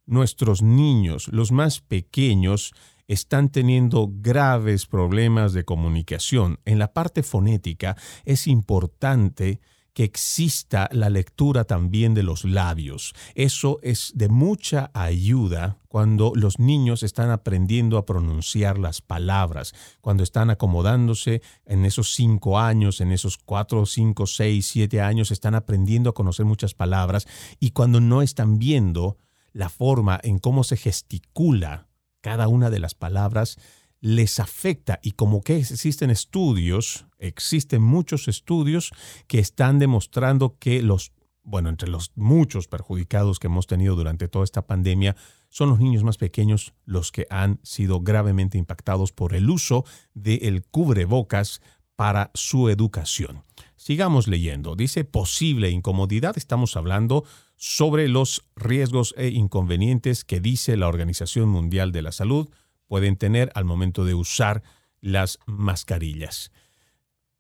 nuestros 0.06 0.62
niños, 0.62 1.28
los 1.30 1.52
más 1.52 1.82
pequeños, 1.82 2.74
están 3.08 3.50
teniendo 3.50 4.10
graves 4.12 4.86
problemas 4.86 5.54
de 5.54 5.66
comunicación. 5.66 6.60
En 6.66 6.80
la 6.80 6.94
parte 6.94 7.24
fonética 7.24 7.96
es 8.26 8.48
importante 8.48 9.62
que 9.96 10.04
exista 10.04 10.90
la 10.92 11.10
lectura 11.10 11.64
también 11.64 12.14
de 12.14 12.22
los 12.22 12.44
labios. 12.44 13.14
Eso 13.34 13.80
es 13.82 14.12
de 14.14 14.28
mucha 14.28 14.92
ayuda 14.94 15.78
cuando 15.88 16.34
los 16.36 16.60
niños 16.60 17.02
están 17.02 17.32
aprendiendo 17.32 17.98
a 17.98 18.06
pronunciar 18.06 18.78
las 18.78 19.02
palabras, 19.02 19.74
cuando 20.02 20.24
están 20.24 20.50
acomodándose 20.50 21.42
en 21.66 21.86
esos 21.86 22.14
cinco 22.14 22.60
años, 22.60 23.00
en 23.00 23.14
esos 23.14 23.38
cuatro, 23.38 23.86
cinco, 23.86 24.28
seis, 24.28 24.68
siete 24.68 25.00
años, 25.00 25.32
están 25.32 25.56
aprendiendo 25.56 26.10
a 26.10 26.14
conocer 26.14 26.46
muchas 26.46 26.74
palabras 26.74 27.26
y 27.62 27.72
cuando 27.72 28.02
no 28.02 28.22
están 28.22 28.60
viendo 28.60 29.18
la 29.56 29.70
forma 29.70 30.20
en 30.22 30.38
cómo 30.38 30.66
se 30.66 30.76
gesticula 30.76 31.88
cada 32.20 32.50
una 32.50 32.70
de 32.70 32.80
las 32.80 32.94
palabras 32.94 33.58
les 34.02 34.42
afecta 34.42 35.00
y 35.02 35.12
como 35.12 35.42
que 35.42 35.56
existen 35.56 36.10
estudios, 36.10 37.06
existen 37.20 37.82
muchos 37.82 38.28
estudios 38.28 38.92
que 39.28 39.40
están 39.40 39.80
demostrando 39.80 40.58
que 40.60 40.82
los, 40.82 41.14
bueno, 41.42 41.70
entre 41.70 41.88
los 41.88 42.12
muchos 42.16 42.68
perjudicados 42.68 43.40
que 43.40 43.48
hemos 43.48 43.66
tenido 43.66 43.96
durante 43.96 44.28
toda 44.28 44.44
esta 44.44 44.68
pandemia, 44.68 45.16
son 45.48 45.70
los 45.70 45.80
niños 45.80 46.04
más 46.04 46.18
pequeños 46.18 46.74
los 46.84 47.14
que 47.14 47.26
han 47.30 47.62
sido 47.64 48.02
gravemente 48.02 48.58
impactados 48.58 49.14
por 49.14 49.34
el 49.34 49.50
uso 49.50 49.86
del 50.14 50.66
cubrebocas 50.66 51.62
para 51.96 52.30
su 52.34 52.68
educación. 52.68 53.46
Sigamos 53.78 54.28
leyendo. 54.28 54.76
Dice 54.76 55.06
posible 55.06 55.70
incomodidad. 55.70 56.38
Estamos 56.38 56.76
hablando 56.76 57.24
sobre 57.56 58.08
los 58.08 58.46
riesgos 58.56 59.14
e 59.18 59.30
inconvenientes 59.30 60.24
que 60.24 60.40
dice 60.40 60.78
la 60.78 60.88
Organización 60.88 61.50
Mundial 61.50 61.92
de 61.92 62.02
la 62.02 62.12
Salud 62.12 62.50
pueden 62.88 63.16
tener 63.18 63.52
al 63.56 63.66
momento 63.66 64.06
de 64.06 64.14
usar 64.14 64.64
las 65.02 65.40
mascarillas. 65.46 66.52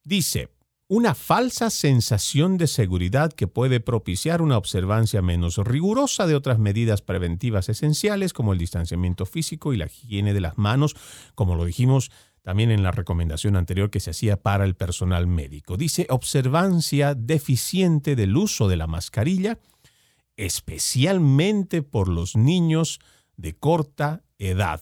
Dice, 0.03 0.49
una 0.87 1.15
falsa 1.15 1.71
sensación 1.71 2.57
de 2.57 2.67
seguridad 2.67 3.33
que 3.33 3.47
puede 3.47 3.79
propiciar 3.79 4.43
una 4.43 4.57
observancia 4.57 5.23
menos 5.23 5.57
rigurosa 5.57 6.27
de 6.27 6.35
otras 6.35 6.59
medidas 6.59 7.01
preventivas 7.01 7.69
esenciales 7.69 8.33
como 8.33 8.53
el 8.53 8.59
distanciamiento 8.59 9.25
físico 9.25 9.73
y 9.73 9.77
la 9.77 9.87
higiene 9.87 10.33
de 10.33 10.41
las 10.41 10.59
manos, 10.59 10.95
como 11.33 11.55
lo 11.55 11.65
dijimos 11.65 12.11
también 12.43 12.69
en 12.69 12.83
la 12.83 12.91
recomendación 12.91 13.55
anterior 13.55 13.89
que 13.89 13.99
se 13.99 14.11
hacía 14.11 14.37
para 14.37 14.65
el 14.65 14.75
personal 14.75 15.25
médico. 15.25 15.75
Dice 15.75 16.05
observancia 16.11 17.15
deficiente 17.15 18.15
del 18.15 18.37
uso 18.37 18.67
de 18.67 18.77
la 18.77 18.85
mascarilla 18.85 19.57
especialmente 20.37 21.81
por 21.81 22.07
los 22.07 22.35
niños 22.35 22.99
de 23.37 23.55
corta 23.55 24.23
edad. 24.37 24.81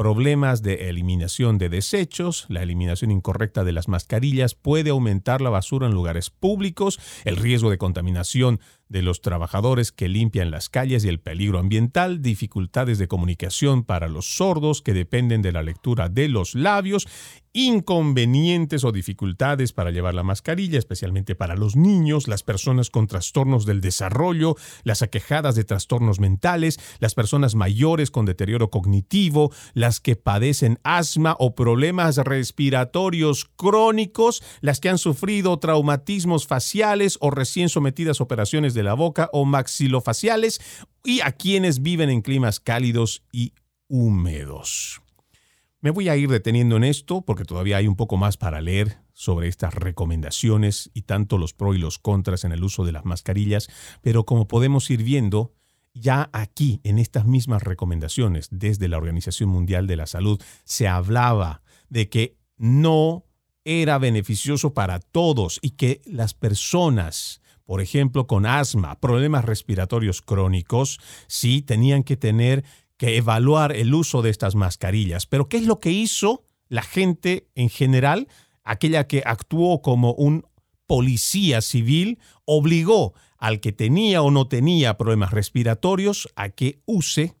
Problemas 0.00 0.62
de 0.62 0.88
eliminación 0.88 1.58
de 1.58 1.68
desechos, 1.68 2.46
la 2.48 2.62
eliminación 2.62 3.10
incorrecta 3.10 3.64
de 3.64 3.72
las 3.72 3.86
mascarillas 3.86 4.54
puede 4.54 4.88
aumentar 4.88 5.42
la 5.42 5.50
basura 5.50 5.86
en 5.86 5.92
lugares 5.92 6.30
públicos, 6.30 6.98
el 7.26 7.36
riesgo 7.36 7.68
de 7.68 7.76
contaminación 7.76 8.60
de 8.88 9.02
los 9.02 9.20
trabajadores 9.20 9.92
que 9.92 10.08
limpian 10.08 10.50
las 10.50 10.70
calles 10.70 11.04
y 11.04 11.08
el 11.08 11.20
peligro 11.20 11.58
ambiental, 11.58 12.22
dificultades 12.22 12.96
de 12.96 13.08
comunicación 13.08 13.84
para 13.84 14.08
los 14.08 14.24
sordos 14.24 14.80
que 14.80 14.94
dependen 14.94 15.42
de 15.42 15.52
la 15.52 15.62
lectura 15.62 16.08
de 16.08 16.28
los 16.28 16.54
labios 16.54 17.06
inconvenientes 17.52 18.84
o 18.84 18.92
dificultades 18.92 19.72
para 19.72 19.90
llevar 19.90 20.14
la 20.14 20.22
mascarilla, 20.22 20.78
especialmente 20.78 21.34
para 21.34 21.56
los 21.56 21.76
niños, 21.76 22.28
las 22.28 22.42
personas 22.42 22.90
con 22.90 23.06
trastornos 23.06 23.66
del 23.66 23.80
desarrollo, 23.80 24.56
las 24.84 25.02
aquejadas 25.02 25.54
de 25.54 25.64
trastornos 25.64 26.20
mentales, 26.20 26.78
las 27.00 27.14
personas 27.14 27.54
mayores 27.54 28.10
con 28.10 28.26
deterioro 28.26 28.70
cognitivo, 28.70 29.52
las 29.74 30.00
que 30.00 30.16
padecen 30.16 30.78
asma 30.84 31.36
o 31.38 31.54
problemas 31.54 32.16
respiratorios 32.18 33.46
crónicos, 33.56 34.42
las 34.60 34.80
que 34.80 34.88
han 34.88 34.98
sufrido 34.98 35.58
traumatismos 35.58 36.46
faciales 36.46 37.18
o 37.20 37.30
recién 37.30 37.68
sometidas 37.68 38.20
a 38.20 38.24
operaciones 38.24 38.74
de 38.74 38.82
la 38.82 38.94
boca 38.94 39.28
o 39.32 39.44
maxilofaciales, 39.44 40.60
y 41.02 41.20
a 41.20 41.32
quienes 41.32 41.82
viven 41.82 42.10
en 42.10 42.22
climas 42.22 42.60
cálidos 42.60 43.22
y 43.32 43.54
húmedos. 43.88 45.00
Me 45.82 45.90
voy 45.90 46.10
a 46.10 46.16
ir 46.16 46.28
deteniendo 46.28 46.76
en 46.76 46.84
esto 46.84 47.22
porque 47.22 47.46
todavía 47.46 47.78
hay 47.78 47.86
un 47.86 47.96
poco 47.96 48.18
más 48.18 48.36
para 48.36 48.60
leer 48.60 48.98
sobre 49.14 49.48
estas 49.48 49.72
recomendaciones 49.72 50.90
y 50.92 51.02
tanto 51.02 51.38
los 51.38 51.54
pros 51.54 51.74
y 51.74 51.78
los 51.78 51.98
contras 51.98 52.44
en 52.44 52.52
el 52.52 52.62
uso 52.62 52.84
de 52.84 52.92
las 52.92 53.06
mascarillas, 53.06 53.68
pero 54.02 54.26
como 54.26 54.46
podemos 54.46 54.90
ir 54.90 55.02
viendo, 55.02 55.54
ya 55.94 56.28
aquí 56.34 56.82
en 56.84 56.98
estas 56.98 57.24
mismas 57.24 57.62
recomendaciones 57.62 58.48
desde 58.50 58.88
la 58.88 58.98
Organización 58.98 59.48
Mundial 59.48 59.86
de 59.86 59.96
la 59.96 60.06
Salud 60.06 60.38
se 60.64 60.86
hablaba 60.86 61.62
de 61.88 62.10
que 62.10 62.36
no 62.58 63.24
era 63.64 63.96
beneficioso 63.96 64.74
para 64.74 65.00
todos 65.00 65.58
y 65.62 65.70
que 65.70 66.02
las 66.04 66.34
personas, 66.34 67.40
por 67.64 67.80
ejemplo, 67.80 68.26
con 68.26 68.44
asma, 68.44 69.00
problemas 69.00 69.46
respiratorios 69.46 70.20
crónicos, 70.20 71.00
sí 71.26 71.62
tenían 71.62 72.02
que 72.02 72.18
tener 72.18 72.64
que 73.00 73.16
evaluar 73.16 73.74
el 73.74 73.94
uso 73.94 74.20
de 74.20 74.28
estas 74.28 74.54
mascarillas. 74.54 75.24
Pero 75.24 75.48
¿qué 75.48 75.56
es 75.56 75.64
lo 75.64 75.80
que 75.80 75.90
hizo 75.90 76.44
la 76.68 76.82
gente 76.82 77.48
en 77.54 77.70
general? 77.70 78.28
Aquella 78.62 79.06
que 79.06 79.22
actuó 79.24 79.80
como 79.80 80.12
un 80.12 80.44
policía 80.84 81.62
civil, 81.62 82.18
obligó 82.44 83.14
al 83.38 83.60
que 83.60 83.72
tenía 83.72 84.20
o 84.20 84.30
no 84.30 84.48
tenía 84.48 84.98
problemas 84.98 85.30
respiratorios 85.30 86.28
a 86.36 86.50
que 86.50 86.82
use 86.84 87.38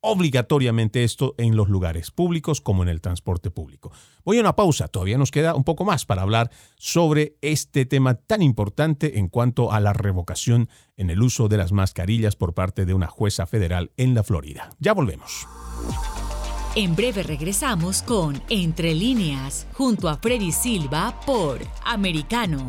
obligatoriamente 0.00 1.04
esto 1.04 1.34
en 1.38 1.56
los 1.56 1.68
lugares 1.68 2.10
públicos 2.10 2.60
como 2.60 2.82
en 2.82 2.88
el 2.88 3.00
transporte 3.00 3.50
público. 3.50 3.92
Voy 4.24 4.38
a 4.38 4.40
una 4.40 4.56
pausa, 4.56 4.88
todavía 4.88 5.18
nos 5.18 5.30
queda 5.30 5.54
un 5.54 5.64
poco 5.64 5.84
más 5.84 6.04
para 6.06 6.22
hablar 6.22 6.50
sobre 6.76 7.36
este 7.40 7.86
tema 7.86 8.14
tan 8.14 8.42
importante 8.42 9.18
en 9.18 9.28
cuanto 9.28 9.72
a 9.72 9.80
la 9.80 9.92
revocación 9.92 10.68
en 10.96 11.10
el 11.10 11.22
uso 11.22 11.48
de 11.48 11.56
las 11.56 11.72
mascarillas 11.72 12.36
por 12.36 12.54
parte 12.54 12.86
de 12.86 12.94
una 12.94 13.08
jueza 13.08 13.46
federal 13.46 13.92
en 13.96 14.14
la 14.14 14.22
Florida. 14.22 14.70
Ya 14.78 14.92
volvemos. 14.92 15.46
En 16.76 16.94
breve 16.94 17.24
regresamos 17.24 18.02
con 18.02 18.40
Entre 18.48 18.94
líneas, 18.94 19.66
junto 19.72 20.08
a 20.08 20.16
Freddy 20.18 20.52
Silva 20.52 21.20
por 21.26 21.58
Americano. 21.84 22.68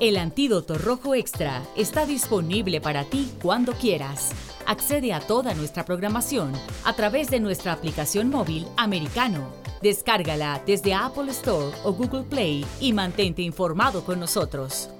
El 0.00 0.16
antídoto 0.16 0.78
rojo 0.78 1.14
extra 1.14 1.62
está 1.76 2.06
disponible 2.06 2.80
para 2.80 3.04
ti 3.04 3.30
cuando 3.40 3.72
quieras. 3.72 4.30
Accede 4.66 5.12
a 5.12 5.20
toda 5.20 5.54
nuestra 5.54 5.84
programación 5.84 6.52
a 6.84 6.94
través 6.94 7.30
de 7.30 7.40
nuestra 7.40 7.72
aplicación 7.72 8.28
móvil 8.30 8.66
americano 8.76 9.62
Descárgala 9.82 10.62
desde 10.64 10.94
Apple 10.94 11.30
Store 11.32 11.76
o 11.82 11.92
Google 11.92 12.22
Play 12.22 12.64
y 12.80 12.92
mantente 12.92 13.42
informado 13.42 14.04
con 14.04 14.20
nosotros. 14.20 14.90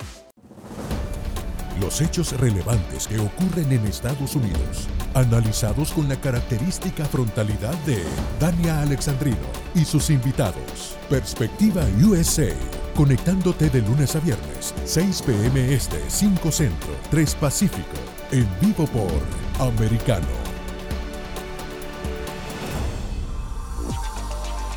Los 1.81 2.01
hechos 2.01 2.39
relevantes 2.39 3.07
que 3.07 3.19
ocurren 3.19 3.71
en 3.73 3.87
Estados 3.87 4.35
Unidos, 4.35 4.89
analizados 5.15 5.93
con 5.93 6.09
la 6.09 6.21
característica 6.21 7.05
frontalidad 7.05 7.75
de 7.87 8.03
Dania 8.41 8.83
Alexandrino 8.83 9.37
y 9.75 9.85
sus 9.85 10.11
invitados. 10.11 10.97
Perspectiva 11.09 11.85
USA, 12.05 12.53
conectándote 12.95 13.71
de 13.71 13.83
lunes 13.83 14.15
a 14.17 14.21
viernes, 14.21 14.75
6 14.85 15.23
p.m. 15.23 15.75
Este, 15.75 15.99
5 16.09 16.53
Centro, 16.53 16.97
3 17.11 17.35
Pacífico, 17.37 17.97
en 18.31 18.49
vivo 18.61 18.87
por 18.87 19.67
Americano. 19.67 20.27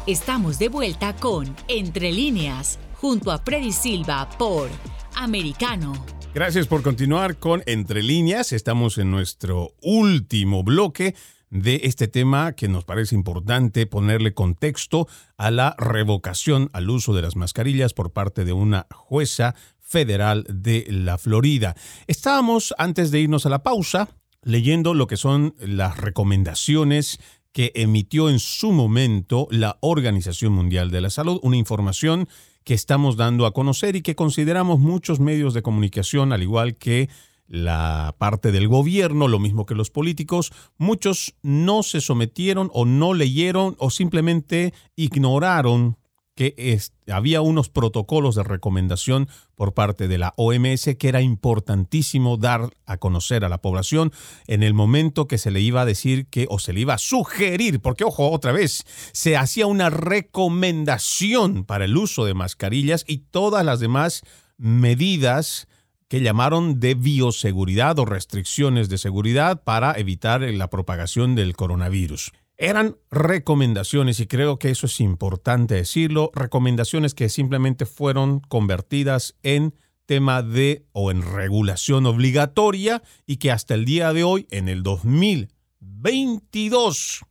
Estamos 0.08 0.60
de 0.60 0.70
vuelta 0.70 1.16
con 1.16 1.56
Entre 1.68 2.12
líneas, 2.12 2.78
junto 3.02 3.32
a 3.32 3.40
Freddy 3.40 3.72
Silva 3.72 4.30
por 4.38 4.70
Americano. 5.16 5.94
Gracias 6.36 6.68
por 6.68 6.84
continuar 6.84 7.38
con 7.38 7.64
Entre 7.66 8.04
líneas. 8.04 8.52
Estamos 8.52 8.98
en 8.98 9.10
nuestro 9.10 9.72
último 9.82 10.64
bloque 10.64 11.16
de 11.50 11.82
este 11.84 12.08
tema 12.08 12.54
que 12.54 12.68
nos 12.68 12.86
parece 12.86 13.16
importante 13.16 13.86
ponerle 13.86 14.34
contexto 14.34 15.08
a 15.38 15.52
la 15.52 15.76
revocación 15.78 16.70
al 16.74 16.90
uso 16.90 17.14
de 17.14 17.22
las 17.22 17.36
mascarillas 17.36 17.94
por 17.94 18.12
parte 18.12 18.46
de 18.46 18.54
una 18.54 18.88
jueza 18.92 19.56
federal 19.80 20.46
de 20.50 20.86
la 20.90 21.18
Florida. 21.18 21.76
Estábamos, 22.08 22.74
antes 22.78 23.12
de 23.12 23.20
irnos 23.20 23.46
a 23.46 23.50
la 23.50 23.64
pausa, 23.64 24.10
leyendo 24.42 24.94
lo 24.94 25.08
que 25.08 25.18
son 25.18 25.56
las 25.60 25.98
recomendaciones 25.98 27.20
que 27.52 27.72
emitió 27.76 28.30
en 28.30 28.40
su 28.40 28.72
momento 28.74 29.48
la 29.50 29.78
Organización 29.80 30.54
Mundial 30.54 30.92
de 30.92 31.02
la 31.02 31.10
Salud, 31.10 31.40
una 31.42 31.56
información 31.56 32.28
que 32.66 32.74
estamos 32.74 33.16
dando 33.16 33.46
a 33.46 33.54
conocer 33.54 33.96
y 33.96 34.02
que 34.02 34.16
consideramos 34.16 34.80
muchos 34.80 35.20
medios 35.20 35.54
de 35.54 35.62
comunicación, 35.62 36.34
al 36.34 36.42
igual 36.44 36.76
que 36.76 37.10
la 37.48 38.16
parte 38.18 38.52
del 38.52 38.68
gobierno, 38.68 39.28
lo 39.28 39.40
mismo 39.40 39.66
que 39.66 39.76
los 39.76 39.92
políticos, 39.92 40.52
muchos 40.78 41.36
no 41.42 41.84
se 41.84 42.02
sometieron 42.02 42.70
o 42.74 42.86
no 42.86 43.14
leyeron 43.14 43.76
o 43.80 43.90
simplemente 43.90 44.74
ignoraron 44.96 45.98
que 46.36 46.78
había 47.08 47.40
unos 47.40 47.70
protocolos 47.70 48.36
de 48.36 48.44
recomendación 48.44 49.30
por 49.56 49.74
parte 49.74 50.10
de 50.10 50.18
la 50.18 50.34
OMS 50.36 50.96
que 51.00 51.08
era 51.08 51.22
importantísimo 51.22 52.36
dar 52.36 52.72
a 52.86 52.98
conocer 52.98 53.46
a 53.46 53.50
la 53.50 53.62
población 53.62 54.12
en 54.46 54.62
el 54.62 54.74
momento 54.74 55.30
que 55.30 55.38
se 55.38 55.50
le 55.50 55.62
iba 55.62 55.82
a 55.82 55.86
decir 55.86 56.28
que 56.28 56.46
o 56.50 56.60
se 56.60 56.74
le 56.74 56.82
iba 56.82 56.96
a 56.96 56.98
sugerir, 56.98 57.80
porque 57.80 58.04
ojo, 58.04 58.32
otra 58.32 58.52
vez, 58.52 58.84
se 59.14 59.38
hacía 59.38 59.66
una 59.66 59.90
recomendación 59.90 61.64
para 61.64 61.86
el 61.86 61.96
uso 61.96 62.26
de 62.26 62.34
mascarillas 62.34 63.06
y 63.08 63.20
todas 63.20 63.64
las 63.64 63.80
demás 63.80 64.24
medidas 64.58 65.70
que 66.08 66.22
llamaron 66.22 66.80
de 66.80 66.96
bioseguridad 66.96 68.00
o 68.00 68.06
restricciones 68.06 68.90
de 68.90 68.98
seguridad 68.98 69.64
para 69.64 69.94
evitar 69.94 70.42
la 70.42 70.70
propagación 70.70 71.36
del 71.36 71.56
coronavirus. 71.56 72.32
Eran 72.58 72.98
recomendaciones, 73.12 74.20
y 74.20 74.28
creo 74.28 74.60
que 74.60 74.70
eso 74.70 74.86
es 74.86 75.00
importante 75.02 75.76
decirlo, 75.76 76.32
recomendaciones 76.34 77.14
que 77.14 77.30
simplemente 77.30 77.86
fueron 77.86 78.40
convertidas 78.40 79.36
en 79.44 79.74
tema 80.06 80.42
de 80.42 80.86
o 80.94 81.12
en 81.12 81.22
regulación 81.22 82.06
obligatoria 82.06 83.04
y 83.26 83.36
que 83.38 83.52
hasta 83.52 83.74
el 83.74 83.84
día 83.86 84.14
de 84.14 84.24
hoy, 84.24 84.48
en 84.52 84.70
el 84.70 84.84
2022, 84.84 87.26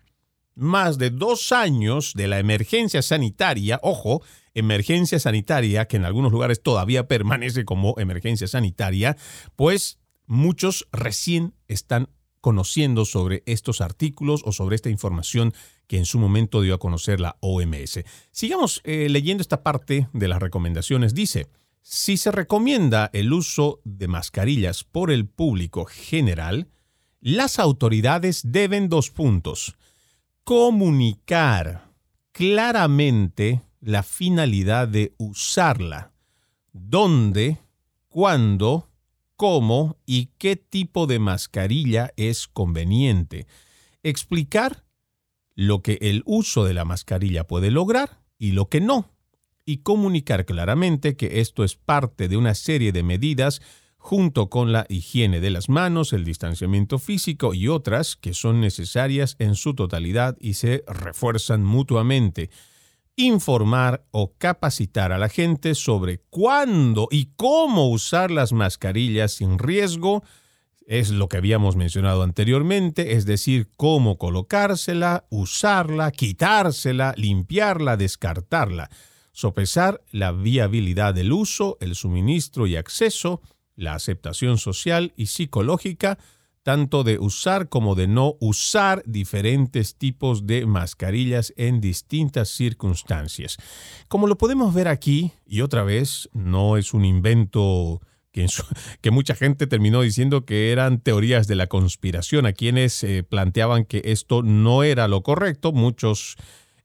más 0.57 0.99
de 0.99 1.11
dos 1.11 1.53
años 1.53 2.13
de 2.15 2.29
la 2.29 2.39
emergencia 2.39 3.03
sanitaria, 3.03 3.81
ojo, 3.83 4.23
emergencia 4.55 5.19
sanitaria, 5.19 5.87
que 5.87 5.97
en 5.97 6.05
algunos 6.05 6.33
lugares 6.33 6.63
todavía 6.63 7.07
permanece 7.09 7.65
como 7.65 7.95
emergencia 7.99 8.47
sanitaria, 8.47 9.17
pues 9.57 9.99
muchos 10.27 10.89
recién 10.93 11.55
están 11.69 12.09
conociendo 12.41 13.07
sobre 13.07 13.43
estos 13.47 13.81
artículos 13.81 14.43
o 14.45 14.53
sobre 14.53 14.77
esta 14.77 14.91
información 14.91 15.55
que 15.87 15.97
en 15.97 16.05
su 16.05 16.19
momento 16.19 16.61
dio 16.61 16.75
a 16.75 16.79
conocer 16.79 17.19
la 17.19 17.37
OMS. 17.41 18.01
Sigamos 18.33 18.83
eh, 18.85 19.09
leyendo 19.09 19.41
esta 19.41 19.63
parte 19.63 20.09
de 20.13 20.29
las 20.29 20.41
recomendaciones. 20.41 21.15
Dice, 21.15 21.49
si 21.81 22.17
se 22.17 22.31
recomienda 22.31 23.11
el 23.13 23.33
uso 23.33 23.81
de 23.85 24.09
mascarillas 24.09 24.85
por 24.85 25.11
el 25.11 25.27
público 25.27 25.87
general, 25.87 26.69
las 27.21 27.59
autoridades 27.59 28.43
deben 28.45 28.91
dos 28.91 29.11
puntos. 29.11 29.77
Comunicar 30.45 31.91
claramente 32.33 33.63
la 33.85 34.03
finalidad 34.03 34.89
de 34.89 35.15
usarla, 35.19 36.13
dónde, 36.73 37.59
cuándo 38.09 38.89
cómo 39.37 39.99
y 40.07 40.31
qué 40.39 40.57
tipo 40.57 41.07
de 41.07 41.19
mascarilla 41.19 42.13
es 42.17 42.49
conveniente. 42.49 43.47
Explicar 44.03 44.85
lo 45.55 45.83
que 45.83 45.99
el 46.01 46.23
uso 46.25 46.65
de 46.65 46.75
la 46.75 46.85
mascarilla 46.85 47.47
puede 47.47 47.71
lograr 47.71 48.21
y 48.39 48.53
lo 48.53 48.69
que 48.69 48.81
no. 48.81 49.11
Y 49.67 49.79
comunicar 49.79 50.45
claramente 50.45 51.17
que 51.17 51.41
esto 51.41 51.65
es 51.65 51.77
parte 51.77 52.29
de 52.29 52.37
una 52.37 52.55
serie 52.55 52.93
de 52.93 53.03
medidas 53.03 53.61
junto 53.97 54.51
con 54.51 54.73
la 54.73 54.87
higiene 54.89 55.41
de 55.41 55.51
las 55.51 55.69
manos, 55.69 56.13
el 56.13 56.25
distanciamiento 56.25 56.99
físico 56.99 57.55
y 57.55 57.69
otras 57.69 58.17
que 58.17 58.35
son 58.35 58.61
necesarias 58.61 59.37
en 59.39 59.55
su 59.55 59.75
totalidad 59.75 60.37
y 60.41 60.55
se 60.55 60.85
refuerzan 60.87 61.65
mutuamente 61.65 62.51
informar 63.17 64.05
o 64.11 64.35
capacitar 64.37 65.13
a 65.13 65.19
la 65.19 65.29
gente 65.29 65.75
sobre 65.75 66.19
cuándo 66.31 67.09
y 67.11 67.31
cómo 67.37 67.89
usar 67.89 68.31
las 68.31 68.53
mascarillas 68.53 69.33
sin 69.33 69.59
riesgo. 69.59 70.25
Es 70.87 71.11
lo 71.11 71.29
que 71.29 71.39
habíamos 71.39 71.77
mencionado 71.77 72.23
anteriormente, 72.23 73.15
es 73.15 73.25
decir, 73.25 73.71
cómo 73.77 74.19
colocársela, 74.19 75.27
usarla, 75.31 76.11
quitársela, 76.11 77.15
limpiarla, 77.17 77.97
descartarla, 77.97 78.91
sopesar 79.33 80.03
la 80.11 80.33
viabilidad 80.33 81.15
del 81.15 81.33
uso, 81.33 81.79
el 81.81 81.95
suministro 81.95 82.67
y 82.67 82.77
acceso, 82.77 83.41
la 83.77 83.95
aceptación 83.95 84.59
social 84.59 85.13
y 85.17 85.27
psicológica, 85.27 86.19
tanto 86.65 87.05
de 87.05 87.19
usar 87.19 87.69
como 87.69 87.95
de 87.95 88.09
no 88.09 88.35
usar 88.41 89.03
diferentes 89.07 89.97
tipos 89.97 90.47
de 90.47 90.67
mascarillas 90.67 91.53
en 91.57 91.81
distintas 91.81 92.49
circunstancias. 92.49 93.59
Como 94.09 94.27
lo 94.27 94.39
podemos 94.39 94.75
ver 94.75 94.89
aquí, 94.89 95.33
y 95.47 95.61
otra 95.61 95.85
vez, 95.85 96.29
no 96.33 96.77
es 96.77 96.95
un 96.95 97.05
invento 97.05 98.01
que, 99.01 99.11
mucha 99.13 99.37
gente 99.37 99.67
terminó 99.67 100.01
diciendo 100.01 100.45
que 100.45 100.73
eran 100.73 101.01
teorías 101.01 101.47
de 101.47 101.55
la 101.55 101.69
conspiración, 101.69 102.47
a 102.47 102.53
quienes 102.53 103.05
eh, 103.05 103.23
planteaban 103.23 103.85
que 103.85 104.03
esto 104.07 104.43
no 104.43 104.83
era 104.83 105.07
lo 105.07 105.23
correcto, 105.23 105.73
muchos 105.73 106.37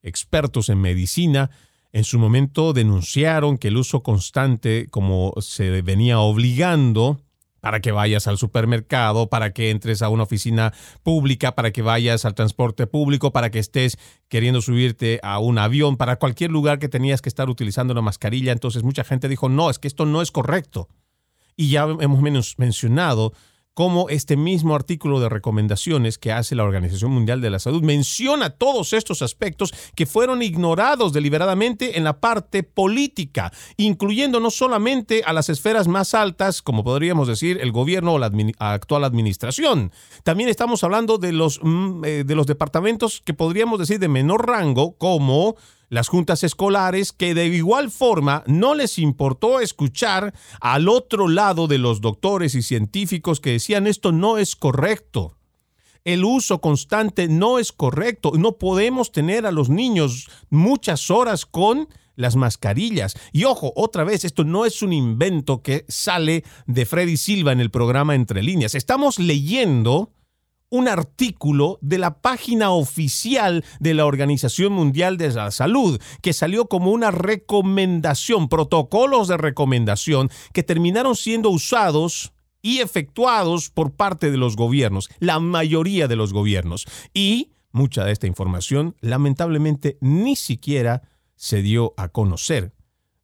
expertos 0.03 0.69
en 0.69 0.80
medicina 0.80 1.49
en 1.91 2.03
su 2.03 2.19
momento 2.19 2.73
denunciaron 2.73 3.57
que 3.57 3.69
el 3.69 3.77
uso 3.77 4.03
constante, 4.03 4.88
como 4.91 5.34
se 5.39 5.82
venía 5.82 6.19
obligando, 6.19 7.19
para 7.62 7.80
que 7.80 7.91
vayas 7.91 8.28
al 8.28 8.38
supermercado, 8.38 9.30
para 9.30 9.51
que 9.51 9.70
entres 9.70 10.01
a 10.01 10.10
una 10.10 10.24
oficina 10.24 10.74
pública, 11.03 11.55
para 11.55 11.72
que 11.72 11.82
vayas 11.82 12.26
al 12.26 12.36
transporte 12.36 12.88
público, 12.88 13.32
para 13.32 13.49
que 13.49 13.60
estés 13.60 13.97
queriendo 14.28 14.62
subirte 14.62 15.20
a 15.24 15.39
un 15.39 15.57
avión, 15.57 15.97
para 15.97 16.18
cualquier 16.18 16.51
lugar 16.51 16.80
que 16.80 16.89
tenías 16.89 17.22
que 17.22 17.30
estar 17.30 17.49
utilizando 17.49 17.93
una 17.93 18.01
mascarilla. 18.01 18.51
Entonces 18.51 18.84
mucha 18.84 19.03
gente 19.03 19.28
dijo, 19.28 19.49
no, 19.49 19.70
es 19.70 19.80
que 19.80 19.88
esto 19.88 20.05
no 20.05 20.22
es 20.22 20.32
correcto. 20.32 20.88
Y 21.55 21.70
ya 21.70 21.84
hemos 21.84 22.22
mencionado 22.57 23.34
como 23.74 24.09
este 24.09 24.36
mismo 24.36 24.76
artículo 24.76 25.20
de 25.20 25.30
recomendaciones 25.30 26.17
que 26.17 26.32
hace 26.32 26.55
la 26.55 26.63
Organización 26.63 27.11
Mundial 27.11 27.39
de 27.39 27.49
la 27.49 27.59
Salud 27.59 27.82
menciona 27.82 28.49
todos 28.49 28.93
estos 28.93 29.22
aspectos 29.22 29.74
que 29.95 30.05
fueron 30.05 30.41
ignorados 30.41 31.13
deliberadamente 31.13 31.97
en 31.97 32.03
la 32.03 32.20
parte 32.20 32.63
política, 32.63 33.53
incluyendo 33.78 34.39
no 34.39 34.51
solamente 34.51 35.24
a 35.26 35.34
las 35.34 35.49
esferas 35.49 35.88
más 35.88 36.13
altas, 36.13 36.61
como 36.61 36.84
podríamos 36.84 37.28
decir 37.28 37.59
el 37.61 37.72
gobierno 37.72 38.13
o 38.13 38.20
la 38.20 38.32
actual 38.59 39.03
administración. 39.03 39.91
También 40.24 40.49
estamos 40.49 40.84
hablando 40.84 41.17
de 41.17 41.32
los, 41.32 41.59
mm, 41.63 42.03
eh, 42.05 42.24
de 42.26 42.36
los 42.36 42.47
departamentos 42.47 43.22
que 43.24 43.34
podríamos 43.34 43.80
decir 43.80 43.99
de 43.99 44.07
menor 44.09 44.47
rango, 44.47 44.97
como 44.97 45.55
las 45.90 46.08
juntas 46.08 46.44
escolares 46.44 47.12
que 47.12 47.34
de 47.34 47.48
igual 47.48 47.92
forma 47.92 48.44
no 48.48 48.76
les 48.76 49.00
importó 49.00 49.60
escuchar 49.60 50.34
al 50.62 50.88
otro 50.88 51.28
lado 51.28 51.68
de 51.68 51.80
los 51.80 52.02
doctores 52.02 52.56
y 52.56 52.62
científicos 52.62 53.40
que 53.40 53.52
decían 53.52 53.88
esto 53.88 54.12
no 54.12 54.38
es 54.38 54.56
correcto. 54.56 55.36
El 56.06 56.24
uso 56.24 56.62
constante 56.62 57.28
no 57.28 57.60
es 57.60 57.72
correcto. 57.72 58.32
No 58.36 58.54
podemos 58.54 59.12
tener 59.12 59.46
a 59.46 59.52
los 59.52 59.70
niños 59.70 60.30
muchas 60.50 61.12
horas 61.12 61.46
con 61.46 61.90
las 62.16 62.36
mascarillas. 62.36 63.16
Y 63.32 63.44
ojo, 63.44 63.74
otra 63.76 64.04
vez, 64.04 64.26
esto 64.26 64.44
no 64.44 64.66
es 64.66 64.82
un 64.82 64.94
invento 64.94 65.62
que 65.62 65.86
sale 65.88 66.44
de 66.68 66.86
Freddy 66.86 67.18
Silva 67.18 67.52
en 67.52 67.60
el 67.60 67.72
programa 67.72 68.16
Entre 68.16 68.44
líneas. 68.44 68.76
Estamos 68.76 69.20
leyendo 69.20 70.12
un 70.70 70.88
artículo 70.88 71.80
de 71.82 71.97
la 71.97 72.22
página 72.22 72.72
oficial 72.72 73.65
de 73.80 73.93
la 73.93 74.05
Organización 74.05 74.74
Mundial 74.74 75.17
de 75.17 75.34
la 75.34 75.51
Salud, 75.51 75.99
que 76.22 76.34
salió 76.34 76.67
como 76.67 76.91
una 76.91 77.11
recomendación, 77.11 78.49
protocolos 78.49 79.28
de 79.28 79.38
recomendación 79.38 80.30
que 80.53 80.63
terminaron 80.63 81.15
siendo 81.15 81.49
usados 81.49 82.34
y 82.61 82.80
efectuados 82.80 83.70
por 83.70 83.93
parte 83.93 84.32
de 84.32 84.38
los 84.38 84.55
gobiernos, 84.55 85.09
la 85.20 85.39
mayoría 85.39 86.07
de 86.07 86.15
los 86.15 86.34
gobiernos. 86.34 86.86
Y 87.13 87.51
mucha 87.72 88.03
de 88.03 88.11
esta 88.11 88.28
información 88.28 88.95
lamentablemente 89.01 89.97
ni 90.01 90.36
siquiera 90.36 91.03
se 91.36 91.61
dio 91.61 91.93
a 91.97 92.09
conocer. 92.09 92.74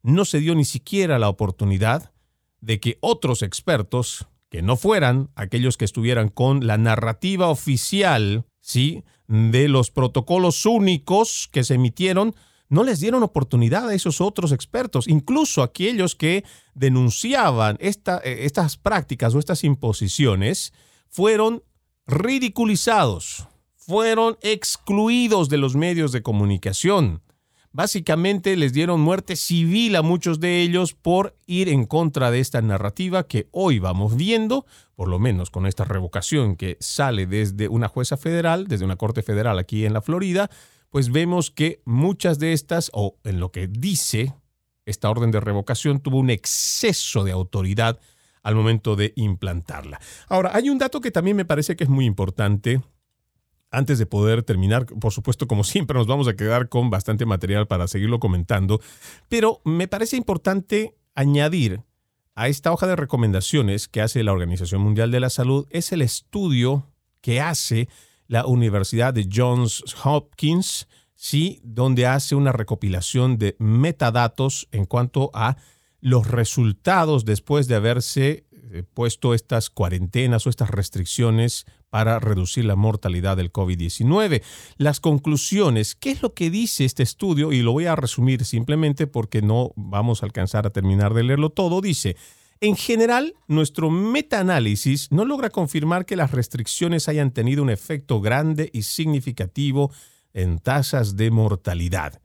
No 0.02 0.24
se 0.24 0.40
dio 0.40 0.54
ni 0.54 0.64
siquiera 0.64 1.18
la 1.18 1.28
oportunidad 1.28 2.12
de 2.60 2.80
que 2.80 2.98
otros 3.00 3.42
expertos 3.42 4.26
que 4.56 4.62
no 4.62 4.78
fueran 4.78 5.28
aquellos 5.34 5.76
que 5.76 5.84
estuvieran 5.84 6.30
con 6.30 6.66
la 6.66 6.78
narrativa 6.78 7.48
oficial, 7.48 8.46
¿sí? 8.62 9.04
De 9.28 9.68
los 9.68 9.90
protocolos 9.90 10.64
únicos 10.64 11.50
que 11.52 11.62
se 11.62 11.74
emitieron, 11.74 12.34
no 12.70 12.82
les 12.82 13.00
dieron 13.00 13.22
oportunidad 13.22 13.86
a 13.86 13.92
esos 13.92 14.22
otros 14.22 14.52
expertos, 14.52 15.08
incluso 15.08 15.62
aquellos 15.62 16.14
que 16.14 16.42
denunciaban 16.72 17.76
eh, 17.80 17.92
estas 18.24 18.78
prácticas 18.78 19.34
o 19.34 19.38
estas 19.40 19.62
imposiciones, 19.62 20.72
fueron 21.10 21.62
ridiculizados, 22.06 23.46
fueron 23.74 24.38
excluidos 24.40 25.50
de 25.50 25.58
los 25.58 25.76
medios 25.76 26.12
de 26.12 26.22
comunicación. 26.22 27.20
Básicamente 27.76 28.56
les 28.56 28.72
dieron 28.72 29.02
muerte 29.02 29.36
civil 29.36 29.96
a 29.96 30.02
muchos 30.02 30.40
de 30.40 30.62
ellos 30.62 30.94
por 30.94 31.36
ir 31.44 31.68
en 31.68 31.84
contra 31.84 32.30
de 32.30 32.40
esta 32.40 32.62
narrativa 32.62 33.26
que 33.26 33.50
hoy 33.52 33.80
vamos 33.80 34.16
viendo, 34.16 34.64
por 34.94 35.08
lo 35.08 35.18
menos 35.18 35.50
con 35.50 35.66
esta 35.66 35.84
revocación 35.84 36.56
que 36.56 36.78
sale 36.80 37.26
desde 37.26 37.68
una 37.68 37.88
jueza 37.88 38.16
federal, 38.16 38.66
desde 38.66 38.86
una 38.86 38.96
corte 38.96 39.20
federal 39.20 39.58
aquí 39.58 39.84
en 39.84 39.92
la 39.92 40.00
Florida, 40.00 40.48
pues 40.88 41.12
vemos 41.12 41.50
que 41.50 41.82
muchas 41.84 42.38
de 42.38 42.54
estas, 42.54 42.90
o 42.94 43.18
en 43.24 43.40
lo 43.40 43.52
que 43.52 43.66
dice 43.66 44.32
esta 44.86 45.10
orden 45.10 45.30
de 45.30 45.40
revocación, 45.40 46.00
tuvo 46.00 46.16
un 46.16 46.30
exceso 46.30 47.24
de 47.24 47.32
autoridad 47.32 48.00
al 48.42 48.54
momento 48.54 48.96
de 48.96 49.12
implantarla. 49.16 50.00
Ahora, 50.30 50.52
hay 50.54 50.70
un 50.70 50.78
dato 50.78 51.02
que 51.02 51.10
también 51.10 51.36
me 51.36 51.44
parece 51.44 51.76
que 51.76 51.84
es 51.84 51.90
muy 51.90 52.06
importante 52.06 52.80
antes 53.70 53.98
de 53.98 54.06
poder 54.06 54.42
terminar, 54.42 54.86
por 54.86 55.12
supuesto, 55.12 55.46
como 55.46 55.64
siempre, 55.64 55.98
nos 55.98 56.06
vamos 56.06 56.28
a 56.28 56.34
quedar 56.34 56.68
con 56.68 56.90
bastante 56.90 57.26
material 57.26 57.66
para 57.66 57.88
seguirlo 57.88 58.20
comentando, 58.20 58.80
pero 59.28 59.60
me 59.64 59.88
parece 59.88 60.16
importante 60.16 60.96
añadir 61.14 61.82
a 62.34 62.48
esta 62.48 62.72
hoja 62.72 62.86
de 62.86 62.96
recomendaciones 62.96 63.88
que 63.88 64.02
hace 64.02 64.22
la 64.22 64.32
Organización 64.32 64.82
Mundial 64.82 65.10
de 65.10 65.20
la 65.20 65.30
Salud 65.30 65.66
es 65.70 65.90
el 65.92 66.02
estudio 66.02 66.86
que 67.22 67.40
hace 67.40 67.88
la 68.28 68.46
Universidad 68.46 69.14
de 69.14 69.28
Johns 69.32 69.82
Hopkins, 70.04 70.86
sí, 71.14 71.60
donde 71.64 72.06
hace 72.06 72.34
una 72.34 72.52
recopilación 72.52 73.38
de 73.38 73.56
metadatos 73.58 74.68
en 74.70 74.84
cuanto 74.84 75.30
a 75.32 75.56
los 76.00 76.28
resultados 76.28 77.24
después 77.24 77.68
de 77.68 77.74
haberse 77.74 78.45
puesto 78.94 79.34
estas 79.34 79.70
cuarentenas 79.70 80.46
o 80.46 80.50
estas 80.50 80.70
restricciones 80.70 81.66
para 81.90 82.18
reducir 82.18 82.64
la 82.64 82.76
mortalidad 82.76 83.36
del 83.36 83.52
COVID-19. 83.52 84.42
Las 84.76 85.00
conclusiones, 85.00 85.94
¿qué 85.94 86.10
es 86.10 86.22
lo 86.22 86.34
que 86.34 86.50
dice 86.50 86.84
este 86.84 87.02
estudio? 87.02 87.52
Y 87.52 87.62
lo 87.62 87.72
voy 87.72 87.86
a 87.86 87.96
resumir 87.96 88.44
simplemente 88.44 89.06
porque 89.06 89.42
no 89.42 89.70
vamos 89.76 90.22
a 90.22 90.26
alcanzar 90.26 90.66
a 90.66 90.70
terminar 90.70 91.14
de 91.14 91.22
leerlo 91.22 91.50
todo. 91.50 91.80
Dice, 91.80 92.16
en 92.60 92.76
general, 92.76 93.34
nuestro 93.48 93.90
metaanálisis 93.90 95.12
no 95.12 95.24
logra 95.24 95.50
confirmar 95.50 96.06
que 96.06 96.16
las 96.16 96.30
restricciones 96.32 97.08
hayan 97.08 97.30
tenido 97.30 97.62
un 97.62 97.70
efecto 97.70 98.20
grande 98.20 98.70
y 98.72 98.82
significativo 98.82 99.92
en 100.32 100.58
tasas 100.58 101.16
de 101.16 101.30
mortalidad. 101.30 102.20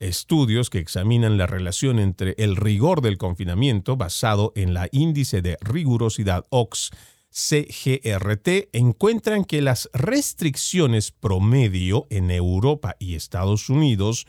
Estudios 0.00 0.70
que 0.70 0.78
examinan 0.78 1.38
la 1.38 1.46
relación 1.46 1.98
entre 1.98 2.34
el 2.38 2.56
rigor 2.56 3.00
del 3.00 3.16
confinamiento 3.16 3.96
basado 3.96 4.52
en 4.56 4.74
la 4.74 4.88
índice 4.92 5.40
de 5.40 5.56
rigurosidad 5.60 6.44
OX 6.50 6.90
CGRT 7.34 8.70
encuentran 8.72 9.44
que 9.44 9.60
las 9.60 9.90
restricciones 9.92 11.10
promedio 11.10 12.06
en 12.10 12.30
Europa 12.30 12.94
y 13.00 13.16
Estados 13.16 13.68
Unidos 13.68 14.28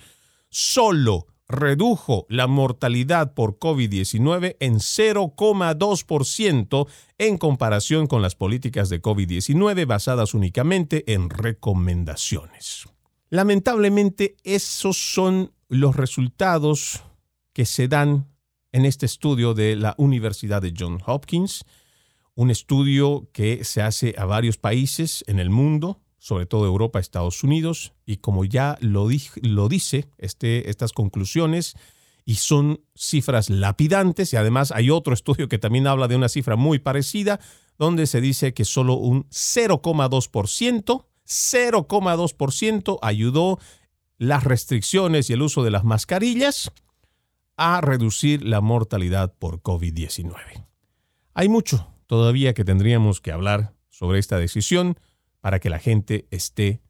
solo 0.49 1.27
redujo 1.47 2.25
la 2.29 2.47
mortalidad 2.47 3.35
por 3.35 3.59
COVID-19 3.59 4.57
en 4.59 4.75
0,2% 4.75 6.87
en 7.19 7.37
comparación 7.37 8.07
con 8.07 8.23
las 8.23 8.35
políticas 8.35 8.89
de 8.89 9.01
COVID-19 9.01 9.85
basadas 9.85 10.33
únicamente 10.33 11.13
en 11.13 11.29
recomendaciones. 11.29 12.85
Lamentablemente, 13.29 14.35
esos 14.43 14.97
son 14.97 15.51
los 15.67 15.95
resultados 15.95 17.03
que 17.53 17.65
se 17.65 17.87
dan 17.87 18.27
en 18.71 18.85
este 18.85 19.05
estudio 19.05 19.53
de 19.53 19.75
la 19.75 19.95
Universidad 19.97 20.61
de 20.61 20.73
Johns 20.77 21.03
Hopkins 21.05 21.65
un 22.35 22.51
estudio 22.51 23.29
que 23.31 23.63
se 23.63 23.81
hace 23.81 24.13
a 24.17 24.25
varios 24.25 24.57
países 24.57 25.23
en 25.27 25.39
el 25.39 25.49
mundo, 25.49 26.01
sobre 26.17 26.45
todo 26.45 26.65
Europa, 26.65 26.99
Estados 26.99 27.43
Unidos, 27.43 27.93
y 28.05 28.17
como 28.17 28.43
ya 28.45 28.77
lo, 28.81 29.07
lo 29.41 29.69
dice 29.69 30.09
este, 30.17 30.69
estas 30.69 30.91
conclusiones, 30.91 31.75
y 32.25 32.35
son 32.35 32.81
cifras 32.95 33.49
lapidantes, 33.49 34.33
y 34.33 34.35
además 34.35 34.71
hay 34.71 34.89
otro 34.89 35.13
estudio 35.13 35.47
que 35.47 35.59
también 35.59 35.87
habla 35.87 36.07
de 36.07 36.15
una 36.15 36.29
cifra 36.29 36.55
muy 36.55 36.79
parecida, 36.79 37.39
donde 37.77 38.07
se 38.07 38.19
dice 38.19 38.53
que 38.53 38.65
solo 38.65 38.95
un 38.95 39.29
0,2%, 39.29 41.05
0,2% 41.27 42.99
ayudó 43.01 43.59
las 44.17 44.43
restricciones 44.43 45.29
y 45.29 45.33
el 45.33 45.41
uso 45.41 45.63
de 45.63 45.71
las 45.71 45.83
mascarillas 45.83 46.71
a 47.57 47.81
reducir 47.81 48.43
la 48.43 48.61
mortalidad 48.61 49.33
por 49.37 49.61
COVID-19. 49.61 50.65
Hay 51.33 51.49
mucho, 51.49 51.87
todavía 52.07 52.53
que 52.53 52.65
tendríamos 52.65 53.21
que 53.21 53.31
hablar 53.31 53.73
sobre 53.89 54.19
esta 54.19 54.37
decisión 54.37 54.97
para 55.41 55.59
que 55.59 55.69
la 55.69 55.79
gente 55.79 56.27
esté 56.31 56.81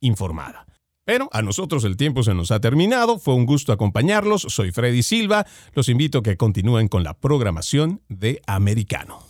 informada. 0.00 0.66
Pero 1.04 1.28
a 1.32 1.42
nosotros 1.42 1.84
el 1.84 1.96
tiempo 1.96 2.22
se 2.22 2.34
nos 2.34 2.50
ha 2.50 2.60
terminado, 2.60 3.18
fue 3.18 3.34
un 3.34 3.44
gusto 3.44 3.72
acompañarlos, 3.72 4.42
soy 4.42 4.72
Freddy 4.72 5.02
Silva, 5.02 5.46
los 5.74 5.88
invito 5.88 6.18
a 6.18 6.22
que 6.22 6.36
continúen 6.36 6.88
con 6.88 7.04
la 7.04 7.14
programación 7.14 8.00
de 8.08 8.40
Americano. 8.46 9.22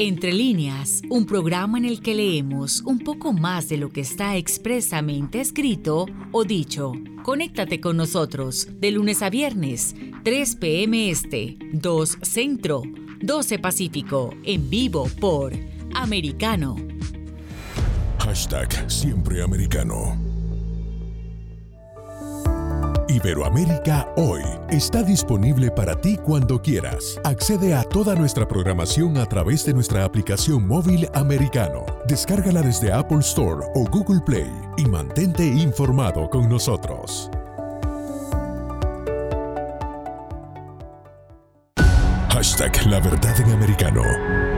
Entre 0.00 0.32
líneas, 0.32 1.02
un 1.10 1.26
programa 1.26 1.76
en 1.76 1.84
el 1.84 2.00
que 2.00 2.14
leemos 2.14 2.82
un 2.82 3.00
poco 3.00 3.32
más 3.32 3.68
de 3.68 3.78
lo 3.78 3.90
que 3.90 4.00
está 4.00 4.36
expresamente 4.36 5.40
escrito 5.40 6.06
o 6.30 6.44
dicho. 6.44 6.92
Conéctate 7.24 7.80
con 7.80 7.96
nosotros 7.96 8.68
de 8.78 8.92
lunes 8.92 9.22
a 9.22 9.28
viernes, 9.28 9.96
3 10.22 10.54
p.m. 10.54 11.10
Este, 11.10 11.58
2 11.72 12.18
Centro 12.22 12.82
12 13.20 13.58
Pacífico, 13.58 14.32
en 14.44 14.70
vivo 14.70 15.08
por 15.20 15.52
Americano. 15.92 16.76
Hashtag 18.20 18.88
Siempre 18.88 19.42
Americano. 19.42 20.27
Iberoamérica 23.08 24.06
Hoy 24.16 24.42
está 24.68 25.02
disponible 25.02 25.70
para 25.70 25.98
ti 25.98 26.18
cuando 26.18 26.60
quieras. 26.60 27.18
Accede 27.24 27.74
a 27.74 27.82
toda 27.82 28.14
nuestra 28.14 28.46
programación 28.46 29.16
a 29.16 29.24
través 29.24 29.64
de 29.64 29.72
nuestra 29.72 30.04
aplicación 30.04 30.66
móvil 30.68 31.08
americano. 31.14 31.86
Descárgala 32.06 32.60
desde 32.60 32.92
Apple 32.92 33.20
Store 33.20 33.66
o 33.74 33.84
Google 33.88 34.20
Play 34.26 34.52
y 34.76 34.84
mantente 34.84 35.46
informado 35.46 36.28
con 36.28 36.48
nosotros. 36.48 37.30
Hashtag 42.28 42.86
La 42.86 43.00
Verdad 43.00 43.40
en 43.40 43.52
Americano. 43.52 44.57